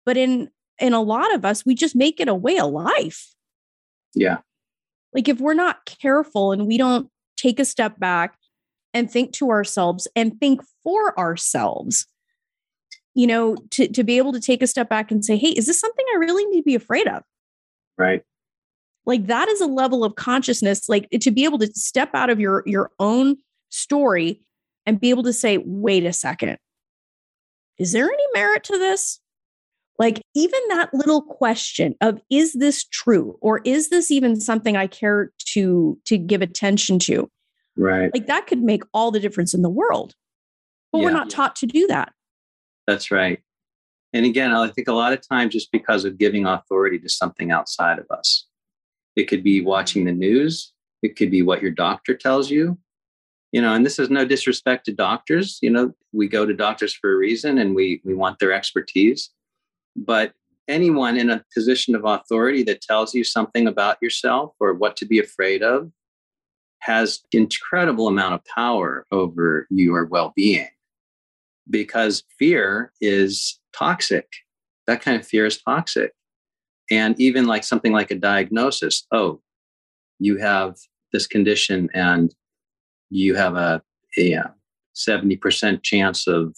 But 0.06 0.18
in, 0.18 0.50
in 0.80 0.94
a 0.94 1.02
lot 1.02 1.34
of 1.34 1.46
us, 1.46 1.66
we 1.66 1.76
just 1.76 1.96
make 1.96 2.20
it 2.20 2.28
a 2.28 2.36
way 2.36 2.60
of 2.60 2.72
life. 2.72 3.34
Yeah. 4.16 4.40
Like 5.14 5.30
if 5.30 5.40
we're 5.40 5.54
not 5.54 5.86
careful 5.86 6.52
and 6.52 6.68
we 6.68 6.78
don't 6.78 7.10
take 7.38 7.60
a 7.60 7.66
step 7.66 8.00
back 8.00 8.38
and 8.94 9.10
think 9.10 9.34
to 9.34 9.50
ourselves 9.50 10.08
and 10.16 10.40
think 10.40 10.62
for 10.84 11.18
ourselves 11.18 12.06
you 13.16 13.28
know 13.28 13.56
to, 13.72 13.88
to 13.88 14.04
be 14.04 14.18
able 14.18 14.34
to 14.34 14.40
take 14.40 14.62
a 14.62 14.68
step 14.68 14.90
back 14.90 15.12
and 15.12 15.24
say 15.26 15.38
hey 15.38 15.50
is 15.50 15.66
this 15.66 15.80
something 15.80 16.06
i 16.14 16.18
really 16.18 16.46
need 16.46 16.60
to 16.60 16.64
be 16.64 16.76
afraid 16.76 17.08
of 17.08 17.24
right 17.98 18.24
like 19.06 19.28
that 19.28 19.48
is 19.50 19.62
a 19.62 19.68
level 19.68 20.04
of 20.04 20.16
consciousness 20.16 20.90
like 20.90 21.08
to 21.22 21.32
be 21.32 21.44
able 21.44 21.58
to 21.60 21.68
step 21.74 22.10
out 22.14 22.30
of 22.30 22.40
your 22.40 22.64
your 22.66 22.92
own 23.00 23.36
story 23.70 24.42
and 24.86 25.00
be 25.00 25.10
able 25.10 25.24
to 25.24 25.34
say 25.34 25.58
wait 25.66 26.06
a 26.06 26.14
second 26.14 26.58
is 27.78 27.92
there 27.92 28.06
any 28.06 28.24
merit 28.34 28.64
to 28.64 28.78
this 28.78 29.20
Like, 30.00 30.22
even 30.34 30.60
that 30.70 30.94
little 30.94 31.22
question 31.22 31.94
of 32.00 32.22
is 32.30 32.54
this 32.54 32.86
true 32.86 33.38
or 33.42 33.60
is 33.66 33.90
this 33.90 34.10
even 34.12 34.40
something 34.40 34.78
I 34.78 34.88
care 34.88 35.32
to 35.54 35.98
to 36.06 36.18
give 36.18 36.42
attention 36.42 37.00
to? 37.00 37.30
Right. 37.78 38.10
Like 38.14 38.28
that 38.28 38.48
could 38.48 38.62
make 38.62 38.84
all 38.94 39.12
the 39.12 39.20
difference 39.20 39.54
in 39.54 39.62
the 39.62 39.70
world. 39.70 40.14
But 40.92 41.00
we're 41.00 41.12
not 41.12 41.30
taught 41.30 41.56
to 41.58 41.68
do 41.68 41.86
that. 41.88 42.14
That's 42.88 43.12
right. 43.12 43.40
And 44.12 44.26
again, 44.26 44.52
I 44.52 44.70
think 44.70 44.88
a 44.88 44.94
lot 44.94 45.14
of 45.14 45.22
times 45.28 45.54
just 45.54 45.72
because 45.72 46.04
of 46.04 46.18
giving 46.18 46.46
authority 46.48 46.98
to 47.00 47.10
something 47.10 47.52
outside 47.52 48.00
of 48.00 48.06
us. 48.10 48.48
It 49.20 49.28
could 49.28 49.44
be 49.44 49.62
watching 49.62 50.06
the 50.06 50.14
news, 50.14 50.72
it 51.02 51.16
could 51.16 51.32
be 51.32 51.42
what 51.42 51.62
your 51.62 51.72
doctor 51.72 52.16
tells 52.16 52.50
you. 52.50 52.78
You 53.52 53.62
know, 53.62 53.74
and 53.74 53.86
this 53.86 53.98
is 53.98 54.10
no 54.10 54.26
disrespect 54.26 54.86
to 54.86 54.94
doctors. 54.94 55.58
You 55.62 55.72
know, 55.72 55.94
we 56.14 56.28
go 56.28 56.46
to 56.46 56.54
doctors 56.54 56.94
for 56.94 57.12
a 57.12 57.18
reason 57.18 57.58
and 57.58 57.74
we 57.76 58.02
we 58.06 58.14
want 58.14 58.40
their 58.40 58.54
expertise. 58.54 59.32
But 59.96 60.34
anyone 60.68 61.18
in 61.18 61.30
a 61.32 61.44
position 61.54 61.96
of 61.96 62.06
authority 62.06 62.64
that 62.64 62.82
tells 62.82 63.14
you 63.14 63.24
something 63.24 63.68
about 63.68 63.98
yourself 64.02 64.54
or 64.60 64.74
what 64.74 64.96
to 64.98 65.06
be 65.06 65.20
afraid 65.20 65.64
of 65.64 65.92
has 66.80 67.22
incredible 67.34 68.08
amount 68.08 68.36
of 68.36 68.46
power 68.46 69.06
over 69.12 69.68
your 69.70 70.06
well-being 70.06 70.70
because 71.70 72.24
fear 72.38 72.94
is 73.02 73.60
toxic. 73.74 74.28
That 74.88 75.02
kind 75.02 75.20
of 75.20 75.28
fear 75.28 75.46
is 75.46 75.62
toxic. 75.62 76.14
And 76.92 77.20
even 77.20 77.46
like 77.46 77.64
something 77.64 77.92
like 77.92 78.12
a 78.12 78.16
diagnosis 78.16 79.06
oh, 79.12 79.42
you 80.20 80.38
have 80.38 80.78
this 81.14 81.28
condition 81.28 81.90
and 81.94 82.34
you 83.10 83.36
have 83.36 83.56
a, 83.56 83.82
a 84.18 84.36
uh, 84.36 84.48
70% 84.96 85.82
chance 85.82 86.28
of 86.28 86.56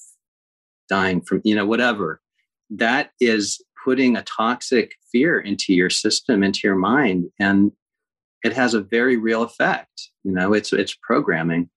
dying 0.89 1.21
from, 1.21 1.41
you 1.43 1.55
know, 1.55 1.65
whatever. 1.65 2.21
That 2.69 3.11
is 3.19 3.61
putting 3.83 4.15
a 4.15 4.23
toxic 4.23 4.95
fear 5.11 5.39
into 5.39 5.73
your 5.73 5.89
system, 5.89 6.43
into 6.43 6.61
your 6.63 6.75
mind. 6.75 7.29
And 7.39 7.71
it 8.43 8.53
has 8.53 8.73
a 8.73 8.81
very 8.81 9.17
real 9.17 9.43
effect. 9.43 10.09
You 10.23 10.31
know, 10.31 10.53
it's 10.53 10.73
it's 10.73 10.95
programming. 11.01 11.69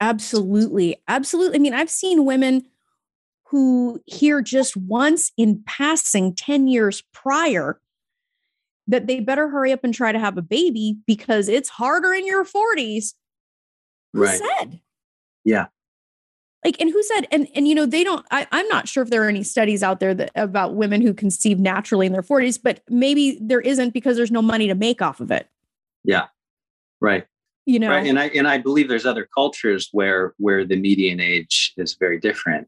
Absolutely. 0.00 0.96
Absolutely. 1.08 1.56
I 1.56 1.60
mean, 1.60 1.74
I've 1.74 1.90
seen 1.90 2.24
women 2.24 2.66
who 3.50 4.00
hear 4.06 4.42
just 4.42 4.76
once 4.76 5.32
in 5.36 5.62
passing 5.66 6.34
10 6.34 6.68
years 6.68 7.02
prior 7.12 7.80
that 8.88 9.06
they 9.06 9.20
better 9.20 9.48
hurry 9.48 9.72
up 9.72 9.84
and 9.84 9.94
try 9.94 10.10
to 10.12 10.18
have 10.18 10.36
a 10.36 10.42
baby 10.42 10.96
because 11.06 11.48
it's 11.48 11.68
harder 11.68 12.12
in 12.12 12.26
your 12.26 12.44
40s. 12.44 13.14
Who 14.14 14.22
Right. 14.22 14.40
said? 14.58 14.80
Yeah. 15.44 15.66
Like, 16.64 16.80
and 16.80 16.90
who 16.90 17.00
said, 17.04 17.28
and 17.30 17.46
and 17.54 17.68
you 17.68 17.74
know, 17.74 17.86
they 17.86 18.02
don't, 18.02 18.26
I, 18.32 18.46
I'm 18.50 18.66
not 18.68 18.88
sure 18.88 19.02
if 19.04 19.10
there 19.10 19.22
are 19.22 19.28
any 19.28 19.44
studies 19.44 19.82
out 19.82 20.00
there 20.00 20.12
that 20.14 20.32
about 20.34 20.74
women 20.74 21.00
who 21.02 21.14
conceive 21.14 21.60
naturally 21.60 22.06
in 22.06 22.12
their 22.12 22.22
40s, 22.22 22.58
but 22.60 22.80
maybe 22.88 23.38
there 23.40 23.60
isn't 23.60 23.94
because 23.94 24.16
there's 24.16 24.32
no 24.32 24.42
money 24.42 24.66
to 24.66 24.74
make 24.74 25.00
off 25.00 25.20
of 25.20 25.30
it. 25.30 25.48
Yeah. 26.02 26.26
Right. 27.00 27.26
You 27.64 27.78
know, 27.78 27.90
Right. 27.90 28.06
And 28.06 28.18
I 28.18 28.26
and 28.28 28.48
I 28.48 28.58
believe 28.58 28.88
there's 28.88 29.06
other 29.06 29.28
cultures 29.32 29.88
where 29.92 30.34
where 30.38 30.64
the 30.64 30.76
median 30.76 31.20
age 31.20 31.74
is 31.76 31.94
very 31.94 32.18
different. 32.18 32.66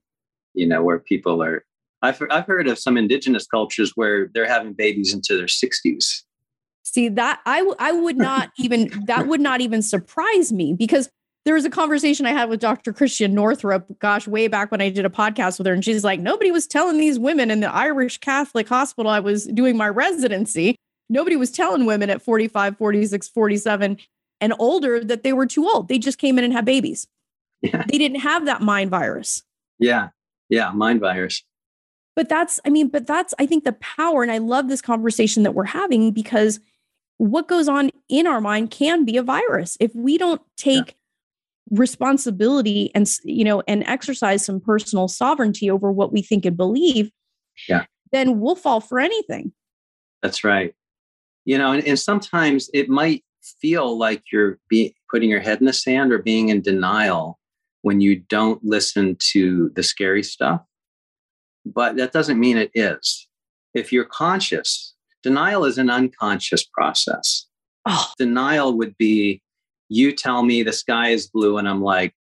You 0.54 0.66
know, 0.68 0.82
where 0.84 0.98
people 1.00 1.42
are 1.42 1.64
I've 2.02 2.22
I've 2.30 2.46
heard 2.46 2.68
of 2.68 2.78
some 2.78 2.96
indigenous 2.96 3.46
cultures 3.46 3.92
where 3.94 4.30
they're 4.32 4.48
having 4.48 4.72
babies 4.72 5.12
into 5.12 5.36
their 5.36 5.46
60s. 5.46 6.22
See 6.82 7.08
that 7.08 7.40
I 7.46 7.58
w- 7.58 7.76
I 7.78 7.92
would 7.92 8.16
not 8.16 8.50
even 8.58 8.90
that 9.06 9.26
would 9.26 9.40
not 9.40 9.60
even 9.60 9.82
surprise 9.82 10.52
me 10.52 10.74
because 10.74 11.08
there 11.44 11.54
was 11.54 11.64
a 11.64 11.70
conversation 11.70 12.26
I 12.26 12.32
had 12.32 12.50
with 12.50 12.60
Dr. 12.60 12.92
Christiane 12.92 13.34
Northrup, 13.34 13.86
gosh, 13.98 14.28
way 14.28 14.46
back 14.46 14.70
when 14.70 14.82
I 14.82 14.90
did 14.90 15.06
a 15.06 15.10
podcast 15.10 15.56
with 15.56 15.66
her, 15.66 15.72
and 15.72 15.82
she's 15.82 16.04
like, 16.04 16.20
nobody 16.20 16.50
was 16.50 16.66
telling 16.66 16.98
these 16.98 17.18
women 17.18 17.50
in 17.50 17.60
the 17.60 17.74
Irish 17.74 18.18
Catholic 18.18 18.68
hospital 18.68 19.10
I 19.10 19.20
was 19.20 19.46
doing 19.46 19.76
my 19.76 19.88
residency. 19.88 20.76
Nobody 21.08 21.36
was 21.36 21.50
telling 21.50 21.86
women 21.86 22.10
at 22.10 22.20
45, 22.20 22.76
46, 22.76 23.28
47 23.28 23.96
and 24.40 24.54
older 24.58 25.02
that 25.02 25.22
they 25.22 25.32
were 25.32 25.46
too 25.46 25.66
old. 25.66 25.88
They 25.88 25.98
just 25.98 26.18
came 26.18 26.38
in 26.38 26.44
and 26.44 26.52
had 26.52 26.64
babies. 26.64 27.06
Yeah. 27.62 27.84
They 27.88 27.98
didn't 27.98 28.20
have 28.20 28.46
that 28.46 28.62
mind 28.62 28.90
virus. 28.90 29.42
Yeah. 29.78 30.08
Yeah. 30.48 30.70
Mind 30.72 31.00
virus. 31.00 31.42
But 32.20 32.28
that's, 32.28 32.60
I 32.66 32.68
mean, 32.68 32.88
but 32.88 33.06
that's, 33.06 33.32
I 33.38 33.46
think 33.46 33.64
the 33.64 33.72
power. 33.72 34.22
And 34.22 34.30
I 34.30 34.36
love 34.36 34.68
this 34.68 34.82
conversation 34.82 35.42
that 35.44 35.52
we're 35.52 35.64
having 35.64 36.12
because 36.12 36.60
what 37.16 37.48
goes 37.48 37.66
on 37.66 37.90
in 38.10 38.26
our 38.26 38.42
mind 38.42 38.70
can 38.70 39.06
be 39.06 39.16
a 39.16 39.22
virus. 39.22 39.78
If 39.80 39.94
we 39.94 40.18
don't 40.18 40.42
take 40.58 40.98
responsibility 41.70 42.90
and, 42.94 43.08
you 43.24 43.42
know, 43.42 43.62
and 43.66 43.84
exercise 43.86 44.44
some 44.44 44.60
personal 44.60 45.08
sovereignty 45.08 45.70
over 45.70 45.90
what 45.90 46.12
we 46.12 46.20
think 46.20 46.44
and 46.44 46.58
believe, 46.58 47.10
Yeah. 47.66 47.86
then 48.12 48.38
we'll 48.38 48.54
fall 48.54 48.82
for 48.82 49.00
anything. 49.00 49.54
That's 50.20 50.44
right. 50.44 50.74
You 51.46 51.56
know, 51.56 51.72
and, 51.72 51.82
and 51.86 51.98
sometimes 51.98 52.68
it 52.74 52.90
might 52.90 53.24
feel 53.62 53.96
like 53.96 54.24
you're 54.30 54.58
be, 54.68 54.94
putting 55.10 55.30
your 55.30 55.40
head 55.40 55.60
in 55.60 55.64
the 55.64 55.72
sand 55.72 56.12
or 56.12 56.18
being 56.18 56.50
in 56.50 56.60
denial 56.60 57.38
when 57.80 58.02
you 58.02 58.16
don't 58.16 58.62
listen 58.62 59.16
to 59.32 59.70
the 59.74 59.82
scary 59.82 60.22
stuff. 60.22 60.60
But 61.64 61.96
that 61.96 62.12
doesn't 62.12 62.40
mean 62.40 62.56
it 62.56 62.70
is. 62.74 63.28
If 63.74 63.92
you're 63.92 64.04
conscious, 64.04 64.94
denial 65.22 65.64
is 65.64 65.78
an 65.78 65.90
unconscious 65.90 66.64
process. 66.64 67.46
Oh, 67.86 68.06
Denial 68.18 68.76
would 68.76 68.96
be 68.98 69.42
you 69.88 70.12
tell 70.12 70.42
me 70.42 70.62
the 70.62 70.72
sky 70.72 71.08
is 71.08 71.28
blue, 71.28 71.58
and 71.58 71.68
I'm 71.68 71.82
like, 71.82 72.14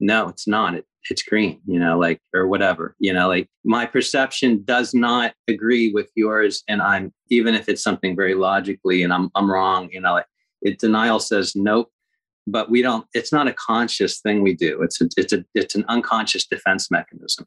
no, 0.00 0.28
it's 0.28 0.46
not. 0.46 0.74
It, 0.74 0.86
it's 1.10 1.22
green, 1.22 1.60
you 1.66 1.78
know, 1.78 1.98
like, 1.98 2.20
or 2.34 2.46
whatever, 2.46 2.94
you 2.98 3.12
know, 3.12 3.28
like 3.28 3.48
my 3.64 3.86
perception 3.86 4.62
does 4.64 4.94
not 4.94 5.34
agree 5.48 5.92
with 5.92 6.10
yours. 6.14 6.62
And 6.68 6.80
I'm, 6.80 7.12
even 7.28 7.54
if 7.54 7.68
it's 7.68 7.82
something 7.82 8.14
very 8.14 8.34
logically 8.34 9.02
and 9.02 9.12
I'm, 9.12 9.30
I'm 9.34 9.50
wrong, 9.50 9.88
you 9.92 10.00
know, 10.00 10.12
like 10.12 10.26
it 10.60 10.78
denial 10.78 11.18
says 11.18 11.56
nope, 11.56 11.90
but 12.46 12.70
we 12.70 12.82
don't, 12.82 13.06
it's 13.14 13.32
not 13.32 13.48
a 13.48 13.52
conscious 13.52 14.20
thing 14.20 14.42
we 14.42 14.54
do. 14.54 14.82
It's 14.82 15.00
a, 15.00 15.08
it's 15.16 15.32
a, 15.32 15.44
it's 15.54 15.74
an 15.74 15.84
unconscious 15.88 16.46
defense 16.46 16.90
mechanism. 16.90 17.46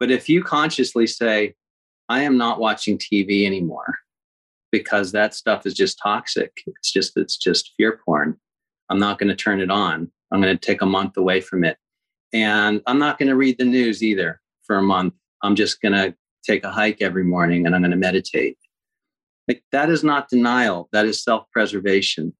But 0.00 0.10
if 0.10 0.28
you 0.28 0.42
consciously 0.42 1.06
say, 1.06 1.54
I 2.08 2.22
am 2.22 2.36
not 2.36 2.60
watching 2.60 2.98
TV 2.98 3.46
anymore 3.46 3.98
because 4.70 5.12
that 5.12 5.34
stuff 5.34 5.66
is 5.66 5.74
just 5.74 5.98
toxic. 6.02 6.52
It's 6.66 6.90
just, 6.90 7.16
it's 7.16 7.36
just 7.36 7.72
fear 7.76 8.00
porn. 8.04 8.38
I'm 8.88 8.98
not 8.98 9.18
going 9.18 9.28
to 9.28 9.36
turn 9.36 9.60
it 9.60 9.70
on. 9.70 10.10
I'm 10.30 10.40
going 10.40 10.56
to 10.56 10.66
take 10.66 10.82
a 10.82 10.86
month 10.86 11.16
away 11.16 11.40
from 11.40 11.64
it. 11.64 11.76
And 12.32 12.82
I'm 12.86 12.98
not 12.98 13.18
going 13.18 13.28
to 13.28 13.36
read 13.36 13.58
the 13.58 13.64
news 13.64 14.02
either 14.02 14.40
for 14.64 14.76
a 14.76 14.82
month. 14.82 15.14
I'm 15.42 15.54
just 15.54 15.80
going 15.80 15.92
to 15.92 16.14
take 16.44 16.64
a 16.64 16.70
hike 16.70 17.02
every 17.02 17.24
morning 17.24 17.66
and 17.66 17.74
I'm 17.74 17.82
going 17.82 17.90
to 17.90 17.96
meditate. 17.96 18.58
Like 19.48 19.62
that 19.72 19.90
is 19.90 20.02
not 20.02 20.28
denial. 20.28 20.88
That 20.92 21.04
is 21.06 21.22
self-preservation. 21.22 22.34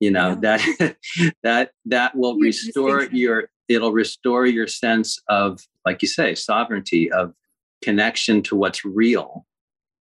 You 0.00 0.12
know, 0.12 0.36
that 0.36 0.96
that 1.42 1.72
that 1.86 2.16
will 2.16 2.36
restore 2.38 3.04
your 3.04 3.50
it'll 3.68 3.92
restore 3.92 4.46
your 4.46 4.66
sense 4.66 5.20
of, 5.28 5.60
like 5.84 6.02
you 6.02 6.08
say, 6.08 6.34
sovereignty, 6.34 7.10
of 7.10 7.34
connection 7.82 8.42
to 8.42 8.56
what's 8.56 8.84
real. 8.84 9.46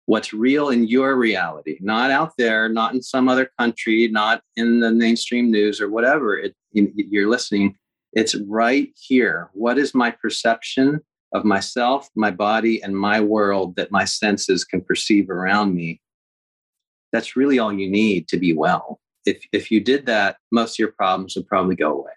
What's 0.05 0.33
real 0.33 0.69
in 0.69 0.87
your 0.87 1.15
reality, 1.15 1.77
not 1.81 2.09
out 2.09 2.33
there, 2.37 2.67
not 2.67 2.95
in 2.95 3.01
some 3.03 3.29
other 3.29 3.51
country, 3.59 4.07
not 4.07 4.41
in 4.55 4.79
the 4.79 4.91
mainstream 4.91 5.51
news 5.51 5.79
or 5.79 5.89
whatever 5.89 6.35
it, 6.37 6.55
you- 6.71 6.91
you're 6.95 7.29
listening 7.29 7.75
it's 8.13 8.35
right 8.47 8.89
here. 8.95 9.49
What 9.53 9.77
is 9.77 9.93
my 9.93 10.11
perception 10.11 11.01
of 11.33 11.45
myself, 11.45 12.09
my 12.15 12.31
body, 12.31 12.81
and 12.81 12.97
my 12.97 13.21
world 13.21 13.75
that 13.75 13.91
my 13.91 14.05
senses 14.05 14.65
can 14.65 14.81
perceive 14.81 15.29
around 15.29 15.75
me? 15.75 16.01
That's 17.11 17.35
really 17.35 17.59
all 17.59 17.73
you 17.73 17.89
need 17.89 18.27
to 18.29 18.37
be 18.37 18.53
well. 18.53 18.99
If, 19.25 19.43
if 19.51 19.69
you 19.69 19.79
did 19.79 20.05
that, 20.07 20.37
most 20.51 20.75
of 20.75 20.79
your 20.79 20.91
problems 20.91 21.35
would 21.35 21.47
probably 21.47 21.75
go 21.75 21.99
away. 21.99 22.11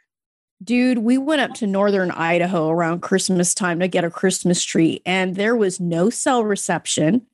Dude, 0.62 0.98
we 0.98 1.18
went 1.18 1.40
up 1.40 1.54
to 1.54 1.66
northern 1.66 2.10
Idaho 2.10 2.68
around 2.68 3.00
Christmas 3.00 3.54
time 3.54 3.80
to 3.80 3.88
get 3.88 4.04
a 4.04 4.10
Christmas 4.10 4.62
tree, 4.62 5.00
and 5.06 5.34
there 5.34 5.56
was 5.56 5.80
no 5.80 6.10
cell 6.10 6.44
reception. 6.44 7.26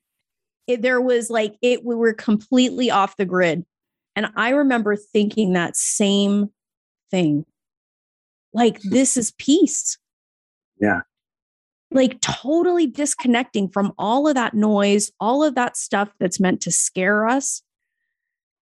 It, 0.67 0.83
there 0.83 1.01
was 1.01 1.29
like 1.31 1.57
it, 1.61 1.85
we 1.85 1.95
were 1.95 2.13
completely 2.13 2.91
off 2.91 3.17
the 3.17 3.25
grid. 3.25 3.65
And 4.15 4.27
I 4.37 4.51
remember 4.51 4.97
thinking 4.97 5.53
that 5.53 5.77
same 5.77 6.51
thing 7.11 7.45
like, 8.53 8.81
this 8.83 9.17
is 9.17 9.33
peace. 9.39 9.99
Yeah. 10.81 11.01
Like, 11.91 12.21
totally 12.21 12.87
disconnecting 12.87 13.69
from 13.69 13.93
all 13.99 14.29
of 14.29 14.35
that 14.35 14.55
noise, 14.55 15.11
all 15.21 15.43
of 15.43 15.55
that 15.55 15.77
stuff 15.77 16.11
that's 16.19 16.41
meant 16.41 16.61
to 16.63 16.71
scare 16.71 17.27
us, 17.27 17.63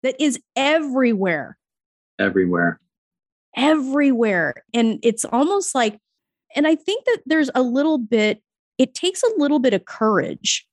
that 0.03 0.15
is 0.19 0.39
everywhere 0.55 1.57
Everywhere. 2.19 2.79
Everywhere. 3.55 4.63
And 4.73 4.99
it's 5.03 5.25
almost 5.25 5.75
like, 5.75 5.99
and 6.55 6.67
I 6.67 6.75
think 6.75 7.05
that 7.05 7.21
there's 7.25 7.49
a 7.55 7.61
little 7.61 7.97
bit, 7.97 8.41
it 8.77 8.93
takes 8.93 9.23
a 9.23 9.31
little 9.37 9.59
bit 9.59 9.73
of 9.73 9.85
courage 9.85 10.67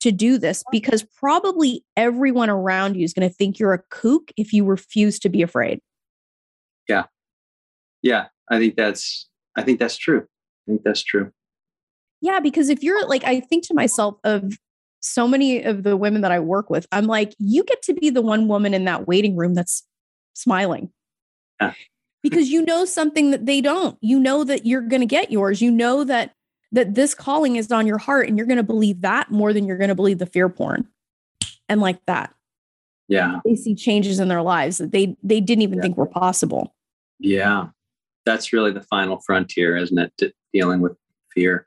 to 0.00 0.10
do 0.10 0.38
this 0.38 0.64
because 0.70 1.02
probably 1.02 1.84
everyone 1.96 2.48
around 2.48 2.96
you 2.96 3.04
is 3.04 3.12
going 3.12 3.28
to 3.28 3.34
think 3.34 3.58
you're 3.58 3.74
a 3.74 3.82
kook 3.90 4.32
if 4.36 4.52
you 4.52 4.64
refuse 4.64 5.18
to 5.20 5.28
be 5.28 5.42
afraid. 5.42 5.80
Yeah, 6.88 7.04
Yeah. 8.02 8.26
I 8.50 8.58
think 8.58 8.76
that's 8.76 9.28
I 9.56 9.62
think 9.62 9.78
that's 9.78 9.96
true. 9.96 10.20
I 10.20 10.70
think 10.70 10.82
that's 10.82 11.02
true. 11.02 11.30
Yeah, 12.20 12.40
because 12.40 12.68
if 12.68 12.82
you're 12.82 13.06
like, 13.06 13.24
I 13.24 13.40
think 13.40 13.66
to 13.68 13.74
myself 13.74 14.16
of 14.24 14.58
so 15.00 15.26
many 15.26 15.62
of 15.62 15.84
the 15.84 15.96
women 15.96 16.20
that 16.22 16.32
I 16.32 16.40
work 16.40 16.68
with, 16.68 16.86
I'm 16.92 17.06
like, 17.06 17.34
you 17.38 17.64
get 17.64 17.80
to 17.82 17.94
be 17.94 18.10
the 18.10 18.20
one 18.20 18.48
woman 18.48 18.74
in 18.74 18.84
that 18.84 19.06
waiting 19.06 19.36
room 19.36 19.54
that's 19.54 19.86
smiling. 20.34 20.90
Yeah. 21.60 21.72
Because 22.22 22.50
you 22.50 22.62
know 22.62 22.84
something 22.84 23.30
that 23.30 23.46
they 23.46 23.60
don't. 23.60 23.96
You 24.00 24.20
know 24.20 24.44
that 24.44 24.66
you're 24.66 24.82
going 24.82 25.00
to 25.00 25.06
get 25.06 25.30
yours. 25.30 25.62
You 25.62 25.70
know 25.70 26.04
that 26.04 26.34
that 26.72 26.94
this 26.94 27.14
calling 27.14 27.56
is 27.56 27.72
on 27.72 27.86
your 27.86 27.98
heart 27.98 28.28
and 28.28 28.36
you're 28.36 28.46
going 28.46 28.56
to 28.56 28.62
believe 28.62 29.00
that 29.00 29.30
more 29.30 29.52
than 29.52 29.66
you're 29.66 29.78
going 29.78 29.88
to 29.88 29.94
believe 29.94 30.18
the 30.18 30.26
fear 30.26 30.48
porn. 30.48 30.86
And 31.68 31.80
like 31.80 32.04
that. 32.06 32.34
Yeah. 33.08 33.40
They 33.44 33.56
see 33.56 33.74
changes 33.74 34.20
in 34.20 34.28
their 34.28 34.42
lives 34.42 34.78
that 34.78 34.92
they 34.92 35.16
they 35.22 35.40
didn't 35.40 35.62
even 35.62 35.78
yeah. 35.78 35.82
think 35.82 35.96
were 35.96 36.06
possible. 36.06 36.74
Yeah. 37.18 37.68
That's 38.24 38.52
really 38.52 38.72
the 38.72 38.82
final 38.82 39.20
frontier, 39.20 39.76
isn't 39.76 39.98
it? 39.98 40.12
De- 40.18 40.32
dealing 40.52 40.80
with 40.80 40.96
fear. 41.32 41.66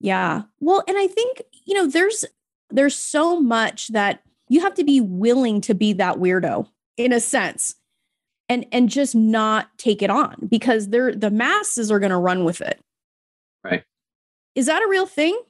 Yeah. 0.00 0.42
Well, 0.60 0.82
and 0.88 0.96
I 0.96 1.06
think, 1.06 1.42
you 1.64 1.74
know, 1.74 1.86
there's 1.86 2.24
there's 2.70 2.96
so 2.96 3.40
much 3.40 3.88
that 3.88 4.22
you 4.48 4.60
have 4.60 4.74
to 4.74 4.84
be 4.84 5.00
willing 5.00 5.60
to 5.62 5.74
be 5.74 5.92
that 5.94 6.16
weirdo 6.16 6.68
in 6.96 7.12
a 7.12 7.20
sense 7.20 7.74
and 8.50 8.66
and 8.72 8.90
just 8.90 9.14
not 9.14 9.68
take 9.78 10.02
it 10.02 10.10
on 10.10 10.34
because 10.50 10.88
they're 10.88 11.14
the 11.14 11.30
masses 11.30 11.90
are 11.90 12.00
going 12.00 12.10
to 12.10 12.18
run 12.18 12.44
with 12.44 12.60
it. 12.60 12.80
Right. 13.64 13.84
Is 14.54 14.66
that 14.66 14.82
a 14.82 14.88
real 14.88 15.06
thing? 15.06 15.40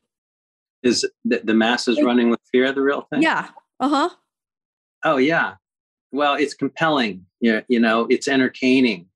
Is 0.83 1.09
the, 1.25 1.41
the 1.43 1.55
masses 1.55 2.01
running 2.03 2.31
with 2.31 2.41
fear 2.53 2.71
the 2.73 2.83
real 2.83 3.09
thing? 3.11 3.23
Yeah. 3.23 3.49
Uh-huh. 3.81 4.11
Oh 5.05 5.17
yeah. 5.17 5.55
Well, 6.13 6.35
it's 6.35 6.55
compelling. 6.55 7.25
Yeah, 7.41 7.63
you 7.69 7.81
know, 7.81 8.07
it's 8.11 8.29
entertaining. 8.29 9.07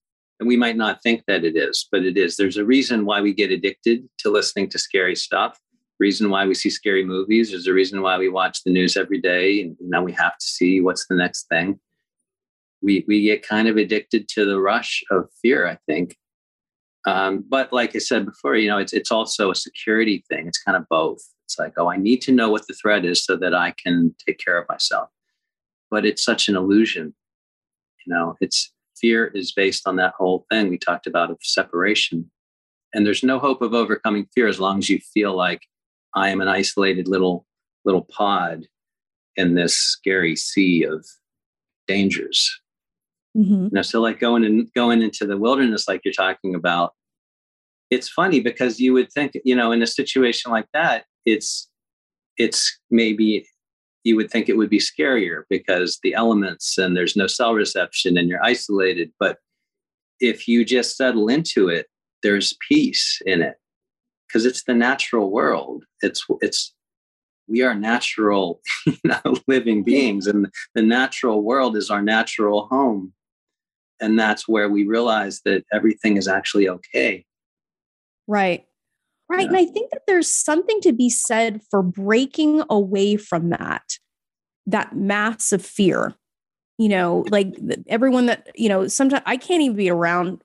And 0.41 0.49
we 0.49 0.57
might 0.57 0.77
not 0.77 1.03
think 1.03 1.23
that 1.29 1.45
it 1.45 1.57
is, 1.57 1.87
but 1.93 2.05
it 2.05 2.17
is. 2.17 2.37
There's 2.37 2.57
a 2.57 2.65
reason 2.65 3.05
why 3.05 3.21
we 3.21 3.33
get 3.33 3.51
addicted 3.51 4.09
to 4.19 4.31
listening 4.31 4.69
to 4.71 4.79
scary 4.79 5.15
stuff. 5.15 5.61
Reason 6.01 6.29
why 6.29 6.47
we 6.47 6.55
see 6.55 6.71
scary 6.71 7.05
movies. 7.05 7.51
There's 7.51 7.69
a 7.69 7.73
reason 7.73 8.03
why 8.03 8.19
we 8.19 8.29
watch 8.29 8.65
the 8.65 8.73
news 8.73 8.97
every 8.97 9.21
day, 9.21 9.61
and 9.61 9.77
you 9.79 9.89
know 9.91 10.03
we 10.03 10.13
have 10.13 10.39
to 10.39 10.47
see 10.47 10.81
what's 10.81 11.07
the 11.07 11.15
next 11.15 11.47
thing. 11.49 11.79
We 12.85 13.05
we 13.09 13.23
get 13.23 13.47
kind 13.47 13.67
of 13.69 13.77
addicted 13.77 14.29
to 14.31 14.45
the 14.45 14.61
rush 14.61 15.03
of 15.11 15.29
fear. 15.43 15.67
I 15.67 15.79
think, 15.87 16.17
um, 17.07 17.45
but 17.49 17.73
like 17.73 17.97
I 17.97 17.99
said 17.99 18.27
before, 18.27 18.57
you 18.57 18.69
know, 18.69 18.79
it's 18.79 18.93
it's 18.93 19.11
also 19.11 19.51
a 19.51 19.57
security 19.57 20.25
thing. 20.29 20.47
It's 20.47 20.63
kind 20.63 20.77
of 20.77 20.85
both. 20.89 21.23
It's 21.47 21.59
like, 21.59 21.75
oh, 21.77 21.91
I 21.91 21.97
need 21.97 22.23
to 22.23 22.33
know 22.33 22.51
what 22.51 22.67
the 22.67 22.75
threat 22.75 23.05
is 23.05 23.25
so 23.25 23.37
that 23.37 23.55
I 23.55 23.75
can 23.83 24.15
take 24.27 24.39
care 24.39 24.59
of 24.59 24.69
myself. 24.69 25.09
But 25.91 26.07
it's 26.07 26.25
such 26.25 26.49
an 26.49 26.57
illusion. 26.57 27.15
You 28.07 28.15
know, 28.15 28.37
it's 28.41 28.73
fear 28.97 29.27
is 29.27 29.53
based 29.53 29.87
on 29.87 29.97
that 29.97 30.15
whole 30.17 30.47
thing 30.51 30.69
we 30.69 30.79
talked 30.79 31.07
about 31.07 31.31
of 31.31 31.39
separation. 31.43 32.31
And 32.95 33.05
there's 33.05 33.25
no 33.25 33.39
hope 33.39 33.61
of 33.61 33.75
overcoming 33.75 34.27
fear 34.35 34.47
as 34.47 34.61
long 34.61 34.79
as 34.79 34.89
you 34.89 35.01
feel 35.13 35.35
like 35.35 35.63
I 36.15 36.29
am 36.29 36.41
an 36.41 36.49
isolated 36.49 37.09
little 37.09 37.47
little 37.85 38.03
pod 38.11 38.67
in 39.37 39.55
this 39.55 39.75
scary 39.75 40.37
sea 40.37 40.85
of 40.85 41.05
dangers. 41.87 42.61
Mm-hmm. 43.37 43.65
You 43.65 43.71
know, 43.73 43.83
so 43.83 44.01
like 44.01 44.21
going 44.21 44.45
and 44.45 44.73
going 44.75 45.03
into 45.03 45.27
the 45.27 45.37
wilderness, 45.37 45.89
like 45.89 46.03
you're 46.05 46.15
talking 46.15 46.55
about, 46.55 46.93
it's 47.91 48.09
funny 48.09 48.41
because 48.41 48.81
you 48.81 48.93
would 48.93 49.13
think, 49.13 49.33
you 49.45 49.55
know, 49.55 49.73
in 49.73 49.83
a 49.83 49.87
situation 49.87 50.51
like 50.51 50.67
that, 50.73 51.05
it's 51.27 51.69
it's 52.37 52.79
maybe 52.91 53.47
you 54.05 54.17
would 54.17 54.31
think 54.31 54.49
it 54.49 54.57
would 54.57 54.71
be 54.71 54.79
scarier 54.79 55.43
because 55.49 55.99
the 56.03 56.15
elements 56.15 56.77
and 56.79 56.97
there's 56.97 57.17
no 57.17 57.27
cell 57.27 57.55
reception 57.55 58.17
and 58.17 58.29
you're 58.29 58.45
isolated. 58.45 59.11
But 59.19 59.39
if 60.21 60.47
you 60.47 60.65
just 60.65 60.97
settle 60.97 61.29
into 61.29 61.69
it, 61.69 61.87
there's 62.23 62.57
peace 62.69 63.21
in 63.27 63.43
it 63.43 63.57
because 64.27 64.47
it's 64.47 64.65
the 64.65 64.75
natural 64.75 65.31
world. 65.31 65.85
It's 66.01 66.25
it's 66.41 66.75
we 67.47 67.63
are 67.63 67.75
natural, 67.75 68.61
you 68.87 68.97
know, 69.05 69.37
living 69.47 69.85
beings, 69.85 70.27
and 70.27 70.47
the 70.75 70.83
natural 70.83 71.43
world 71.43 71.77
is 71.77 71.91
our 71.91 72.03
natural 72.03 72.67
home, 72.69 73.13
and 74.01 74.19
that's 74.19 74.49
where 74.49 74.69
we 74.69 74.85
realize 74.87 75.41
that 75.45 75.65
everything 75.73 76.17
is 76.17 76.29
actually 76.29 76.69
okay. 76.69 77.25
Right. 78.27 78.65
Right. 79.29 79.43
Yeah. 79.43 79.49
And 79.49 79.57
I 79.57 79.65
think 79.67 79.91
that 79.91 80.03
there's 80.07 80.29
something 80.29 80.81
to 80.83 80.93
be 80.93 81.09
said 81.09 81.61
for 81.71 81.83
breaking 81.83 82.63
away 82.69 83.17
from 83.17 83.51
that, 83.51 83.99
that 84.67 84.97
mass 84.97 85.53
of 85.53 85.65
fear. 85.65 86.15
You 86.77 86.89
know, 86.89 87.25
like 87.31 87.55
everyone 87.87 88.27
that, 88.27 88.49
you 88.57 88.69
know, 88.69 88.89
sometimes 88.89 89.23
I 89.27 89.37
can't 89.37 89.63
even 89.63 89.77
be 89.77 89.91
around 89.91 90.43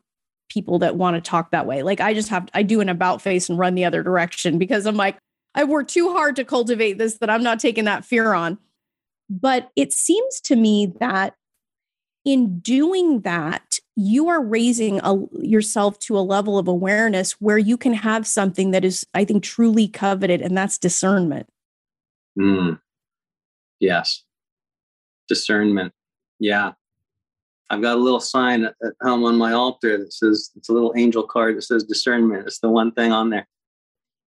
people 0.47 0.79
that 0.79 0.95
want 0.95 1.15
to 1.15 1.21
talk 1.21 1.51
that 1.51 1.65
way. 1.65 1.81
Like 1.81 1.99
I 1.99 2.13
just 2.13 2.29
have, 2.29 2.47
I 2.53 2.61
do 2.61 2.81
an 2.81 2.89
about 2.89 3.21
face 3.21 3.49
and 3.49 3.57
run 3.57 3.73
the 3.73 3.85
other 3.85 4.03
direction 4.03 4.59
because 4.59 4.85
I'm 4.85 4.95
like, 4.95 5.17
I 5.55 5.63
worked 5.63 5.89
too 5.89 6.13
hard 6.13 6.35
to 6.35 6.45
cultivate 6.45 6.99
this 6.99 7.17
that 7.17 7.29
I'm 7.29 7.43
not 7.43 7.59
taking 7.59 7.85
that 7.85 8.05
fear 8.05 8.33
on. 8.33 8.59
But 9.29 9.71
it 9.75 9.91
seems 9.91 10.39
to 10.41 10.55
me 10.55 10.93
that 10.99 11.35
in 12.26 12.59
doing 12.59 13.22
that, 13.22 13.80
you 13.95 14.28
are 14.30 14.41
raising 14.41 14.99
a, 15.03 15.17
yourself 15.34 15.99
to 15.99 16.17
a 16.17 16.22
level 16.22 16.57
of 16.57 16.67
awareness 16.67 17.34
where 17.34 17.57
you 17.57 17.78
can 17.78 17.93
have 17.93 18.28
something 18.28 18.72
that 18.72 18.86
is, 18.86 19.05
I 19.13 19.26
think, 19.26 19.43
truly 19.43 19.88
coveted, 19.88 20.41
and 20.41 20.57
that's 20.57 20.78
discernment. 20.78 21.47
Mm. 22.38 22.80
Yes. 23.80 24.24
Discernment. 25.28 25.93
Yeah. 26.39 26.74
I've 27.70 27.82
got 27.82 27.97
a 27.97 28.01
little 28.01 28.20
sign 28.20 28.63
at 28.65 28.74
home 29.01 29.24
on 29.26 29.38
my 29.38 29.53
altar 29.53 29.97
that 29.97 30.13
says, 30.13 30.51
it's 30.55 30.70
a 30.70 30.74
little 30.74 30.93
angel 30.97 31.24
card 31.24 31.57
that 31.57 31.61
says 31.61 31.84
discernment. 31.84 32.47
It's 32.47 32.59
the 32.59 32.70
one 32.70 32.91
thing 32.91 33.11
on 33.11 33.30
there. 33.30 33.47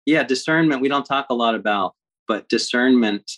Yeah, 0.07 0.22
discernment, 0.22 0.80
we 0.80 0.89
don't 0.89 1.05
talk 1.05 1.26
a 1.30 1.34
lot 1.34 1.55
about, 1.55 1.95
but 2.28 2.49
discernment 2.49 3.30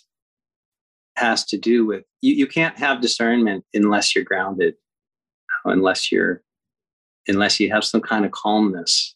has 1.19 1.45
to 1.45 1.57
do 1.57 1.85
with 1.85 2.03
you, 2.21 2.33
you 2.33 2.47
can't 2.47 2.77
have 2.77 3.01
discernment 3.01 3.65
unless 3.73 4.15
you're 4.15 4.23
grounded 4.23 4.75
unless 5.65 6.11
you're 6.11 6.41
unless 7.27 7.59
you 7.59 7.71
have 7.71 7.83
some 7.83 8.01
kind 8.01 8.25
of 8.25 8.31
calmness. 8.31 9.15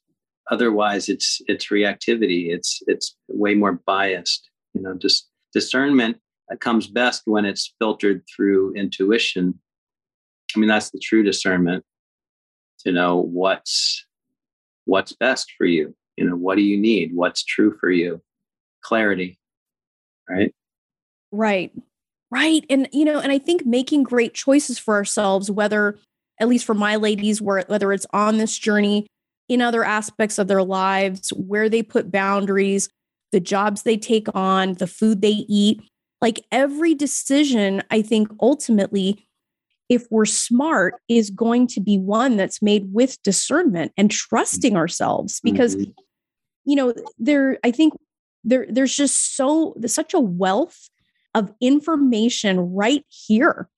Otherwise 0.51 1.09
it's 1.09 1.41
it's 1.47 1.67
reactivity. 1.67 2.49
It's 2.49 2.81
it's 2.87 3.15
way 3.27 3.55
more 3.55 3.81
biased 3.85 4.49
you 4.73 4.81
know 4.81 4.95
just 4.95 5.29
discernment 5.53 6.17
comes 6.59 6.85
best 6.85 7.23
when 7.25 7.45
it's 7.45 7.73
filtered 7.79 8.21
through 8.35 8.73
intuition. 8.75 9.59
I 10.55 10.59
mean 10.59 10.69
that's 10.69 10.91
the 10.91 10.99
true 10.99 11.23
discernment 11.23 11.83
to 12.81 12.91
know 12.91 13.17
what's 13.17 14.05
what's 14.85 15.13
best 15.13 15.51
for 15.57 15.65
you. 15.65 15.95
You 16.17 16.29
know 16.29 16.35
what 16.35 16.57
do 16.57 16.61
you 16.61 16.77
need? 16.77 17.11
What's 17.15 17.43
true 17.43 17.75
for 17.79 17.89
you? 17.89 18.21
Clarity 18.83 19.39
right? 20.29 20.53
Right 21.31 21.71
right 22.33 22.65
and 22.69 22.87
you 22.91 23.05
know 23.05 23.19
and 23.19 23.31
i 23.31 23.37
think 23.37 23.65
making 23.65 24.03
great 24.03 24.33
choices 24.33 24.79
for 24.79 24.95
ourselves 24.95 25.51
whether 25.51 25.97
at 26.39 26.47
least 26.47 26.65
for 26.65 26.73
my 26.73 26.95
ladies, 26.95 27.41
where 27.41 27.63
whether 27.67 27.93
it's 27.93 28.07
on 28.11 28.37
this 28.37 28.57
journey 28.57 29.07
in 29.49 29.61
other 29.61 29.83
aspects 29.83 30.37
of 30.37 30.47
their 30.47 30.63
lives, 30.63 31.29
where 31.29 31.69
they 31.69 31.83
put 31.83 32.11
boundaries, 32.11 32.89
the 33.31 33.39
jobs 33.39 33.83
they 33.83 33.97
take 33.97 34.27
on, 34.33 34.73
the 34.73 34.87
food 34.87 35.21
they 35.21 35.45
eat, 35.47 35.81
like 36.21 36.43
every 36.51 36.95
decision, 36.95 37.83
I 37.91 38.01
think 38.01 38.29
ultimately, 38.41 39.25
if 39.89 40.07
we're 40.09 40.25
smart, 40.25 40.95
is 41.09 41.29
going 41.29 41.67
to 41.67 41.81
be 41.81 41.97
one 41.97 42.37
that's 42.37 42.61
made 42.61 42.93
with 42.93 43.21
discernment 43.23 43.91
and 43.97 44.09
trusting 44.09 44.75
ourselves 44.75 45.39
because, 45.43 45.75
mm-hmm. 45.75 45.91
you 46.65 46.75
know, 46.75 46.93
there, 47.17 47.59
I 47.63 47.71
think 47.71 47.93
there, 48.43 48.65
there's 48.69 48.95
just 48.95 49.35
so, 49.35 49.73
there's 49.77 49.93
such 49.93 50.13
a 50.13 50.19
wealth 50.19 50.89
of 51.33 51.53
information 51.61 52.59
right 52.73 53.05
here 53.09 53.69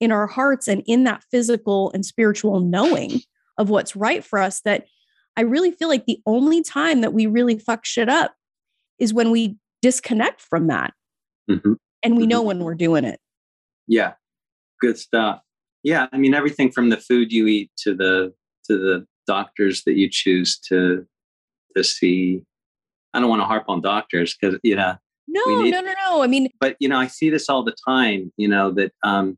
in 0.00 0.12
our 0.12 0.26
hearts 0.26 0.68
and 0.68 0.82
in 0.86 1.04
that 1.04 1.22
physical 1.30 1.90
and 1.92 2.04
spiritual 2.04 2.60
knowing 2.60 3.20
of 3.58 3.70
what's 3.70 3.96
right 3.96 4.24
for 4.24 4.38
us 4.38 4.60
that 4.62 4.86
I 5.36 5.42
really 5.42 5.70
feel 5.70 5.88
like 5.88 6.06
the 6.06 6.20
only 6.26 6.62
time 6.62 7.00
that 7.02 7.12
we 7.12 7.26
really 7.26 7.58
fuck 7.58 7.84
shit 7.84 8.08
up 8.08 8.34
is 8.98 9.12
when 9.12 9.30
we 9.30 9.56
disconnect 9.82 10.40
from 10.40 10.66
that. 10.68 10.94
Mm-hmm. 11.50 11.74
And 12.02 12.16
we 12.16 12.22
mm-hmm. 12.22 12.30
know 12.30 12.42
when 12.42 12.60
we're 12.60 12.74
doing 12.74 13.04
it. 13.04 13.20
Yeah. 13.86 14.14
Good 14.80 14.98
stuff. 14.98 15.40
Yeah. 15.82 16.06
I 16.12 16.18
mean, 16.18 16.34
everything 16.34 16.70
from 16.70 16.90
the 16.90 16.96
food 16.96 17.32
you 17.32 17.46
eat 17.46 17.70
to 17.78 17.94
the 17.94 18.34
to 18.66 18.78
the 18.78 19.06
doctors 19.26 19.84
that 19.84 19.96
you 19.96 20.08
choose 20.10 20.58
to 20.68 21.06
to 21.76 21.84
see. 21.84 22.42
I 23.14 23.20
don't 23.20 23.30
want 23.30 23.40
to 23.40 23.46
harp 23.46 23.64
on 23.68 23.80
doctors 23.80 24.36
because 24.38 24.58
you 24.62 24.76
know. 24.76 24.96
No, 25.28 25.62
need, 25.62 25.70
no, 25.72 25.80
no, 25.80 25.92
no. 26.06 26.22
I 26.22 26.26
mean, 26.26 26.48
but 26.60 26.76
you 26.78 26.88
know, 26.88 26.98
I 26.98 27.08
see 27.08 27.30
this 27.30 27.48
all 27.48 27.64
the 27.64 27.76
time. 27.86 28.32
You 28.36 28.48
know 28.48 28.70
that 28.72 28.92
um, 29.02 29.36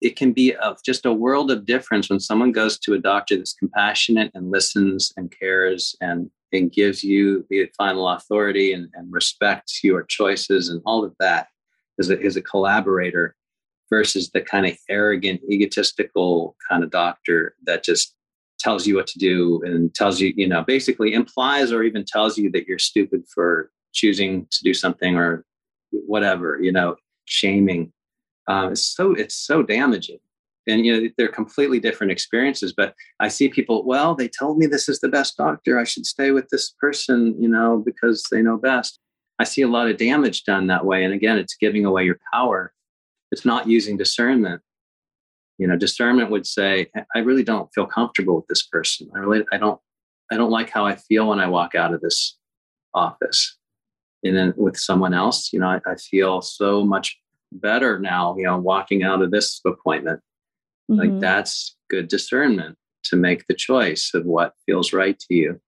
it 0.00 0.16
can 0.16 0.32
be 0.32 0.54
of 0.56 0.78
just 0.84 1.06
a 1.06 1.12
world 1.12 1.50
of 1.50 1.64
difference 1.64 2.10
when 2.10 2.20
someone 2.20 2.52
goes 2.52 2.78
to 2.80 2.94
a 2.94 2.98
doctor 2.98 3.36
that's 3.36 3.54
compassionate 3.54 4.30
and 4.34 4.50
listens 4.50 5.12
and 5.16 5.34
cares 5.38 5.96
and 6.00 6.30
and 6.52 6.70
gives 6.70 7.02
you 7.02 7.44
the 7.50 7.68
final 7.76 8.08
authority 8.08 8.72
and, 8.72 8.88
and 8.94 9.12
respects 9.12 9.82
your 9.82 10.04
choices 10.04 10.68
and 10.68 10.80
all 10.86 11.04
of 11.04 11.12
that 11.18 11.48
as 11.98 12.10
a, 12.10 12.20
as 12.22 12.36
a 12.36 12.42
collaborator 12.42 13.34
versus 13.90 14.30
the 14.30 14.40
kind 14.40 14.66
of 14.66 14.76
arrogant 14.88 15.40
egotistical 15.50 16.56
kind 16.68 16.84
of 16.84 16.90
doctor 16.90 17.54
that 17.64 17.84
just 17.84 18.14
tells 18.58 18.86
you 18.86 18.96
what 18.96 19.06
to 19.06 19.18
do 19.18 19.60
and 19.64 19.94
tells 19.94 20.20
you, 20.20 20.32
you 20.36 20.48
know, 20.48 20.62
basically 20.62 21.12
implies 21.12 21.72
or 21.72 21.82
even 21.82 22.04
tells 22.04 22.38
you 22.38 22.50
that 22.50 22.66
you're 22.66 22.78
stupid 22.78 23.22
for 23.32 23.70
choosing 23.94 24.46
to 24.50 24.58
do 24.62 24.74
something 24.74 25.16
or 25.16 25.44
whatever, 25.90 26.58
you 26.60 26.72
know, 26.72 26.96
shaming. 27.24 27.92
Um, 28.48 28.72
it's 28.72 28.84
so 28.84 29.12
it's 29.12 29.34
so 29.34 29.62
damaging. 29.62 30.18
And 30.66 30.84
you 30.84 31.00
know, 31.00 31.08
they're 31.18 31.28
completely 31.28 31.78
different 31.78 32.10
experiences. 32.10 32.72
But 32.76 32.94
I 33.20 33.28
see 33.28 33.48
people, 33.48 33.84
well, 33.84 34.14
they 34.14 34.28
told 34.28 34.58
me 34.58 34.66
this 34.66 34.88
is 34.88 35.00
the 35.00 35.08
best 35.08 35.36
doctor. 35.36 35.78
I 35.78 35.84
should 35.84 36.06
stay 36.06 36.30
with 36.30 36.48
this 36.48 36.74
person, 36.80 37.34
you 37.40 37.48
know, 37.48 37.82
because 37.84 38.24
they 38.30 38.42
know 38.42 38.56
best. 38.56 38.98
I 39.38 39.44
see 39.44 39.62
a 39.62 39.68
lot 39.68 39.88
of 39.88 39.96
damage 39.96 40.44
done 40.44 40.68
that 40.68 40.86
way. 40.86 41.04
And 41.04 41.12
again, 41.12 41.38
it's 41.38 41.56
giving 41.56 41.84
away 41.84 42.04
your 42.04 42.18
power. 42.32 42.72
It's 43.30 43.44
not 43.44 43.68
using 43.68 43.96
discernment 43.96 44.62
you 45.58 45.66
know 45.66 45.76
discernment 45.76 46.30
would 46.30 46.46
say 46.46 46.86
i 47.14 47.18
really 47.20 47.44
don't 47.44 47.72
feel 47.74 47.86
comfortable 47.86 48.36
with 48.36 48.46
this 48.48 48.66
person 48.66 49.08
i 49.14 49.18
really 49.18 49.44
i 49.52 49.56
don't 49.56 49.80
i 50.30 50.36
don't 50.36 50.50
like 50.50 50.70
how 50.70 50.84
i 50.84 50.94
feel 50.94 51.28
when 51.28 51.40
i 51.40 51.46
walk 51.46 51.74
out 51.74 51.94
of 51.94 52.00
this 52.00 52.38
office 52.94 53.56
and 54.24 54.36
then 54.36 54.54
with 54.56 54.76
someone 54.76 55.14
else 55.14 55.52
you 55.52 55.58
know 55.58 55.68
i, 55.68 55.80
I 55.86 55.96
feel 55.96 56.42
so 56.42 56.84
much 56.84 57.18
better 57.52 57.98
now 57.98 58.34
you 58.36 58.44
know 58.44 58.58
walking 58.58 59.02
out 59.02 59.22
of 59.22 59.30
this 59.30 59.60
appointment 59.64 60.20
mm-hmm. 60.90 61.00
like 61.00 61.20
that's 61.20 61.76
good 61.88 62.08
discernment 62.08 62.76
to 63.04 63.16
make 63.16 63.46
the 63.46 63.54
choice 63.54 64.10
of 64.14 64.24
what 64.24 64.54
feels 64.66 64.92
right 64.92 65.18
to 65.18 65.34
you 65.34 65.60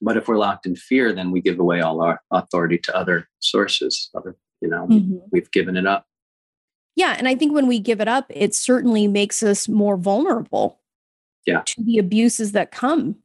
but 0.00 0.16
if 0.16 0.28
we're 0.28 0.38
locked 0.38 0.66
in 0.66 0.76
fear 0.76 1.12
then 1.12 1.30
we 1.30 1.40
give 1.40 1.58
away 1.58 1.80
all 1.80 2.00
our 2.00 2.20
authority 2.30 2.78
to 2.78 2.96
other 2.96 3.28
sources 3.40 4.08
other 4.14 4.36
you 4.60 4.68
know 4.68 4.86
mm-hmm. 4.86 5.18
we've 5.30 5.50
given 5.50 5.76
it 5.76 5.86
up 5.86 6.06
yeah. 6.94 7.14
And 7.18 7.26
I 7.26 7.34
think 7.34 7.54
when 7.54 7.66
we 7.66 7.78
give 7.78 8.00
it 8.00 8.08
up, 8.08 8.26
it 8.28 8.54
certainly 8.54 9.08
makes 9.08 9.42
us 9.42 9.68
more 9.68 9.96
vulnerable 9.96 10.80
yeah. 11.46 11.62
to 11.64 11.82
the 11.82 11.98
abuses 11.98 12.52
that 12.52 12.70
come 12.70 13.16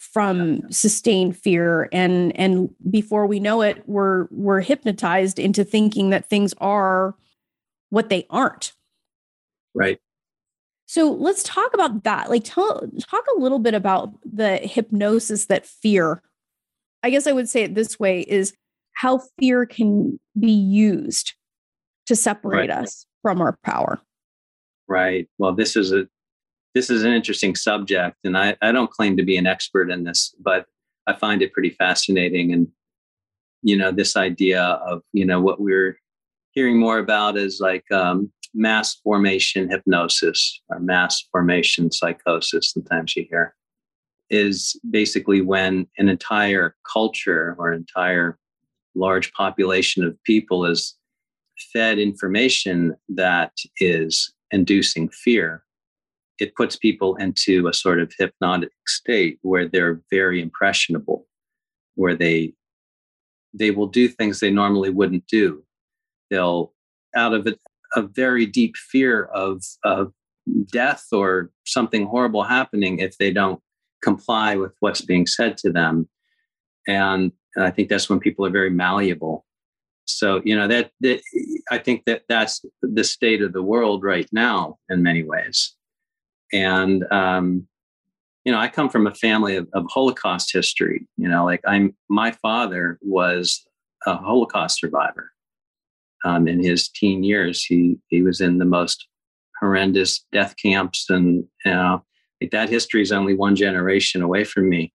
from 0.00 0.62
sustained 0.70 1.36
fear 1.36 1.88
and 1.92 2.36
and 2.36 2.70
before 2.90 3.26
we 3.26 3.38
know 3.38 3.60
it 3.60 3.82
we're 3.86 4.26
we're 4.30 4.60
hypnotized 4.60 5.38
into 5.38 5.62
thinking 5.62 6.10
that 6.10 6.24
things 6.24 6.54
are 6.58 7.14
what 7.90 8.08
they 8.08 8.26
aren't 8.30 8.72
right 9.74 10.00
so 10.86 11.12
let's 11.12 11.42
talk 11.42 11.72
about 11.74 12.02
that 12.02 12.30
like 12.30 12.42
tell 12.44 12.80
talk 13.08 13.24
a 13.36 13.40
little 13.40 13.58
bit 13.58 13.74
about 13.74 14.12
the 14.24 14.56
hypnosis 14.56 15.46
that 15.46 15.66
fear 15.66 16.22
i 17.02 17.10
guess 17.10 17.26
i 17.26 17.32
would 17.32 17.48
say 17.48 17.62
it 17.62 17.74
this 17.74 18.00
way 18.00 18.20
is 18.22 18.54
how 18.94 19.20
fear 19.38 19.66
can 19.66 20.18
be 20.38 20.50
used 20.50 21.34
to 22.10 22.16
separate 22.16 22.68
right. 22.68 22.70
us 22.70 23.06
from 23.22 23.40
our 23.40 23.56
power. 23.64 24.00
Right. 24.88 25.28
Well, 25.38 25.54
this 25.54 25.76
is 25.76 25.92
a 25.92 26.08
this 26.74 26.90
is 26.90 27.04
an 27.04 27.12
interesting 27.12 27.54
subject, 27.56 28.16
and 28.24 28.36
I, 28.36 28.56
I 28.62 28.72
don't 28.72 28.90
claim 28.90 29.16
to 29.16 29.24
be 29.24 29.36
an 29.36 29.46
expert 29.46 29.90
in 29.90 30.04
this, 30.04 30.34
but 30.40 30.66
I 31.06 31.14
find 31.14 31.42
it 31.42 31.52
pretty 31.52 31.70
fascinating. 31.70 32.52
And 32.52 32.68
you 33.62 33.76
know, 33.76 33.92
this 33.92 34.16
idea 34.16 34.62
of 34.62 35.02
you 35.12 35.24
know 35.24 35.40
what 35.40 35.60
we're 35.60 35.98
hearing 36.52 36.78
more 36.78 36.98
about 36.98 37.36
is 37.36 37.60
like 37.60 37.90
um, 37.90 38.32
mass 38.54 38.94
formation 38.94 39.70
hypnosis 39.70 40.60
or 40.68 40.80
mass 40.80 41.26
formation 41.32 41.90
psychosis. 41.90 42.72
Sometimes 42.72 43.16
you 43.16 43.26
hear 43.28 43.54
is 44.30 44.78
basically 44.90 45.40
when 45.40 45.86
an 45.98 46.08
entire 46.08 46.76
culture 46.90 47.56
or 47.58 47.72
entire 47.72 48.38
large 48.94 49.32
population 49.32 50.04
of 50.04 50.22
people 50.22 50.64
is 50.64 50.96
fed 51.72 51.98
information 51.98 52.94
that 53.08 53.52
is 53.80 54.32
inducing 54.50 55.08
fear, 55.08 55.62
it 56.40 56.54
puts 56.54 56.76
people 56.76 57.16
into 57.16 57.68
a 57.68 57.74
sort 57.74 58.00
of 58.00 58.12
hypnotic 58.18 58.72
state 58.86 59.38
where 59.42 59.68
they're 59.68 60.00
very 60.10 60.40
impressionable, 60.40 61.26
where 61.94 62.16
they 62.16 62.54
they 63.52 63.70
will 63.70 63.88
do 63.88 64.08
things 64.08 64.38
they 64.38 64.50
normally 64.50 64.90
wouldn't 64.90 65.26
do. 65.26 65.64
They'll 66.30 66.72
out 67.16 67.34
of 67.34 67.46
a, 67.46 67.56
a 67.96 68.02
very 68.02 68.46
deep 68.46 68.76
fear 68.76 69.24
of, 69.24 69.62
of 69.84 70.12
death 70.72 71.06
or 71.12 71.50
something 71.66 72.06
horrible 72.06 72.44
happening 72.44 73.00
if 73.00 73.18
they 73.18 73.32
don't 73.32 73.60
comply 74.02 74.54
with 74.54 74.72
what's 74.78 75.00
being 75.00 75.26
said 75.26 75.56
to 75.58 75.72
them. 75.72 76.08
And 76.86 77.32
I 77.58 77.70
think 77.70 77.88
that's 77.88 78.08
when 78.08 78.20
people 78.20 78.46
are 78.46 78.50
very 78.50 78.70
malleable 78.70 79.44
so 80.10 80.42
you 80.44 80.56
know 80.56 80.68
that, 80.68 80.90
that 81.00 81.20
i 81.70 81.78
think 81.78 82.04
that 82.04 82.22
that's 82.28 82.64
the 82.82 83.04
state 83.04 83.42
of 83.42 83.52
the 83.52 83.62
world 83.62 84.02
right 84.02 84.28
now 84.32 84.78
in 84.88 85.02
many 85.02 85.22
ways 85.22 85.74
and 86.52 87.04
um, 87.12 87.66
you 88.44 88.52
know 88.52 88.58
i 88.58 88.68
come 88.68 88.88
from 88.88 89.06
a 89.06 89.14
family 89.14 89.56
of, 89.56 89.68
of, 89.74 89.84
holocaust 89.88 90.50
history 90.52 91.06
you 91.16 91.28
know 91.28 91.44
like 91.44 91.60
i'm 91.66 91.94
my 92.08 92.30
father 92.30 92.98
was 93.02 93.64
a 94.06 94.16
holocaust 94.16 94.78
survivor. 94.80 95.32
Um, 96.22 96.46
in 96.46 96.62
his 96.62 96.88
teen 96.88 97.24
years 97.24 97.64
he 97.64 97.96
he 98.08 98.22
was 98.22 98.42
in 98.42 98.58
the 98.58 98.66
most 98.66 99.08
horrendous 99.58 100.24
death 100.32 100.54
camps 100.62 101.06
and 101.08 101.44
you 101.64 101.72
know 101.72 102.04
like 102.40 102.50
that 102.50 102.68
history 102.68 103.02
is 103.02 103.12
only 103.12 103.34
one 103.34 103.56
generation 103.56 104.22
away 104.22 104.44
from 104.44 104.68
me. 104.68 104.92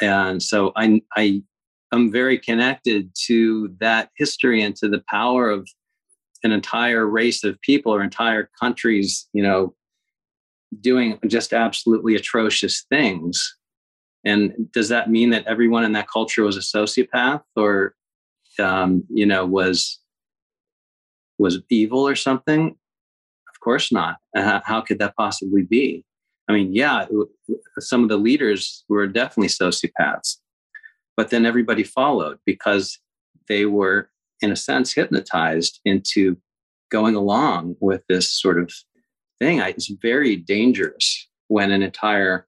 And 0.00 0.42
so 0.42 0.72
i 0.76 1.00
i 1.16 1.42
I'm 1.92 2.10
very 2.10 2.38
connected 2.38 3.10
to 3.26 3.74
that 3.80 4.08
history 4.16 4.62
and 4.62 4.74
to 4.76 4.88
the 4.88 5.04
power 5.08 5.50
of 5.50 5.68
an 6.42 6.50
entire 6.50 7.06
race 7.06 7.44
of 7.44 7.60
people 7.60 7.94
or 7.94 8.02
entire 8.02 8.48
countries, 8.58 9.28
you 9.34 9.42
know, 9.42 9.74
doing 10.80 11.18
just 11.26 11.52
absolutely 11.52 12.14
atrocious 12.14 12.84
things. 12.88 13.56
And 14.24 14.70
does 14.72 14.88
that 14.88 15.10
mean 15.10 15.30
that 15.30 15.46
everyone 15.46 15.84
in 15.84 15.92
that 15.92 16.08
culture 16.08 16.44
was 16.44 16.56
a 16.56 16.60
sociopath 16.60 17.42
or, 17.56 17.94
um, 18.58 19.04
you 19.08 19.26
know, 19.26 19.44
was 19.44 19.98
was 21.38 21.60
evil 21.70 22.06
or 22.06 22.14
something? 22.14 22.76
Of 23.52 23.60
course 23.60 23.90
not. 23.90 24.18
Uh, 24.36 24.60
how 24.64 24.80
could 24.80 24.98
that 25.00 25.16
possibly 25.16 25.62
be? 25.62 26.04
I 26.48 26.52
mean, 26.52 26.74
yeah, 26.74 27.06
some 27.78 28.02
of 28.02 28.08
the 28.08 28.16
leaders 28.16 28.84
were 28.88 29.06
definitely 29.06 29.48
sociopaths 29.48 30.36
but 31.16 31.30
then 31.30 31.46
everybody 31.46 31.82
followed 31.82 32.38
because 32.46 32.98
they 33.48 33.66
were, 33.66 34.10
in 34.40 34.50
a 34.50 34.56
sense, 34.56 34.92
hypnotized 34.92 35.80
into 35.84 36.36
going 36.90 37.14
along 37.14 37.76
with 37.80 38.02
this 38.08 38.30
sort 38.30 38.58
of 38.58 38.72
thing. 39.40 39.60
It's 39.60 39.90
very 40.00 40.36
dangerous 40.36 41.28
when 41.48 41.70
an 41.70 41.82
entire 41.82 42.46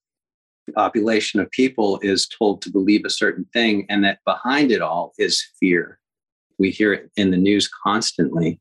population 0.75 1.41
of 1.41 1.51
people 1.51 1.99
is 2.03 2.27
told 2.27 2.63
to 2.63 2.71
believe 2.71 3.05
a 3.05 3.11
certain 3.11 3.45
thing 3.53 3.87
and 3.89 4.05
that 4.05 4.19
behind 4.25 4.73
it 4.73 4.81
all 4.81 5.13
is 5.19 5.45
fear. 5.61 5.99
We 6.59 6.71
hear 6.71 6.93
it 6.93 7.11
in 7.17 7.31
the 7.31 7.37
news 7.37 7.69
constantly. 7.69 8.61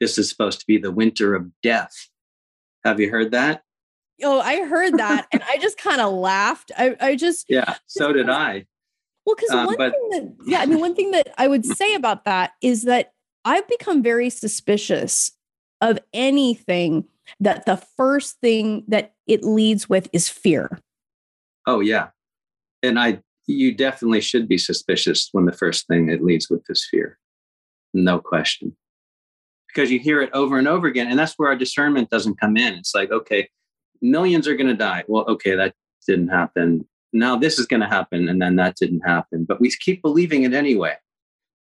This 0.00 0.18
is 0.18 0.28
supposed 0.28 0.58
to 0.60 0.66
be 0.66 0.78
the 0.78 0.90
winter 0.90 1.34
of 1.34 1.48
death. 1.62 1.92
Have 2.84 2.98
you 2.98 3.10
heard 3.10 3.30
that? 3.32 3.62
Oh, 4.24 4.40
I 4.40 4.64
heard 4.64 4.98
that 4.98 5.26
and 5.32 5.42
I 5.48 5.58
just 5.58 5.78
kind 5.78 6.00
of 6.00 6.12
laughed. 6.12 6.72
I, 6.76 6.96
I 7.00 7.16
just 7.16 7.46
Yeah, 7.48 7.76
so 7.86 8.12
did 8.12 8.28
I. 8.28 8.66
Well, 9.24 9.36
because 9.36 9.50
uh, 9.50 9.64
one 9.64 9.76
but, 9.76 9.92
thing 9.92 10.08
that, 10.10 10.36
yeah, 10.46 10.60
I 10.60 10.66
mean, 10.66 10.80
one 10.80 10.96
thing 10.96 11.12
that 11.12 11.28
I 11.38 11.46
would 11.46 11.64
say 11.64 11.94
about 11.94 12.24
that 12.24 12.52
is 12.60 12.82
that 12.82 13.12
I've 13.44 13.68
become 13.68 14.02
very 14.02 14.30
suspicious 14.30 15.32
of 15.80 15.98
anything 16.12 17.04
that 17.40 17.66
the 17.66 17.76
first 17.76 18.40
thing 18.40 18.84
that 18.88 19.14
it 19.26 19.44
leads 19.44 19.88
with 19.88 20.08
is 20.12 20.28
fear. 20.28 20.80
Oh, 21.66 21.80
yeah. 21.80 22.08
And 22.82 22.98
I, 22.98 23.20
you 23.46 23.74
definitely 23.74 24.20
should 24.20 24.48
be 24.48 24.58
suspicious 24.58 25.28
when 25.32 25.44
the 25.44 25.52
first 25.52 25.86
thing 25.86 26.08
it 26.08 26.22
leads 26.22 26.48
with 26.50 26.62
is 26.68 26.86
fear. 26.90 27.18
No 27.94 28.18
question. 28.18 28.76
Because 29.68 29.90
you 29.90 29.98
hear 29.98 30.20
it 30.20 30.30
over 30.32 30.58
and 30.58 30.68
over 30.68 30.86
again. 30.86 31.08
And 31.08 31.18
that's 31.18 31.34
where 31.36 31.48
our 31.48 31.56
discernment 31.56 32.10
doesn't 32.10 32.40
come 32.40 32.56
in. 32.56 32.74
It's 32.74 32.94
like, 32.94 33.10
okay, 33.10 33.48
millions 34.00 34.48
are 34.48 34.56
going 34.56 34.68
to 34.68 34.74
die. 34.74 35.04
Well, 35.06 35.24
okay, 35.28 35.54
that 35.54 35.74
didn't 36.06 36.28
happen 36.28 36.86
now 37.12 37.36
this 37.36 37.58
is 37.58 37.66
going 37.66 37.80
to 37.80 37.88
happen 37.88 38.28
and 38.28 38.40
then 38.40 38.56
that 38.56 38.76
didn't 38.76 39.00
happen 39.00 39.44
but 39.44 39.60
we 39.60 39.70
keep 39.80 40.02
believing 40.02 40.44
it 40.44 40.54
anyway 40.54 40.94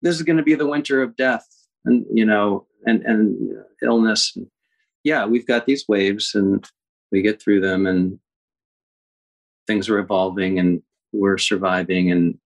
this 0.03 0.15
is 0.15 0.23
going 0.23 0.37
to 0.37 0.43
be 0.43 0.55
the 0.55 0.67
winter 0.67 1.03
of 1.03 1.17
death 1.17 1.47
and 1.85 2.05
you 2.13 2.25
know 2.25 2.67
and 2.87 3.03
and 3.03 3.37
illness 3.83 4.37
yeah 5.05 5.25
we've 5.25 5.47
got 5.47 5.67
these 5.67 5.85
waves 5.89 6.35
and 6.35 6.67
we 7.13 7.23
get 7.23 7.41
through 7.41 7.61
them 7.61 7.87
and 7.87 8.19
things 9.67 9.89
are 9.89 9.99
evolving 9.99 10.59
and 10.59 10.83
we're 11.13 11.39
surviving 11.39 12.11
and 12.11 12.39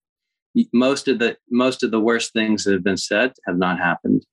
most 0.72 1.08
of 1.08 1.18
the 1.18 1.36
most 1.50 1.82
of 1.82 1.90
the 1.90 2.00
worst 2.00 2.32
things 2.32 2.64
that 2.64 2.72
have 2.72 2.84
been 2.84 2.96
said 2.96 3.32
have 3.46 3.56
not 3.56 3.78
happened 3.78 4.24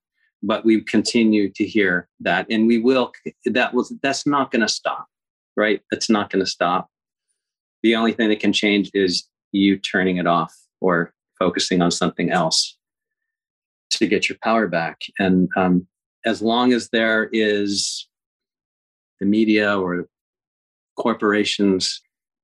but 0.44 0.66
we 0.66 0.82
continue 0.82 1.50
to 1.50 1.66
hear 1.66 2.08
that 2.20 2.46
and 2.50 2.68
we 2.68 2.78
will 2.78 3.12
that 3.46 3.74
was 3.74 3.94
that's 4.02 4.26
not 4.26 4.52
going 4.52 4.62
to 4.62 4.68
stop 4.68 5.08
right 5.56 5.82
it's 5.92 6.10
not 6.10 6.30
going 6.30 6.44
to 6.44 6.50
stop 6.50 6.90
the 7.84 7.96
only 7.96 8.14
thing 8.14 8.30
that 8.30 8.40
can 8.40 8.52
change 8.52 8.90
is 8.94 9.28
you 9.52 9.78
turning 9.78 10.18
it 10.18 10.26
off 10.28 10.52
or 10.82 11.14
focusing 11.38 11.82
on 11.82 11.92
something 11.92 12.32
else 12.32 12.78
to 13.92 14.08
get 14.08 14.28
your 14.28 14.38
power 14.44 14.68
back. 14.68 15.02
And 15.20 15.50
um, 15.56 15.88
as 16.26 16.42
long 16.42 16.74
as 16.74 16.90
there 16.90 17.30
is 17.32 18.08
the 19.20 19.26
media 19.26 19.78
or 19.78 20.08
corporations 20.96 22.02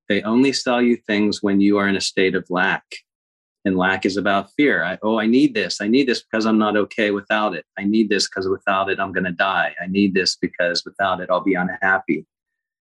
They 0.09 0.21
only 0.23 0.51
sell 0.51 0.81
you 0.81 0.97
things 0.97 1.41
when 1.41 1.61
you 1.61 1.77
are 1.77 1.87
in 1.87 1.95
a 1.95 2.01
state 2.01 2.35
of 2.35 2.45
lack. 2.49 2.83
And 3.63 3.77
lack 3.77 4.05
is 4.05 4.17
about 4.17 4.51
fear. 4.57 4.83
I, 4.83 4.97
oh, 5.03 5.19
I 5.19 5.27
need 5.27 5.53
this. 5.53 5.79
I 5.79 5.87
need 5.87 6.07
this 6.07 6.23
because 6.23 6.45
I'm 6.45 6.57
not 6.57 6.75
okay 6.75 7.11
without 7.11 7.55
it. 7.55 7.63
I 7.77 7.83
need 7.83 8.09
this 8.09 8.27
because 8.27 8.49
without 8.49 8.89
it, 8.89 8.99
I'm 8.99 9.13
going 9.13 9.25
to 9.25 9.31
die. 9.31 9.75
I 9.79 9.85
need 9.87 10.15
this 10.15 10.35
because 10.35 10.83
without 10.83 11.21
it, 11.21 11.29
I'll 11.29 11.43
be 11.43 11.53
unhappy. 11.53 12.25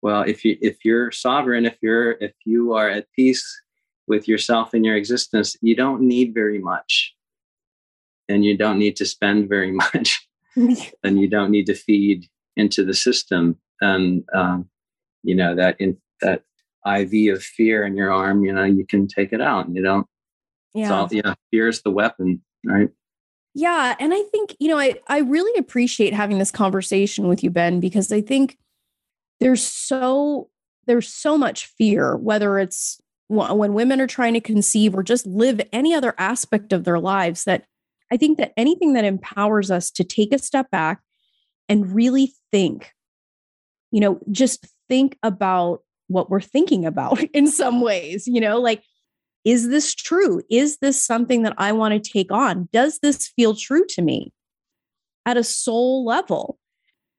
Well, 0.02 0.22
if 0.22 0.44
you 0.44 0.56
if 0.60 0.84
you're 0.84 1.10
sovereign, 1.12 1.64
if 1.64 1.76
you're 1.80 2.12
if 2.12 2.32
you 2.44 2.74
are 2.74 2.88
at 2.88 3.06
peace 3.14 3.44
with 4.08 4.26
yourself 4.26 4.74
and 4.74 4.84
your 4.84 4.96
existence, 4.96 5.56
you 5.62 5.76
don't 5.76 6.02
need 6.02 6.34
very 6.34 6.58
much, 6.58 7.14
and 8.28 8.44
you 8.44 8.56
don't 8.56 8.78
need 8.78 8.96
to 8.96 9.06
spend 9.06 9.48
very 9.48 9.70
much, 9.84 10.26
and 10.56 11.20
you 11.20 11.28
don't 11.28 11.50
need 11.50 11.66
to 11.66 11.74
feed 11.74 12.28
into 12.56 12.84
the 12.84 12.94
system. 12.94 13.58
And 13.80 14.24
um, 14.34 14.68
you 15.22 15.34
know 15.34 15.54
that 15.54 15.76
in 15.80 15.96
that 16.20 16.42
IV 16.86 17.34
of 17.34 17.42
fear 17.42 17.84
in 17.84 17.96
your 17.96 18.12
arm, 18.12 18.44
you 18.44 18.52
know, 18.52 18.64
you 18.64 18.86
can 18.86 19.06
take 19.06 19.32
it 19.32 19.40
out, 19.40 19.66
and 19.66 19.76
you 19.76 19.82
don't 19.82 20.06
yeah. 20.74 21.06
So 21.06 21.08
yeah, 21.10 21.34
fear 21.50 21.68
is 21.68 21.82
the 21.82 21.90
weapon, 21.90 22.42
right? 22.64 22.88
Yeah. 23.54 23.94
And 24.00 24.14
I 24.14 24.22
think, 24.24 24.56
you 24.58 24.68
know, 24.68 24.78
I, 24.78 24.94
I 25.08 25.18
really 25.18 25.58
appreciate 25.58 26.14
having 26.14 26.38
this 26.38 26.50
conversation 26.50 27.28
with 27.28 27.44
you, 27.44 27.50
Ben, 27.50 27.80
because 27.80 28.10
I 28.10 28.22
think 28.22 28.56
there's 29.40 29.62
so 29.62 30.48
there's 30.86 31.08
so 31.08 31.36
much 31.38 31.66
fear, 31.66 32.16
whether 32.16 32.58
it's 32.58 33.00
when 33.28 33.72
women 33.72 34.00
are 34.00 34.06
trying 34.06 34.34
to 34.34 34.40
conceive 34.40 34.94
or 34.94 35.02
just 35.02 35.26
live 35.26 35.60
any 35.72 35.94
other 35.94 36.14
aspect 36.18 36.72
of 36.72 36.84
their 36.84 36.98
lives, 36.98 37.44
that 37.44 37.64
I 38.10 38.16
think 38.16 38.38
that 38.38 38.52
anything 38.56 38.94
that 38.94 39.04
empowers 39.04 39.70
us 39.70 39.90
to 39.92 40.04
take 40.04 40.34
a 40.34 40.38
step 40.38 40.70
back 40.70 41.00
and 41.68 41.94
really 41.94 42.32
think, 42.50 42.92
you 43.90 44.00
know, 44.00 44.20
just 44.30 44.66
think 44.88 45.18
about 45.22 45.80
what 46.08 46.30
we're 46.30 46.40
thinking 46.40 46.84
about 46.84 47.22
in 47.32 47.46
some 47.46 47.80
ways, 47.80 48.26
you 48.26 48.40
know, 48.40 48.60
like 48.60 48.82
is 49.44 49.68
this 49.68 49.94
true? 49.94 50.40
Is 50.50 50.78
this 50.78 51.02
something 51.02 51.42
that 51.42 51.54
I 51.58 51.72
want 51.72 51.94
to 51.94 52.10
take 52.12 52.30
on? 52.30 52.68
Does 52.72 53.00
this 53.00 53.28
feel 53.28 53.56
true 53.56 53.84
to 53.90 54.02
me 54.02 54.32
at 55.26 55.36
a 55.36 55.44
soul 55.44 56.04
level? 56.04 56.58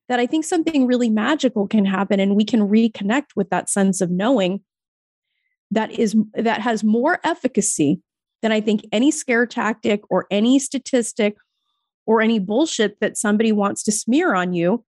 That 0.10 0.20
I 0.20 0.26
think 0.26 0.46
something 0.46 0.86
really 0.86 1.10
magical 1.10 1.68
can 1.68 1.86
happen 1.86 2.20
and 2.20 2.36
we 2.36 2.44
can 2.44 2.62
reconnect 2.62 3.36
with 3.36 3.50
that 3.50 3.70
sense 3.70 4.02
of 4.02 4.12
knowing 4.12 4.62
that 5.72 5.92
is 5.92 6.16
that 6.34 6.62
has 6.62 6.84
more 6.84 7.20
efficacy 7.24 8.02
than 8.42 8.52
I 8.52 8.62
think 8.62 8.86
any 8.92 9.12
scare 9.12 9.46
tactic 9.46 10.02
or 10.10 10.28
any 10.30 10.60
statistic 10.60 11.38
or 12.06 12.22
any 12.22 12.40
bullshit 12.40 13.00
that 13.00 13.18
somebody 13.18 13.52
wants 13.52 13.84
to 13.84 13.92
smear 13.92 14.36
on 14.36 14.54
you 14.54 14.84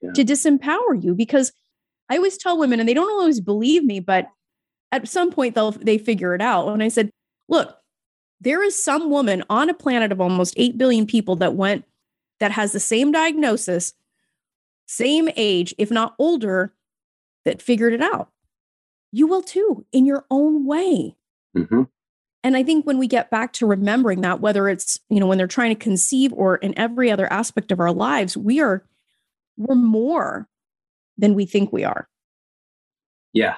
yeah. 0.00 0.12
to 0.12 0.24
disempower 0.24 1.02
you 1.02 1.14
because 1.14 1.52
I 2.08 2.16
always 2.16 2.36
tell 2.36 2.58
women 2.58 2.80
and 2.80 2.88
they 2.88 2.94
don't 2.94 3.10
always 3.10 3.40
believe 3.40 3.84
me 3.84 4.00
but 4.00 4.28
at 4.92 5.08
some 5.08 5.30
point 5.30 5.54
they'll 5.54 5.72
they 5.72 5.98
figure 5.98 6.34
it 6.34 6.40
out. 6.40 6.68
And 6.68 6.82
I 6.82 6.88
said, 6.88 7.10
look, 7.48 7.76
there 8.40 8.62
is 8.62 8.82
some 8.82 9.10
woman 9.10 9.44
on 9.50 9.68
a 9.68 9.74
planet 9.74 10.12
of 10.12 10.20
almost 10.20 10.54
8 10.56 10.78
billion 10.78 11.06
people 11.06 11.36
that 11.36 11.54
went 11.54 11.84
that 12.40 12.52
has 12.52 12.72
the 12.72 12.80
same 12.80 13.12
diagnosis, 13.12 13.92
same 14.86 15.28
age, 15.36 15.74
if 15.78 15.90
not 15.90 16.14
older, 16.18 16.74
that 17.44 17.62
figured 17.62 17.92
it 17.92 18.02
out. 18.02 18.30
You 19.12 19.26
will 19.26 19.42
too, 19.42 19.84
in 19.92 20.06
your 20.06 20.24
own 20.30 20.66
way. 20.66 21.16
Mm-hmm. 21.56 21.82
And 22.42 22.56
I 22.56 22.62
think 22.62 22.86
when 22.86 22.98
we 22.98 23.06
get 23.06 23.30
back 23.30 23.52
to 23.54 23.66
remembering 23.66 24.22
that, 24.22 24.40
whether 24.40 24.68
it's, 24.68 24.98
you 25.10 25.20
know, 25.20 25.26
when 25.26 25.36
they're 25.38 25.46
trying 25.46 25.74
to 25.74 25.82
conceive 25.82 26.32
or 26.32 26.56
in 26.56 26.78
every 26.78 27.10
other 27.10 27.30
aspect 27.32 27.70
of 27.70 27.80
our 27.80 27.92
lives, 27.92 28.36
we 28.36 28.60
are, 28.60 28.84
we're 29.58 29.74
more 29.74 30.48
than 31.18 31.34
we 31.34 31.44
think 31.44 31.72
we 31.72 31.84
are. 31.84 32.08
Yeah. 33.32 33.56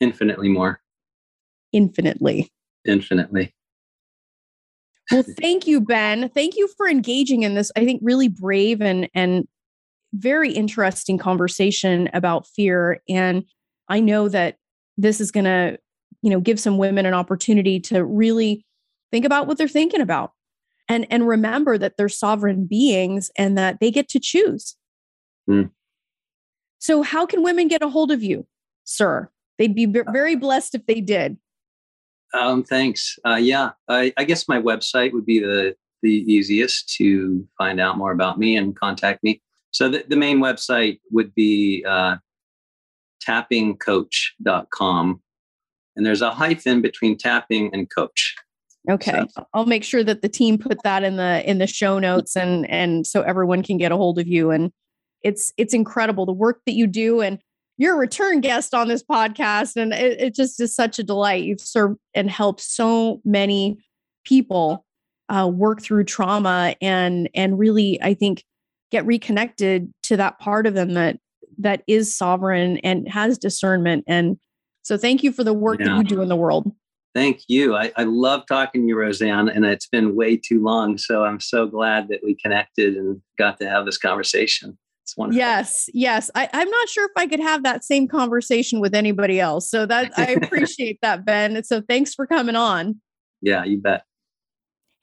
Infinitely 0.00 0.50
more. 0.50 0.80
Infinitely. 1.72 2.50
Infinitely. 2.84 3.54
Well, 5.10 5.24
thank 5.40 5.66
you, 5.66 5.80
Ben. 5.80 6.28
Thank 6.28 6.56
you 6.56 6.68
for 6.76 6.88
engaging 6.88 7.42
in 7.42 7.54
this, 7.54 7.72
I 7.76 7.84
think, 7.84 8.00
really 8.04 8.28
brave 8.28 8.80
and 8.80 9.08
and 9.14 9.46
very 10.14 10.52
interesting 10.52 11.18
conversation 11.18 12.08
about 12.12 12.46
fear. 12.46 13.00
And 13.08 13.44
I 13.88 14.00
know 14.00 14.28
that 14.28 14.56
this 14.96 15.20
is 15.20 15.30
going 15.30 15.44
to, 15.44 15.78
you 16.22 16.30
know, 16.30 16.40
give 16.40 16.58
some 16.58 16.78
women 16.78 17.06
an 17.06 17.14
opportunity 17.14 17.80
to 17.80 18.04
really 18.04 18.64
think 19.10 19.24
about 19.24 19.46
what 19.46 19.58
they're 19.58 19.68
thinking 19.68 20.00
about 20.00 20.32
and 20.88 21.06
and 21.10 21.26
remember 21.26 21.78
that 21.78 21.96
they're 21.96 22.08
sovereign 22.08 22.66
beings 22.66 23.30
and 23.36 23.56
that 23.58 23.80
they 23.80 23.90
get 23.90 24.08
to 24.10 24.20
choose. 24.20 24.76
Mm. 25.48 25.70
So 26.78 27.02
how 27.02 27.26
can 27.26 27.42
women 27.42 27.68
get 27.68 27.82
a 27.82 27.88
hold 27.88 28.10
of 28.10 28.22
you, 28.22 28.46
sir? 28.84 29.30
They'd 29.58 29.74
be 29.74 29.86
very 29.86 30.34
blessed 30.34 30.74
if 30.74 30.86
they 30.86 31.00
did. 31.00 31.36
Um, 32.34 32.64
thanks. 32.64 33.18
Uh, 33.26 33.36
yeah, 33.36 33.70
I, 33.88 34.12
I, 34.16 34.24
guess 34.24 34.48
my 34.48 34.60
website 34.60 35.12
would 35.12 35.26
be 35.26 35.38
the 35.38 35.76
the 36.02 36.24
easiest 36.32 36.88
to 36.96 37.46
find 37.58 37.78
out 37.78 37.98
more 37.98 38.10
about 38.10 38.38
me 38.38 38.56
and 38.56 38.74
contact 38.74 39.22
me. 39.22 39.42
So 39.70 39.88
the, 39.88 40.04
the 40.08 40.16
main 40.16 40.38
website 40.40 41.00
would 41.10 41.34
be 41.34 41.84
uh, 41.86 42.16
tappingcoach.com. 43.26 45.22
And 45.96 46.06
there's 46.06 46.22
a 46.22 46.30
hyphen 46.30 46.80
between 46.80 47.18
tapping 47.18 47.70
and 47.72 47.90
coach. 47.90 48.34
Okay. 48.90 49.22
So. 49.30 49.46
I'll 49.54 49.66
make 49.66 49.84
sure 49.84 50.02
that 50.02 50.22
the 50.22 50.28
team 50.28 50.58
put 50.58 50.82
that 50.82 51.04
in 51.04 51.16
the 51.16 51.48
in 51.48 51.58
the 51.58 51.66
show 51.66 51.98
notes 51.98 52.36
and 52.36 52.68
and 52.68 53.06
so 53.06 53.22
everyone 53.22 53.62
can 53.62 53.78
get 53.78 53.92
a 53.92 53.96
hold 53.96 54.18
of 54.18 54.26
you. 54.26 54.50
And 54.50 54.72
it's 55.22 55.52
it's 55.56 55.74
incredible 55.74 56.26
the 56.26 56.32
work 56.32 56.60
that 56.66 56.72
you 56.72 56.86
do. 56.86 57.20
And 57.20 57.38
you're 57.78 57.94
a 57.94 57.98
return 57.98 58.40
guest 58.40 58.74
on 58.74 58.88
this 58.88 59.02
podcast, 59.02 59.76
and 59.76 59.92
it, 59.92 60.20
it 60.20 60.34
just 60.34 60.60
is 60.60 60.74
such 60.74 60.98
a 60.98 61.02
delight. 61.02 61.44
You've 61.44 61.60
served 61.60 61.98
and 62.14 62.30
helped 62.30 62.60
so 62.60 63.20
many 63.24 63.78
people 64.24 64.84
uh, 65.28 65.48
work 65.52 65.80
through 65.80 66.04
trauma 66.04 66.76
and 66.80 67.28
and 67.34 67.58
really, 67.58 68.00
I 68.02 68.14
think, 68.14 68.44
get 68.90 69.06
reconnected 69.06 69.92
to 70.04 70.16
that 70.18 70.38
part 70.38 70.66
of 70.66 70.74
them 70.74 70.94
that 70.94 71.18
that 71.58 71.82
is 71.86 72.14
sovereign 72.14 72.78
and 72.78 73.08
has 73.08 73.38
discernment. 73.38 74.04
And 74.06 74.38
so, 74.82 74.96
thank 74.96 75.22
you 75.22 75.32
for 75.32 75.44
the 75.44 75.54
work 75.54 75.80
yeah. 75.80 75.86
that 75.86 75.96
you 75.96 76.04
do 76.04 76.22
in 76.22 76.28
the 76.28 76.36
world. 76.36 76.72
Thank 77.14 77.42
you. 77.48 77.76
I, 77.76 77.92
I 77.96 78.04
love 78.04 78.44
talking 78.46 78.82
to 78.82 78.88
you, 78.88 78.96
Roseanne, 78.96 79.48
and 79.48 79.64
it's 79.66 79.86
been 79.86 80.14
way 80.14 80.36
too 80.36 80.62
long. 80.62 80.96
So 80.96 81.24
I'm 81.24 81.40
so 81.40 81.66
glad 81.66 82.08
that 82.08 82.20
we 82.24 82.34
connected 82.34 82.96
and 82.96 83.20
got 83.38 83.58
to 83.60 83.68
have 83.68 83.84
this 83.84 83.98
conversation. 83.98 84.78
It's 85.02 85.16
wonderful. 85.16 85.38
Yes, 85.38 85.90
yes. 85.92 86.30
I, 86.34 86.48
I'm 86.52 86.70
not 86.70 86.88
sure 86.88 87.04
if 87.04 87.10
I 87.16 87.26
could 87.26 87.40
have 87.40 87.64
that 87.64 87.84
same 87.84 88.08
conversation 88.08 88.80
with 88.80 88.94
anybody 88.94 89.40
else. 89.40 89.68
So 89.68 89.84
that 89.84 90.12
I 90.16 90.26
appreciate 90.42 91.00
that, 91.02 91.26
Ben. 91.26 91.62
So 91.64 91.82
thanks 91.82 92.14
for 92.14 92.26
coming 92.26 92.56
on. 92.56 93.00
Yeah, 93.42 93.64
you 93.64 93.78
bet. 93.78 94.04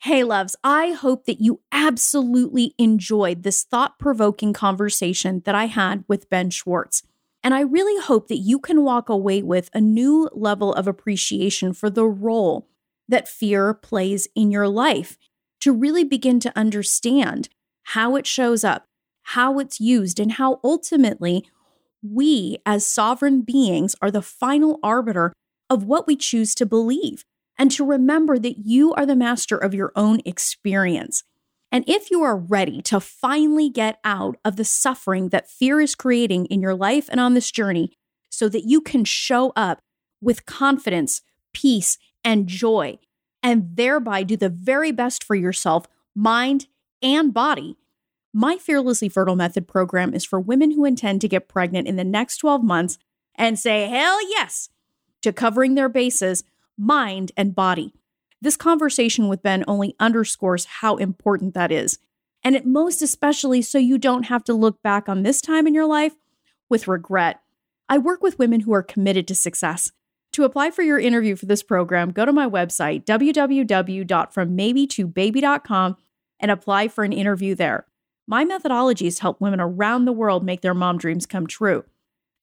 Hey, 0.02 0.24
loves, 0.24 0.56
I 0.64 0.94
hope 0.94 1.26
that 1.26 1.42
you 1.42 1.60
absolutely 1.74 2.74
enjoyed 2.78 3.44
this 3.44 3.66
thought 3.66 4.00
provoking 4.00 4.54
conversation 4.54 5.42
that 5.44 5.56
I 5.56 5.66
had 5.66 6.06
with 6.08 6.30
Ben 6.30 6.50
Schwartz. 6.50 7.04
And 7.44 7.54
I 7.54 7.62
really 7.62 8.02
hope 8.02 8.28
that 8.28 8.38
you 8.38 8.60
can 8.60 8.84
walk 8.84 9.10
away 9.10 9.42
with 9.42 9.70
a 9.74 9.82
new 9.82 10.30
level 10.34 10.74
of 10.74 10.88
appreciation 10.88 11.74
for 11.74 11.90
the 11.90 12.06
role 12.06 12.68
that 13.08 13.28
fear 13.28 13.74
plays 13.74 14.28
in 14.36 14.52
your 14.52 14.68
life 14.68 15.18
to 15.62 15.74
really 15.74 16.04
begin 16.04 16.40
to 16.42 16.58
understand 16.58 17.50
how 17.84 18.16
it 18.16 18.28
shows 18.28 18.64
up 18.64 18.86
how 19.30 19.60
it's 19.60 19.80
used, 19.80 20.20
and 20.20 20.34
how 20.34 20.60
ultimately 20.64 21.48
we, 22.02 22.58
as 22.66 22.84
sovereign 22.84 23.42
beings, 23.42 23.96
are 24.02 24.10
the 24.10 24.24
final 24.24 24.80
arbiter 24.82 25.34
of 25.70 25.84
what 25.84 26.08
we 26.08 26.16
choose 26.16 26.56
to 26.56 26.66
believe, 26.66 27.24
and 27.56 27.70
to 27.70 27.86
remember 27.86 28.40
that 28.40 28.66
you 28.66 28.92
are 28.96 29.06
the 29.06 29.16
master 29.16 29.56
of 29.56 29.76
your 29.76 29.92
own 29.96 30.20
experience. 30.26 31.24
And 31.72 31.84
if 31.88 32.10
you 32.10 32.24
are 32.24 32.38
ready 32.38 32.82
to 32.84 33.00
finally 33.00 33.70
get 33.70 34.00
out 34.04 34.38
of 34.44 34.56
the 34.56 34.66
suffering 34.66 35.30
that 35.30 35.50
fear 35.50 35.80
is 35.80 35.96
creating 35.96 36.46
in 36.48 36.62
your 36.62 36.76
life 36.76 37.08
and 37.10 37.20
on 37.20 37.34
this 37.34 37.52
journey, 37.52 37.92
so 38.30 38.50
that 38.50 38.66
you 38.66 38.82
can 38.82 39.04
show 39.04 39.52
up 39.56 39.82
with 40.22 40.46
confidence, 40.46 41.22
peace, 41.54 41.98
and 42.24 42.48
joy, 42.48 42.98
and 43.42 43.76
thereby 43.76 44.24
do 44.24 44.36
the 44.36 44.50
very 44.50 44.92
best 44.92 45.24
for 45.24 45.36
yourself, 45.36 45.88
mind, 46.16 46.68
and 47.02 47.34
body, 47.34 47.78
my 48.34 48.58
Fearlessly 48.58 49.10
Fertile 49.10 49.36
Method 49.36 49.68
program 49.68 50.14
is 50.14 50.24
for 50.24 50.40
women 50.40 50.72
who 50.72 50.86
intend 50.86 51.22
to 51.22 51.28
get 51.28 51.48
pregnant 51.48 51.88
in 51.88 51.96
the 51.96 52.04
next 52.04 52.38
12 52.38 52.64
months 52.64 53.00
and 53.36 53.58
say 53.58 53.88
hell 53.88 54.22
yes 54.30 54.70
to 55.24 55.34
covering 55.34 55.74
their 55.74 55.90
bases, 55.90 56.44
mind, 56.78 57.32
and 57.36 57.56
body. 57.56 57.94
This 58.42 58.56
conversation 58.56 59.28
with 59.28 59.44
Ben 59.44 59.66
only 59.68 59.96
underscores 60.00 60.64
how 60.66 60.96
important 60.96 61.54
that 61.54 61.72
is. 61.72 62.00
And 62.44 62.56
it 62.56 62.66
most 62.66 63.02
especially 63.02 63.62
so 63.62 63.78
you 63.78 63.98
don't 63.98 64.24
have 64.24 64.46
to 64.46 64.54
look 64.54 64.82
back 64.82 65.10
on 65.10 65.24
this 65.24 65.42
time 65.42 65.68
in 65.68 65.74
your 65.74 65.86
life 65.86 66.14
with 66.70 66.88
regret. 66.88 67.42
I 67.90 67.98
work 67.98 68.24
with 68.24 68.40
women 68.40 68.62
who 68.62 68.74
are 68.74 68.84
committed 68.84 69.28
to 69.28 69.36
success. 69.36 69.92
To 70.34 70.44
apply 70.46 70.70
for 70.72 70.84
your 70.84 71.00
interview 71.00 71.36
for 71.36 71.48
this 71.48 71.64
program, 71.64 72.12
go 72.12 72.24
to 72.24 72.32
my 72.32 72.48
website, 72.48 73.04
www.frommaybe2baby.com, 73.06 75.98
and 76.40 76.52
apply 76.52 76.88
for 76.88 77.04
an 77.04 77.12
interview 77.12 77.56
there. 77.56 77.88
My 78.28 78.46
methodologies 78.46 79.20
help 79.20 79.42
women 79.42 79.60
around 79.60 80.06
the 80.06 80.14
world 80.14 80.46
make 80.46 80.62
their 80.62 80.76
mom 80.76 81.00
dreams 81.00 81.26
come 81.26 81.48
true. 81.48 81.84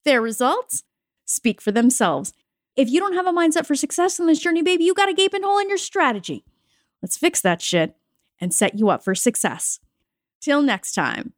Their 0.04 0.20
results? 0.20 0.82
speak 1.28 1.60
for 1.60 1.72
themselves. 1.72 2.32
If 2.76 2.90
you 2.90 3.00
don't 3.00 3.14
have 3.14 3.26
a 3.26 3.32
mindset 3.32 3.64
for 3.64 3.74
success 3.74 4.20
in 4.20 4.26
this 4.26 4.38
journey, 4.38 4.60
baby, 4.60 4.84
you 4.84 4.92
got 4.92 5.08
a 5.08 5.14
gaping 5.14 5.42
hole 5.42 5.58
in 5.58 5.70
your 5.70 5.78
strategy. 5.78 6.44
Let's 7.00 7.16
fix 7.16 7.40
that 7.40 7.62
shit 7.62 7.96
and 8.38 8.52
set 8.52 8.78
you 8.78 8.90
up 8.90 9.02
for 9.02 9.14
success. 9.14 9.80
Till 10.42 10.60
next 10.60 10.92
time, 10.92 11.32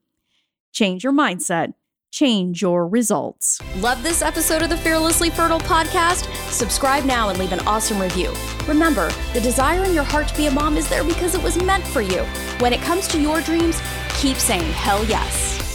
change 0.73 1.05
your 1.05 1.13
mindset, 1.13 1.75
change 2.11 2.61
your 2.61 2.89
results. 2.89 3.61
Love 3.77 4.03
this 4.03 4.21
episode 4.21 4.63
of 4.63 4.69
the 4.69 4.77
Fearlessly 4.79 5.31
Fertile 5.31 5.61
podcast? 5.61 6.27
Subscribe 6.51 7.05
now 7.05 7.29
and 7.29 7.39
leave 7.39 7.53
an 7.53 7.61
awesome 7.61 8.01
review. 8.01 8.33
Remember, 8.67 9.09
the 9.33 9.41
desire 9.41 9.85
in 9.85 9.95
your 9.95 10.03
heart 10.03 10.27
to 10.27 10.37
be 10.37 10.47
a 10.47 10.51
mom 10.51 10.77
is 10.77 10.89
there 10.89 11.05
because 11.05 11.37
it 11.37 11.43
was 11.43 11.63
meant 11.63 11.87
for 11.87 12.03
you. 12.03 12.25
When 12.59 12.73
it 12.73 12.81
comes 12.81 13.07
to 13.09 13.21
your 13.21 13.41
dreams, 13.43 13.81
keep 14.17 14.39
saying 14.39 14.73
hell 14.73 15.05
yes. 15.05 15.68